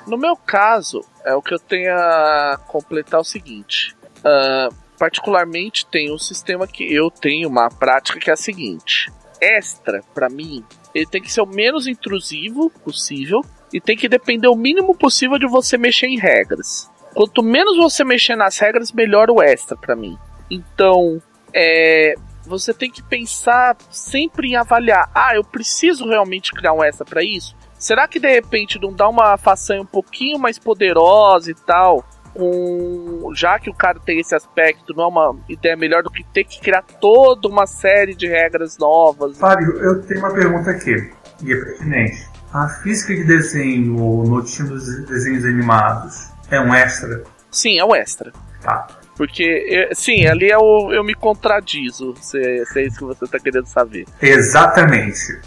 No 0.09 0.17
meu 0.17 0.35
caso, 0.35 1.05
é 1.23 1.35
o 1.35 1.41
que 1.41 1.53
eu 1.53 1.59
tenho 1.59 1.93
a 1.93 2.59
completar 2.67 3.19
é 3.19 3.21
o 3.21 3.23
seguinte. 3.23 3.95
Uh, 4.19 4.73
particularmente 4.97 5.85
tenho 5.85 6.15
um 6.15 6.17
sistema 6.17 6.67
que 6.67 6.83
eu 6.91 7.11
tenho 7.11 7.47
uma 7.47 7.69
prática 7.69 8.19
que 8.19 8.31
é 8.31 8.33
a 8.33 8.35
seguinte: 8.35 9.11
extra, 9.39 10.01
para 10.11 10.27
mim, 10.27 10.65
ele 10.95 11.05
tem 11.05 11.21
que 11.21 11.31
ser 11.31 11.41
o 11.41 11.45
menos 11.45 11.85
intrusivo 11.85 12.71
possível 12.83 13.45
e 13.71 13.79
tem 13.79 13.95
que 13.95 14.09
depender 14.09 14.47
o 14.47 14.55
mínimo 14.55 14.97
possível 14.97 15.37
de 15.37 15.47
você 15.47 15.77
mexer 15.77 16.07
em 16.07 16.17
regras. 16.17 16.89
Quanto 17.13 17.43
menos 17.43 17.77
você 17.77 18.03
mexer 18.03 18.35
nas 18.35 18.57
regras, 18.57 18.91
melhor 18.91 19.29
o 19.29 19.43
extra 19.43 19.77
para 19.77 19.95
mim. 19.95 20.17
Então, 20.49 21.21
é, 21.53 22.15
você 22.47 22.73
tem 22.73 22.89
que 22.89 23.03
pensar 23.03 23.77
sempre 23.91 24.49
em 24.49 24.55
avaliar. 24.55 25.09
Ah, 25.13 25.35
eu 25.35 25.43
preciso 25.43 26.07
realmente 26.07 26.51
criar 26.51 26.73
um 26.73 26.83
extra 26.83 27.05
para 27.05 27.23
isso? 27.23 27.55
Será 27.79 28.09
que 28.09 28.19
de 28.19 28.29
repente 28.29 28.77
não 28.79 28.93
dá 28.93 29.07
uma 29.07 29.37
façanha 29.37 29.81
um 29.81 29.85
pouquinho 29.85 30.37
mais 30.37 30.59
poderosa 30.59 31.49
e 31.49 31.55
tal? 31.55 32.03
Com, 32.33 33.31
já 33.33 33.57
que 33.57 33.69
o 33.69 33.73
cara 33.73 33.99
tem 33.99 34.19
esse 34.19 34.35
aspecto, 34.35 34.93
não 34.93 35.05
é 35.05 35.07
uma 35.07 35.37
ideia 35.47 35.75
melhor 35.75 36.03
do 36.03 36.11
que 36.11 36.23
ter 36.25 36.43
que 36.43 36.59
criar 36.59 36.83
toda 36.83 37.47
uma 37.47 37.65
série 37.65 38.13
de 38.13 38.27
regras 38.27 38.77
novas. 38.77 39.37
Fábio, 39.39 39.71
eu 39.77 40.01
tenho 40.03 40.19
uma 40.19 40.33
pergunta 40.33 40.69
aqui, 40.69 41.11
e 41.41 41.53
é 41.53 41.55
pertinente. 41.55 42.27
A 42.53 42.67
física 42.67 43.15
de 43.15 43.23
desenho 43.23 43.93
no 44.25 44.43
time 44.43 44.69
dos 44.69 45.05
desenhos 45.05 45.45
animados 45.45 46.29
é 46.51 46.59
um 46.59 46.73
extra? 46.73 47.23
Sim, 47.49 47.79
é 47.79 47.85
um 47.85 47.95
extra. 47.95 48.31
Tá. 48.61 48.87
Porque, 49.15 49.89
sim, 49.93 50.25
ali 50.25 50.49
eu, 50.49 50.91
eu 50.91 51.03
me 51.03 51.13
contradizo, 51.13 52.15
se, 52.21 52.65
se 52.65 52.79
é 52.79 52.85
isso 52.85 52.99
que 52.99 53.05
você 53.05 53.25
está 53.25 53.39
querendo 53.39 53.65
saber. 53.65 54.05
Exatamente. 54.21 55.39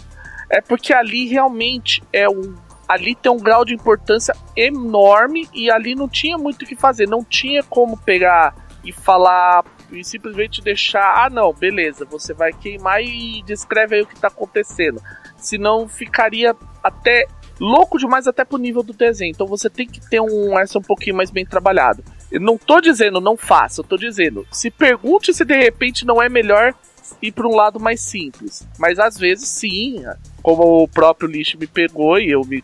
É 0.53 0.61
porque 0.61 0.93
ali 0.93 1.25
realmente 1.25 2.03
é 2.13 2.29
um. 2.29 2.55
Ali 2.87 3.15
tem 3.15 3.31
um 3.31 3.37
grau 3.37 3.65
de 3.65 3.73
importância 3.73 4.35
enorme 4.55 5.49
e 5.51 5.71
ali 5.71 5.95
não 5.95 6.07
tinha 6.07 6.37
muito 6.37 6.61
o 6.61 6.65
que 6.65 6.75
fazer. 6.75 7.07
Não 7.07 7.23
tinha 7.23 7.63
como 7.63 7.97
pegar 7.97 8.53
e 8.83 8.91
falar 8.91 9.63
e 9.91 10.03
simplesmente 10.03 10.61
deixar. 10.61 11.25
Ah, 11.25 11.29
não, 11.29 11.51
beleza, 11.51 12.05
você 12.05 12.35
vai 12.35 12.53
queimar 12.53 13.01
e 13.01 13.41
descreve 13.43 13.95
aí 13.95 14.01
o 14.03 14.05
que 14.05 14.13
está 14.13 14.27
acontecendo. 14.27 15.01
Senão 15.37 15.87
ficaria 15.87 16.55
até 16.83 17.25
louco 17.59 17.97
demais 17.97 18.27
até 18.27 18.45
pro 18.45 18.59
nível 18.59 18.83
do 18.83 18.93
desenho. 18.93 19.31
Então 19.31 19.47
você 19.47 19.71
tem 19.71 19.87
que 19.87 20.07
ter 20.07 20.19
um 20.19 20.59
essa 20.59 20.77
um 20.77 20.83
pouquinho 20.83 21.15
mais 21.15 21.31
bem 21.31 21.47
trabalhado. 21.47 22.03
Eu 22.31 22.41
não 22.41 22.59
tô 22.59 22.79
dizendo 22.79 23.19
não 23.19 23.35
faça, 23.35 23.81
eu 23.81 23.85
tô 23.85 23.97
dizendo, 23.97 24.45
se 24.51 24.69
pergunte 24.69 25.33
se 25.33 25.43
de 25.43 25.55
repente 25.55 26.05
não 26.05 26.21
é 26.21 26.29
melhor 26.29 26.75
ir 27.21 27.31
para 27.31 27.47
um 27.47 27.55
lado 27.55 27.79
mais 27.79 28.01
simples. 28.01 28.67
Mas 28.77 28.99
às 28.99 29.17
vezes 29.17 29.47
sim, 29.47 30.03
como 30.41 30.83
o 30.83 30.87
próprio 30.87 31.29
lixo 31.29 31.57
me 31.57 31.67
pegou 31.67 32.19
e 32.19 32.31
eu 32.31 32.41
me 32.45 32.63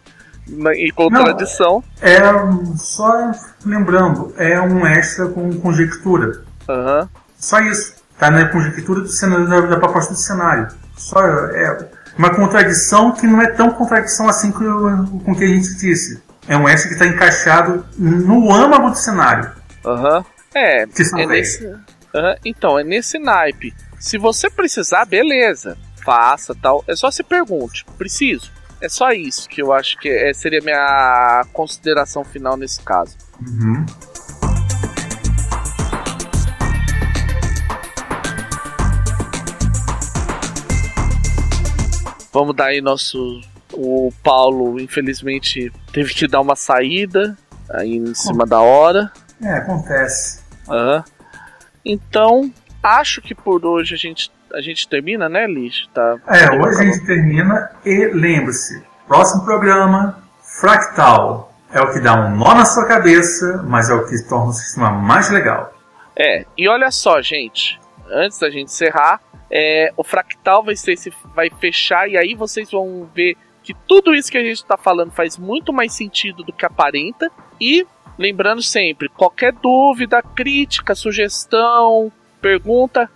em 0.76 0.92
contradição. 0.92 1.84
Não, 2.02 2.08
é 2.08 2.76
só 2.76 3.32
lembrando, 3.66 4.34
é 4.38 4.60
um 4.60 4.86
extra 4.86 5.28
com 5.28 5.54
conjectura. 5.60 6.44
Uhum. 6.68 7.08
Só 7.38 7.60
isso. 7.60 7.96
Tá 8.18 8.30
na 8.30 8.50
conjectura 8.50 9.02
do 9.02 9.08
cenário, 9.08 9.48
da, 9.48 9.62
da 9.62 9.78
proposta 9.78 10.14
do 10.14 10.20
cenário. 10.20 10.68
Só 10.98 11.26
é 11.26 11.90
uma 12.18 12.32
contradição 12.32 13.14
que 13.14 13.26
não 13.26 13.42
é 13.42 13.48
tão 13.48 13.72
contradição 13.72 14.28
assim 14.28 14.52
com, 14.52 15.22
com 15.24 15.32
o 15.32 15.36
que 15.38 15.44
a 15.44 15.48
gente 15.48 15.74
disse. 15.76 16.22
É 16.48 16.58
um 16.58 16.68
extra 16.68 16.90
que 16.90 16.96
está 16.96 17.06
encaixado 17.06 17.86
no 17.98 18.52
âmago 18.52 18.90
do 18.90 18.98
cenário. 18.98 19.52
Aham. 19.86 20.18
Uhum. 20.18 20.26
É, 20.54 20.82
é 20.82 21.26
nesse, 21.28 21.64
uhum. 21.64 22.36
então, 22.44 22.80
é 22.80 22.84
nesse 22.84 23.20
naipe. 23.20 23.74
Se 24.00 24.18
você 24.18 24.50
precisar, 24.50 25.04
beleza, 25.04 25.78
faça 26.06 26.56
tal. 26.56 26.84
É 26.88 26.96
só 26.96 27.12
se 27.12 27.22
pergunte, 27.22 27.84
preciso. 27.98 28.50
É 28.82 28.88
só 28.88 29.12
isso 29.12 29.50
que 29.50 29.62
eu 29.62 29.74
acho 29.74 29.98
que 29.98 30.08
é, 30.08 30.34
seria 30.34 30.62
minha 30.62 31.46
consideração 31.52 32.24
final 32.24 32.56
nesse 32.56 32.82
caso. 32.82 33.18
Uhum. 33.42 33.86
Vamos 42.32 42.56
dar 42.56 42.68
aí 42.68 42.80
nosso. 42.80 43.42
O 43.74 44.14
Paulo, 44.24 44.80
infelizmente, 44.80 45.72
teve 45.92 46.14
que 46.14 46.26
dar 46.26 46.40
uma 46.40 46.56
saída 46.56 47.38
aí 47.70 47.98
em 47.98 48.14
cima 48.16 48.46
da 48.46 48.62
hora. 48.62 49.12
É, 49.42 49.54
acontece. 49.56 50.40
Uhum. 50.68 51.04
Então, 51.84 52.54
acho 52.82 53.22
que 53.22 53.36
por 53.36 53.66
hoje 53.66 53.96
a 53.96 53.98
gente, 53.98 54.32
a 54.54 54.62
gente 54.62 54.88
termina, 54.88 55.28
né, 55.30 55.48
Lixo? 55.48 55.90
Tá, 55.94 56.18
é, 56.28 56.52
hoje 56.52 56.82
a 56.82 56.86
gente 56.86 57.06
termina 57.06 57.72
e 57.86 58.06
lembre-se: 58.14 58.84
próximo 59.08 59.44
programa, 59.46 60.22
Fractal. 60.42 61.48
É 61.72 61.80
o 61.82 61.94
que 61.94 62.00
dá 62.00 62.16
um 62.16 62.36
nó 62.36 62.56
na 62.56 62.66
sua 62.66 62.88
cabeça, 62.88 63.64
mas 63.68 63.92
é 63.92 63.94
o 63.94 64.08
que 64.08 64.18
torna 64.28 64.48
o 64.48 64.54
sistema 64.54 64.90
mais 64.90 65.30
legal. 65.30 65.72
É, 66.18 66.44
e 66.58 66.68
olha 66.68 66.90
só, 66.90 67.22
gente, 67.22 67.80
antes 68.10 68.40
da 68.40 68.50
gente 68.50 68.72
encerrar, 68.72 69.22
é, 69.52 69.94
o 69.96 70.04
fractal 70.04 70.64
vai 70.64 70.76
ser 70.76 70.96
vai 71.36 71.52
fechar 71.60 72.10
e 72.10 72.18
aí 72.18 72.34
vocês 72.34 72.72
vão 72.72 73.08
ver 73.14 73.38
que 73.62 73.76
tudo 73.88 74.16
isso 74.16 74.32
que 74.32 74.38
a 74.40 74.44
gente 74.44 74.58
está 74.58 74.78
falando 74.78 75.12
faz 75.12 75.38
muito 75.38 75.72
mais 75.72 75.94
sentido 75.94 76.44
do 76.44 76.52
que 76.52 76.66
aparenta 76.66 77.30
e 77.62 77.86
Lembrando 78.20 78.62
sempre, 78.62 79.08
qualquer 79.08 79.54
dúvida, 79.54 80.22
crítica, 80.22 80.94
sugestão, 80.94 82.12
pergunta, 82.42 83.10